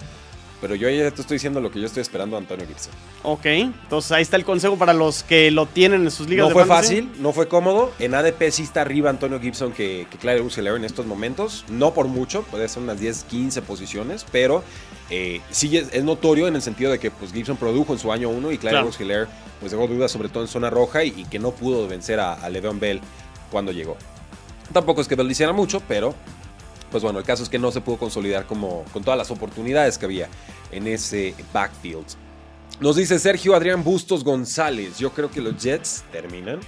Pero 0.62 0.76
yo 0.76 0.90
ya 0.90 1.12
te 1.12 1.22
estoy 1.22 1.36
diciendo 1.36 1.60
lo 1.60 1.70
que 1.70 1.80
yo 1.80 1.86
estoy 1.86 2.02
esperando 2.02 2.36
a 2.36 2.40
Antonio 2.40 2.66
Gibson. 2.66 2.94
Ok, 3.24 3.46
entonces 3.46 4.12
ahí 4.12 4.22
está 4.22 4.38
el 4.38 4.46
consejo 4.46 4.78
para 4.78 4.94
los 4.94 5.24
que 5.24 5.52
lo 5.52 5.66
tienen 5.66 6.04
en 6.04 6.12
sus 6.12 6.30
ligas 6.30 6.48
no 6.48 6.54
fue 6.54 6.66
fácil, 6.66 7.12
no 7.20 7.34
fue 7.34 7.48
cómodo. 7.48 7.92
En 8.00 8.16
ADP 8.16 8.50
sí 8.52 8.64
está 8.64 8.82
arriba 8.82 9.10
Antonio 9.10 9.40
Gibson 9.40 9.74
que, 9.74 10.08
que 10.10 10.32
Edwards 10.32 10.58
en 10.58 10.86
estos 10.86 11.06
momentos. 11.06 11.66
No 11.70 11.94
por 11.94 12.08
mucho, 12.08 12.44
puede 12.44 12.68
ser 12.70 12.84
unas 12.84 13.00
10, 13.00 13.26
15 13.26 13.62
posiciones, 13.62 14.26
pero 14.32 14.64
eh, 15.10 15.42
sí 15.52 15.78
es, 15.78 16.04
notorio 16.04 16.48
en 16.48 16.56
el 16.56 16.62
sentido 16.62 16.92
de 16.92 17.00
que 17.00 17.12
pues, 17.12 17.32
Gibson 17.32 17.58
produjo 17.58 17.94
en 17.94 18.00
su 18.00 18.12
año 18.12 18.30
1 18.30 18.52
y 18.52 18.58
Clyde 18.58 18.90
claro. 18.98 19.28
Pues 19.60 19.72
dejó 19.72 19.88
dudas 19.88 20.12
sobre 20.12 20.30
todo 20.30 20.44
en 20.44 20.50
zona 20.50 20.70
roja 20.70 21.04
y, 21.04 21.26
que 21.26 21.40
no 21.40 21.52
pudo 21.52 21.88
vencer 21.88 22.20
a, 22.20 22.34
a 22.34 22.50
Le'Veon 22.50 22.80
Bell 22.80 23.02
cuando 23.52 23.72
llegó. 23.72 23.98
Tampoco 24.74 25.02
es 25.02 25.08
que 25.08 25.16
Bell 25.16 25.30
hiciera 25.30 25.54
mucho, 25.54 25.82
pero 25.88 26.16
pues 26.96 27.04
bueno, 27.04 27.20
el 27.20 27.26
caso 27.26 27.44
es 27.44 27.50
que 27.50 27.60
no 27.60 27.74
se 27.74 27.82
pudo 27.82 27.98
consolidar 27.98 28.46
como 28.46 28.86
con 28.94 29.04
todas 29.04 29.18
las 29.18 29.30
oportunidades 29.30 29.98
que 29.98 30.06
había 30.06 30.30
en 30.72 30.88
ese 30.88 31.36
backfield. 31.52 32.06
Nos 32.80 32.96
dice 32.96 33.20
Sergio 33.20 33.54
Adrián 33.54 33.84
Bustos 33.84 34.24
González, 34.24 34.98
yo 34.98 35.12
creo 35.12 35.30
que 35.30 35.42
los 35.42 35.62
Jets 35.62 36.06
terminan 36.14 36.62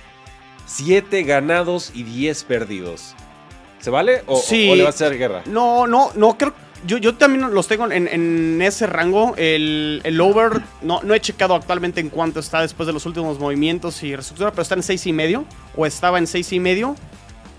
7 0.66 1.24
ganados 1.24 1.92
y 1.94 2.04
10 2.04 2.44
perdidos. 2.44 3.16
¿Se 3.80 3.90
vale? 3.90 4.24
¿O, 4.28 4.44
le 4.52 4.82
va 4.82 4.88
a 4.88 4.90
hacer 4.90 5.18
guerra? 5.18 5.44
No, 5.46 5.88
no, 5.88 6.12
no, 6.14 6.38
creo 6.38 6.54
yo, 6.86 6.98
yo 6.98 7.16
también 7.16 7.50
los 7.54 7.70
tengo 7.70 7.90
en, 7.90 8.62
ese 8.62 8.86
rango. 8.86 9.34
El, 9.38 10.02
el 10.04 10.20
over, 10.20 10.62
no, 10.82 11.02
no 11.04 11.14
he 11.14 11.22
checado 11.22 11.56
actualmente 11.56 12.02
en 12.02 12.10
cuánto 12.10 12.42
está 12.42 12.64
después 12.64 12.86
de 12.86 12.92
los 12.92 13.06
últimos 13.06 13.40
movimientos 13.40 14.04
y 14.04 14.14
reestructura, 14.14 14.52
pero 14.52 14.64
está 14.64 14.76
en 14.76 14.84
6 14.84 15.08
y 15.08 15.14
medio. 15.14 15.46
O 15.78 15.86
estaba 15.86 16.18
en 16.18 16.28
6 16.28 16.52
y 16.52 16.60
medio. 16.60 16.98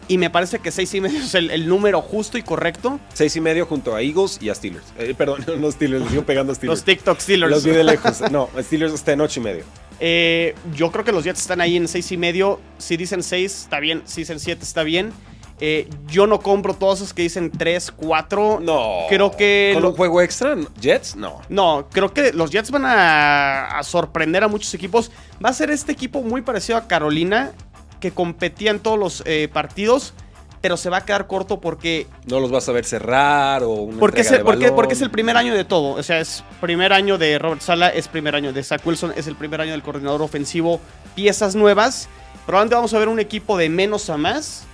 Y 0.09 0.17
me 0.17 0.31
parece 0.31 0.59
que 0.59 0.71
6 0.71 0.95
y 0.95 1.01
medio 1.03 1.21
es 1.21 1.35
el, 1.35 1.69
número 1.69 2.01
justo 2.01 2.39
y 2.39 2.43
correcto. 2.43 2.99
6 3.13 3.37
y 3.37 3.41
medio 3.43 3.67
junto 3.67 3.95
a 3.95 4.03
Eagles 4.03 4.39
y 4.41 4.49
a 4.49 4.55
Steelers. 4.55 4.87
Eh, 4.99 5.15
perdón, 5.17 5.45
no 5.61 5.71
Steelers, 5.71 6.09
sigo 6.09 6.23
pegando 6.25 6.53
a 6.53 6.55
Steelers. 6.55 6.79
Los 6.79 6.85
TikTok 6.85 7.21
Steelers. 7.21 7.51
Los 7.51 7.65
vi 7.65 7.73
de 7.73 7.85
lejos. 7.85 8.23
No, 8.31 8.49
Steelers 8.59 8.95
está 8.95 9.13
en 9.13 9.21
8 9.21 9.41
y 9.41 9.43
medio. 9.43 9.65
Eh, 10.01 10.55
yo 10.75 10.91
creo 10.91 11.05
que 11.05 11.13
los 11.13 11.25
Jets 11.25 11.41
están 11.41 11.61
ahí 11.61 11.77
en 11.77 11.89
6 11.89 12.13
y 12.13 12.17
medio. 12.17 12.61
Si 12.79 12.97
dicen 12.97 13.23
6, 13.23 13.63
está 13.63 13.81
bien. 13.81 14.03
Si 14.07 14.23
dicen 14.23 14.41
7, 14.41 14.63
está 14.63 14.83
bien. 14.83 15.13
Eh, 15.61 15.89
yo 16.07 16.27
no 16.29 16.41
compro 16.41 16.75
todos 16.75 17.01
esos 17.01 17.13
que 17.13 17.23
dicen 17.23 17.51
3, 17.51 17.93
4. 17.93 18.61
No. 18.63 19.07
Creo 19.09 19.33
que. 19.33 19.73
¿Con 19.75 19.85
un 19.85 19.93
juego 19.93 20.23
extra? 20.23 20.57
¿Jets? 20.81 21.17
No. 21.17 21.41
No, 21.49 21.89
creo 21.91 22.13
que 22.13 22.33
los 22.33 22.51
Jets 22.51 22.71
van 22.71 22.85
a, 22.87 23.81
sorprender 23.83 24.45
a 24.45 24.49
muchos 24.49 24.73
equipos. 24.75 25.11
Va 25.45 25.51
a 25.51 25.53
ser 25.53 25.71
este 25.71 25.93
equipo 25.93 26.23
muy 26.23 26.43
parecido 26.43 26.79
a 26.79 26.87
Carolina, 26.87 27.53
que 28.01 28.11
competía 28.13 28.71
en 28.71 28.81
todos 28.81 28.99
los 28.99 29.23
eh, 29.27 29.49
partidos 29.53 30.15
pero 30.61 30.77
se 30.77 30.91
va 30.91 30.99
a 30.99 31.05
quedar 31.05 31.27
corto 31.27 31.61
porque... 31.61 32.07
No 32.27 32.41
los 32.41 32.51
vas 32.51 32.69
a 32.69 32.73
ver 32.73 32.85
cerrar 32.85 33.63
o 33.63 33.71
una 33.71 34.01
porque, 34.01 34.23
es 34.23 34.31
el, 34.31 34.43
porque, 34.43 34.73
porque, 34.73 34.95
es 34.95 35.03
el 35.03 35.11
primer 35.11 35.37
año 35.37 35.55
de 35.55 35.65
todo. 35.65 35.95
O 35.95 36.03
sea, 36.03 36.21
es 36.21 36.45
primer 36.61 36.93
año 36.93 37.19
de 37.19 37.39
Robert 37.39 37.63
Sala, 37.63 37.89
es 37.89 38.09
primer 38.09 38.35
año 38.35 38.53
de 38.53 38.63
Zach 38.63 38.85
Wilson, 38.85 39.13
es 39.17 39.27
el 39.27 39.37
primer 39.37 39.61
año 39.61 39.73
del 39.73 39.83
coordinador 39.83 40.23
ofensivo. 40.23 40.81
Piezas 41.15 41.55
nuevas. 41.55 42.09
Probablemente 42.47 42.75
vamos 42.75 42.95
a 42.95 42.99
ver 42.99 43.09
un 43.09 43.21
equipo 43.21 43.57
de 43.57 43.69
menos 43.69 44.11
a 44.11 44.17
más 44.17 44.65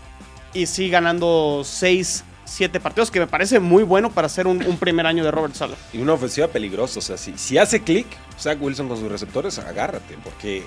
y 0.53 0.67
sí 0.67 0.89
ganando 0.89 1.63
6, 1.65 2.25
7 2.45 2.81
partidos, 2.81 3.11
que 3.11 3.21
me 3.21 3.27
parece 3.27 3.61
muy 3.61 3.83
bueno 3.83 4.11
para 4.11 4.29
ser 4.29 4.47
un, 4.47 4.59
primer 4.79 5.07
año 5.07 5.25
de 5.25 5.31
Robert 5.31 5.55
Sala. 5.55 5.77
Y 5.93 5.99
una 5.99 6.13
ofensiva 6.13 6.49
peligrosa, 6.49 6.99
o 6.99 7.03
sea, 7.03 7.17
si, 7.17 7.37
si 7.37 7.59
hace 7.59 7.83
clic, 7.83 8.07
Zach 8.39 8.61
Wilson 8.61 8.89
con 8.89 8.99
sus 8.99 9.11
receptores, 9.11 9.59
agárrate, 9.59 10.17
porque 10.23 10.63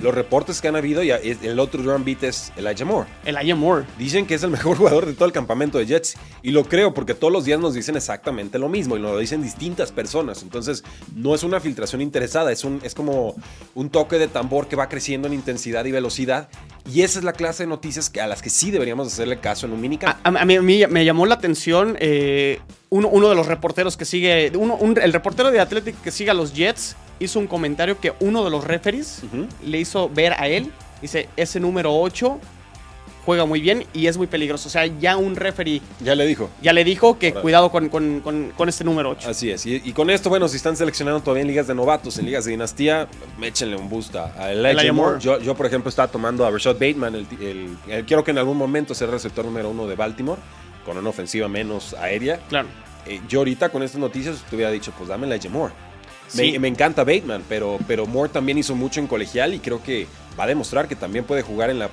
los 0.00 0.14
reportes 0.14 0.60
que 0.60 0.68
han 0.68 0.76
habido, 0.76 1.02
ya, 1.02 1.16
el 1.16 1.58
otro 1.58 1.82
Drum 1.82 2.04
beat 2.04 2.22
es 2.22 2.52
Elijah 2.56 2.84
Moore. 2.84 3.08
Elijah 3.24 3.56
Moore. 3.56 3.84
Dicen 3.98 4.26
que 4.26 4.34
es 4.34 4.42
el 4.42 4.50
mejor 4.50 4.76
jugador 4.78 5.06
de 5.06 5.14
todo 5.14 5.26
el 5.26 5.32
campamento 5.32 5.78
de 5.78 5.86
Jets, 5.86 6.16
y 6.42 6.50
lo 6.50 6.64
creo 6.64 6.94
porque 6.94 7.14
todos 7.14 7.32
los 7.32 7.44
días 7.44 7.60
nos 7.60 7.74
dicen 7.74 7.96
exactamente 7.96 8.58
lo 8.58 8.68
mismo, 8.68 8.96
y 8.96 9.00
nos 9.00 9.12
lo 9.12 9.18
dicen 9.18 9.42
distintas 9.42 9.92
personas, 9.92 10.42
entonces 10.42 10.84
no 11.14 11.34
es 11.34 11.42
una 11.42 11.60
filtración 11.60 12.00
interesada, 12.00 12.52
es, 12.52 12.64
un, 12.64 12.80
es 12.82 12.94
como 12.94 13.34
un 13.74 13.90
toque 13.90 14.18
de 14.18 14.28
tambor 14.28 14.68
que 14.68 14.76
va 14.76 14.88
creciendo 14.88 15.28
en 15.28 15.34
intensidad 15.34 15.84
y 15.84 15.92
velocidad, 15.92 16.48
y 16.88 17.02
esa 17.02 17.18
es 17.18 17.24
la 17.24 17.32
clase 17.32 17.64
de 17.64 17.68
noticias 17.68 18.10
que, 18.10 18.20
a 18.20 18.26
las 18.26 18.42
que 18.42 18.50
sí 18.50 18.70
deberíamos 18.70 19.08
hacerle 19.08 19.38
caso 19.38 19.66
en 19.66 19.72
un 19.72 19.80
minicamp. 19.80 20.18
A, 20.24 20.28
a, 20.28 20.44
mí, 20.44 20.58
me 20.58 21.04
llamó 21.04 21.26
la 21.26 21.34
atención 21.34 21.96
eh, 22.00 22.60
uno, 22.90 23.28
de 23.28 23.34
los 23.34 23.46
reporteros 23.46 23.96
que 23.96 24.04
sigue, 24.04 24.46
el 24.46 25.12
reportero 25.12 25.50
de 25.50 25.60
Athletic 25.60 26.00
que 26.02 26.10
sigue 26.10 26.30
a 26.30 26.34
los 26.34 26.54
Jets 26.54 26.96
hizo 27.20 27.38
un 27.38 27.46
comentario 27.46 28.00
que 28.00 28.12
uno 28.20 28.44
de 28.44 28.50
los 28.50 28.64
referees 28.64 29.22
le 29.64 29.78
hizo 29.78 30.08
ver 30.08 30.32
a 30.32 30.48
él. 30.48 30.72
Dice, 31.00 31.28
ese 31.36 31.60
número 31.60 31.94
8 31.98 32.38
juega 33.24 33.44
muy 33.44 33.60
bien 33.60 33.84
y 33.92 34.06
es 34.06 34.16
muy 34.16 34.26
peligroso. 34.26 34.68
O 34.68 34.70
sea, 34.70 34.86
ya 34.86 35.16
un 35.16 35.36
referee... 35.36 35.80
Ya 36.00 36.14
le 36.14 36.26
dijo. 36.26 36.50
Ya 36.62 36.72
le 36.72 36.84
dijo 36.84 37.18
que 37.18 37.32
cuidado 37.32 37.70
con, 37.70 37.90
este 38.68 38.84
número 38.84 39.10
8. 39.10 39.28
Así 39.28 39.50
es. 39.50 39.66
Y, 39.66 39.92
con 39.92 40.10
esto, 40.10 40.28
bueno, 40.28 40.48
si 40.48 40.56
están 40.56 40.76
seleccionando 40.76 41.20
todavía 41.20 41.42
en 41.42 41.48
ligas 41.48 41.66
de 41.66 41.74
novatos, 41.74 42.18
en 42.18 42.26
ligas 42.26 42.44
de 42.44 42.52
dinastía, 42.52 43.08
échenle 43.42 43.76
un 43.76 43.88
boost 43.88 44.14
a 44.16 44.52
Elijah 44.52 44.92
Moore. 44.92 45.20
Yo, 45.20 45.54
por 45.54 45.66
ejemplo, 45.66 45.88
estaba 45.88 46.08
tomando 46.08 46.44
a 46.46 46.50
Rashad 46.50 46.74
Bateman. 46.74 47.14
El, 47.14 47.76
quiero 48.06 48.24
que 48.24 48.30
en 48.30 48.38
algún 48.38 48.56
momento 48.56 48.94
sea 48.94 49.06
el 49.06 49.12
receptor 49.12 49.44
número 49.44 49.70
uno 49.70 49.86
de 49.86 49.96
Baltimore, 49.96 50.40
con 50.84 50.96
una 50.96 51.10
ofensiva 51.10 51.48
menos 51.48 51.94
aérea. 51.94 52.40
Claro. 52.48 52.68
Eh, 53.06 53.20
yo 53.28 53.40
ahorita 53.40 53.70
con 53.70 53.82
estas 53.82 54.00
noticias 54.00 54.44
te 54.48 54.56
hubiera 54.56 54.70
dicho, 54.70 54.92
pues 54.96 55.08
dame 55.08 55.26
Elijah 55.26 55.48
Moore. 55.48 55.72
Me, 56.34 56.68
encanta 56.68 57.04
Bateman, 57.04 57.42
pero, 57.48 57.78
pero 57.86 58.06
Moore 58.06 58.30
también 58.30 58.58
hizo 58.58 58.74
mucho 58.74 59.00
en 59.00 59.06
colegial 59.06 59.54
y 59.54 59.58
creo 59.58 59.82
que 59.82 60.06
va 60.38 60.44
a 60.44 60.46
demostrar 60.46 60.88
que 60.88 60.96
también 60.96 61.24
puede 61.24 61.42
jugar 61.42 61.70
en 61.70 61.78
la, 61.78 61.88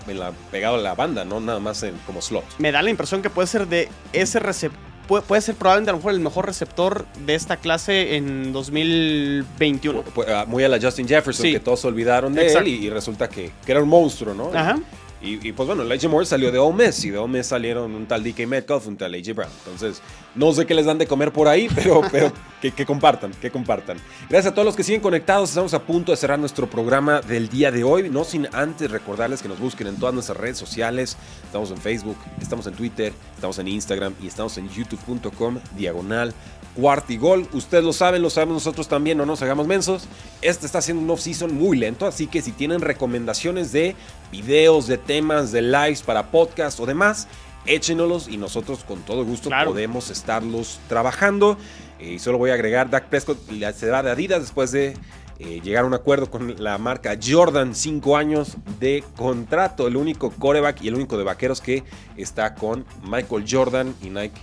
pegado 0.52 0.76
a 0.76 0.80
la 0.80 0.96
banda, 0.96 1.26
no 1.26 1.40
nada 1.40 1.60
más 1.60 1.84
en, 1.84 1.96
como 2.06 2.22
slot. 2.22 2.44
Me 2.60 2.72
da 2.72 2.82
la 2.82 2.90
impresión 2.90 3.22
que 3.22 3.30
puede 3.30 3.48
ser 3.48 3.68
de 3.68 3.90
ese 4.14 4.40
receptor. 4.40 4.80
Puede, 5.08 5.40
ser 5.40 5.56
probablemente 5.56 5.92
a 5.92 5.94
lo 5.94 6.00
mejor 6.00 6.12
el 6.12 6.20
mejor 6.20 6.46
receptor 6.48 7.06
de 7.26 7.34
esta 7.34 7.56
clase 7.56 8.18
en 8.18 8.52
2021. 8.52 10.04
Ah, 10.28 10.44
muy 10.46 10.66
a 10.66 10.68
la 10.68 10.82
Justin 10.82 11.08
Jefferson, 11.08 11.46
que 11.46 11.62
todos 11.62 11.80
se 11.80 11.88
olvidaron 11.88 12.34
de 12.34 12.52
él 12.52 12.68
y, 12.68 12.90
resulta 12.90 13.30
que, 13.30 13.52
que, 13.66 13.72
era 13.72 13.82
un 13.82 13.88
monstruo, 13.88 14.34
¿no? 14.34 14.52
Ajá. 14.54 14.78
Y, 15.20 15.52
pues 15.52 15.66
bueno, 15.66 15.82
Elijah 15.82 16.08
Moore 16.08 16.28
salió 16.28 16.52
de 16.52 16.60
Ole 16.60 16.86
Miss 16.86 17.04
y 17.04 17.10
de 17.10 17.18
Ole 17.18 17.40
Miss 17.40 17.48
salieron 17.48 17.96
un 17.96 18.06
tal 18.06 18.24
DK 18.24 18.46
Metcalf, 18.46 18.86
un 18.86 18.98
tal 18.98 19.16
AJ 19.16 19.34
Brown. 19.34 19.52
Entonces, 19.66 20.00
no 20.36 20.54
sé 20.54 20.68
qué 20.68 20.76
les 20.76 20.86
dan 20.86 21.00
de 21.00 21.08
comer 21.08 21.34
por 21.34 21.48
ahí, 21.48 21.68
pero, 21.74 22.02
pero 22.12 22.32
que, 22.62 22.86
compartan, 22.86 23.32
que 23.32 23.50
compartan. 23.50 23.98
Gracias 24.30 24.52
a 24.52 24.54
todos 24.54 24.66
los 24.68 24.76
que 24.76 24.84
siguen 24.84 25.02
conectados. 25.02 25.50
Estamos 25.50 25.74
a 25.74 25.82
punto 25.82 26.12
de 26.12 26.18
cerrar 26.18 26.38
nuestro 26.38 26.70
programa 26.70 27.22
del 27.22 27.50
día 27.50 27.72
de 27.72 27.84
hoy. 27.84 28.10
No 28.10 28.24
sin 28.24 28.48
antes 28.54 28.92
recordarles 28.92 29.42
que 29.42 29.48
nos 29.48 29.60
busquen 29.60 29.88
en 29.88 29.98
todas 29.98 30.14
nuestras 30.14 30.38
redes 30.38 30.58
sociales. 30.60 31.18
Estamos 31.44 31.72
en 31.72 31.78
Facebook, 31.78 32.18
estamos 32.40 32.68
en 32.68 32.76
Twitter, 32.76 33.12
estamos 33.34 33.58
en 33.58 33.68
Instagram 33.70 34.14
y 34.22 34.28
estamos 34.28 34.56
en 34.60 34.70
youtube.com 34.70 35.60
diagonal 35.76 36.34
Cuartigol. 36.78 37.48
Ustedes 37.54 37.84
lo 37.84 37.92
saben, 37.92 38.22
lo 38.22 38.30
sabemos 38.30 38.54
nosotros 38.54 38.88
también, 38.88 39.18
no 39.18 39.26
nos 39.26 39.42
hagamos 39.42 39.66
mensos. 39.66 40.08
Este 40.44 40.68
está 40.68 40.80
siendo 40.80 41.02
un 41.02 41.10
off-season 41.10 41.56
muy 41.56 41.76
lento, 41.76 42.06
así 42.06 42.28
que 42.28 42.44
si 42.44 42.52
tienen 42.52 42.82
recomendaciones 42.82 43.72
de 43.72 43.96
videos, 44.32 44.86
de 44.86 45.00
temas, 45.00 45.52
de 45.52 45.64
lives 45.64 46.04
para 46.04 46.30
podcast 46.30 46.80
o 46.80 46.86
demás, 46.86 47.28
échenoslos 47.66 48.28
y 48.28 48.38
nosotros 48.38 48.84
con 48.84 49.02
todo 49.02 49.26
gusto 49.26 49.50
podemos 49.66 50.12
estarlos 50.12 50.80
trabajando. 50.88 51.58
Eh, 52.00 52.12
y 52.12 52.20
solo 52.20 52.38
voy 52.38 52.52
a 52.52 52.54
agregar, 52.54 52.92
Dak 52.92 53.08
Prescott 53.08 53.40
se 53.76 53.90
va 53.90 54.04
de 54.04 54.12
Adidas 54.12 54.42
después 54.42 54.72
de 54.72 54.94
eh, 55.40 55.60
llegar 55.64 55.84
a 55.84 55.88
un 55.88 55.96
acuerdo 55.96 56.30
con 56.30 56.64
la 56.64 56.78
marca 56.78 57.18
Jordan, 57.20 57.74
5 57.74 58.18
años 58.18 58.56
de 58.80 59.04
contrato, 59.16 59.88
el 59.88 59.96
único 59.96 60.30
coreback 60.30 60.84
y 60.84 60.90
el 60.90 60.94
único 60.94 61.18
de 61.18 61.24
vaqueros 61.24 61.60
que 61.60 61.84
está 62.18 62.54
con 62.54 62.86
Michael 63.04 63.46
Jordan 63.50 63.96
y 64.04 64.12
Nike 64.12 64.42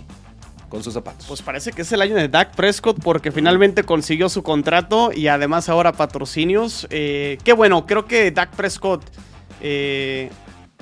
con 0.75 0.83
sus 0.83 0.93
zapatos. 0.93 1.25
Pues 1.25 1.41
parece 1.41 1.71
que 1.71 1.83
es 1.83 1.91
el 1.93 2.01
año 2.01 2.15
de 2.15 2.27
Dak 2.27 2.53
Prescott 2.53 2.97
porque 3.01 3.31
finalmente 3.31 3.83
consiguió 3.83 4.27
su 4.27 4.43
contrato 4.43 5.11
y 5.13 5.27
además 5.27 5.69
ahora 5.69 5.93
patrocinios. 5.93 6.85
Eh, 6.89 7.37
qué 7.45 7.53
bueno, 7.53 7.85
creo 7.85 8.05
que 8.05 8.29
Dak 8.31 8.49
Prescott 8.51 9.01
eh, 9.61 10.29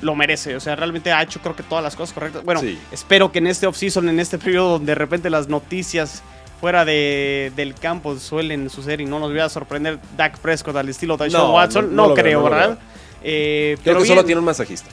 lo 0.01 0.15
merece. 0.15 0.55
O 0.55 0.59
sea, 0.59 0.75
realmente 0.75 1.11
ha 1.11 1.21
hecho 1.21 1.39
creo 1.41 1.55
que 1.55 1.61
todas 1.61 1.83
las 1.83 1.95
cosas 1.95 2.11
correctas. 2.11 2.43
Bueno, 2.43 2.61
espero 2.91 3.31
que 3.31 3.37
en 3.37 3.45
este 3.45 3.67
offseason, 3.67 4.09
en 4.09 4.19
este 4.19 4.39
periodo 4.39 4.71
donde 4.71 4.91
de 4.91 4.95
repente 4.95 5.29
las 5.29 5.47
noticias 5.47 6.23
fuera 6.59 6.85
de, 6.85 7.51
del 7.55 7.75
campo 7.75 8.17
suelen 8.17 8.71
suceder 8.71 8.99
y 8.99 9.05
no 9.05 9.19
nos 9.19 9.29
voy 9.29 9.41
a 9.41 9.49
sorprender 9.49 9.99
Dak 10.17 10.39
Prescott 10.39 10.75
al 10.75 10.89
estilo 10.89 11.17
de 11.17 11.29
no, 11.29 11.53
Watson, 11.53 11.95
no, 11.95 12.15
creo, 12.15 12.41
¿verdad? 12.41 12.79
Eh, 13.23 13.77
creo 13.83 13.99
que 13.99 14.05
solo 14.07 14.25
tiene 14.25 14.39
un 14.39 14.45
masajista. 14.45 14.89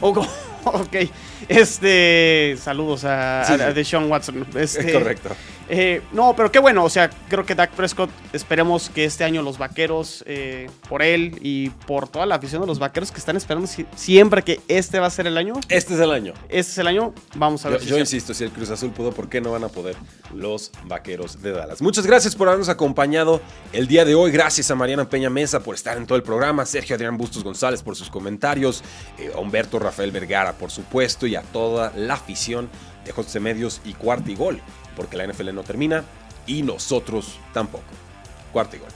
ok. 0.74 0.96
Este. 1.48 2.56
Saludos 2.60 3.04
a, 3.04 3.72
Deshaun 3.74 4.10
Watson. 4.10 4.46
Este, 4.54 4.92
Correcto. 4.92 5.30
Eh, 5.68 6.02
no, 6.12 6.34
pero 6.36 6.50
qué 6.52 6.58
bueno, 6.58 6.84
o 6.84 6.90
sea, 6.90 7.10
creo 7.28 7.44
que 7.44 7.54
Dak 7.54 7.70
Prescott, 7.72 8.10
esperemos 8.32 8.88
que 8.88 9.04
este 9.04 9.24
año 9.24 9.42
los 9.42 9.58
vaqueros, 9.58 10.22
eh, 10.26 10.70
por 10.88 11.02
él 11.02 11.38
y 11.40 11.70
por 11.70 12.08
toda 12.08 12.26
la 12.26 12.36
afición 12.36 12.60
de 12.60 12.66
los 12.66 12.78
vaqueros 12.78 13.10
que 13.10 13.18
están 13.18 13.36
esperando 13.36 13.68
siempre 13.96 14.42
que 14.42 14.60
este 14.68 15.00
va 15.00 15.06
a 15.06 15.10
ser 15.10 15.26
el 15.26 15.36
año. 15.36 15.54
Este 15.68 15.94
es 15.94 16.00
el 16.00 16.12
año. 16.12 16.34
Este 16.48 16.72
es 16.72 16.78
el 16.78 16.86
año, 16.86 17.12
vamos 17.34 17.64
a 17.66 17.70
ver. 17.70 17.80
Yo, 17.80 17.96
yo 17.96 17.98
insisto, 17.98 18.32
si 18.32 18.44
el 18.44 18.50
Cruz 18.50 18.70
Azul 18.70 18.90
pudo, 18.90 19.12
¿por 19.12 19.28
qué 19.28 19.40
no 19.40 19.52
van 19.52 19.64
a 19.64 19.68
poder 19.68 19.96
los 20.34 20.70
vaqueros 20.84 21.42
de 21.42 21.52
Dallas? 21.52 21.82
Muchas 21.82 22.06
gracias 22.06 22.36
por 22.36 22.48
habernos 22.48 22.68
acompañado 22.68 23.40
el 23.72 23.88
día 23.88 24.04
de 24.04 24.14
hoy. 24.14 24.30
Gracias 24.30 24.70
a 24.70 24.74
Mariana 24.74 25.08
Peña 25.08 25.30
Mesa 25.30 25.60
por 25.60 25.74
estar 25.74 25.96
en 25.96 26.06
todo 26.06 26.16
el 26.16 26.22
programa, 26.22 26.64
Sergio 26.64 26.94
Adrián 26.94 27.16
Bustos 27.16 27.42
González 27.42 27.82
por 27.82 27.96
sus 27.96 28.08
comentarios, 28.08 28.82
eh, 29.18 29.32
a 29.34 29.38
Humberto 29.38 29.78
Rafael 29.78 30.12
Vergara, 30.12 30.52
por 30.52 30.70
supuesto, 30.70 31.26
y 31.26 31.34
a 31.34 31.42
toda 31.42 31.92
la 31.96 32.14
afición 32.14 32.68
de 33.04 33.12
José 33.12 33.40
Medios 33.40 33.80
y 33.84 33.94
Cuarto 33.94 34.30
y 34.30 34.34
Gol 34.34 34.60
porque 34.96 35.16
la 35.16 35.26
NFL 35.26 35.54
no 35.54 35.62
termina 35.62 36.04
y 36.46 36.62
nosotros 36.62 37.38
tampoco. 37.52 37.84
Cuarto 38.52 38.76
y 38.76 38.78
gol. 38.80 38.88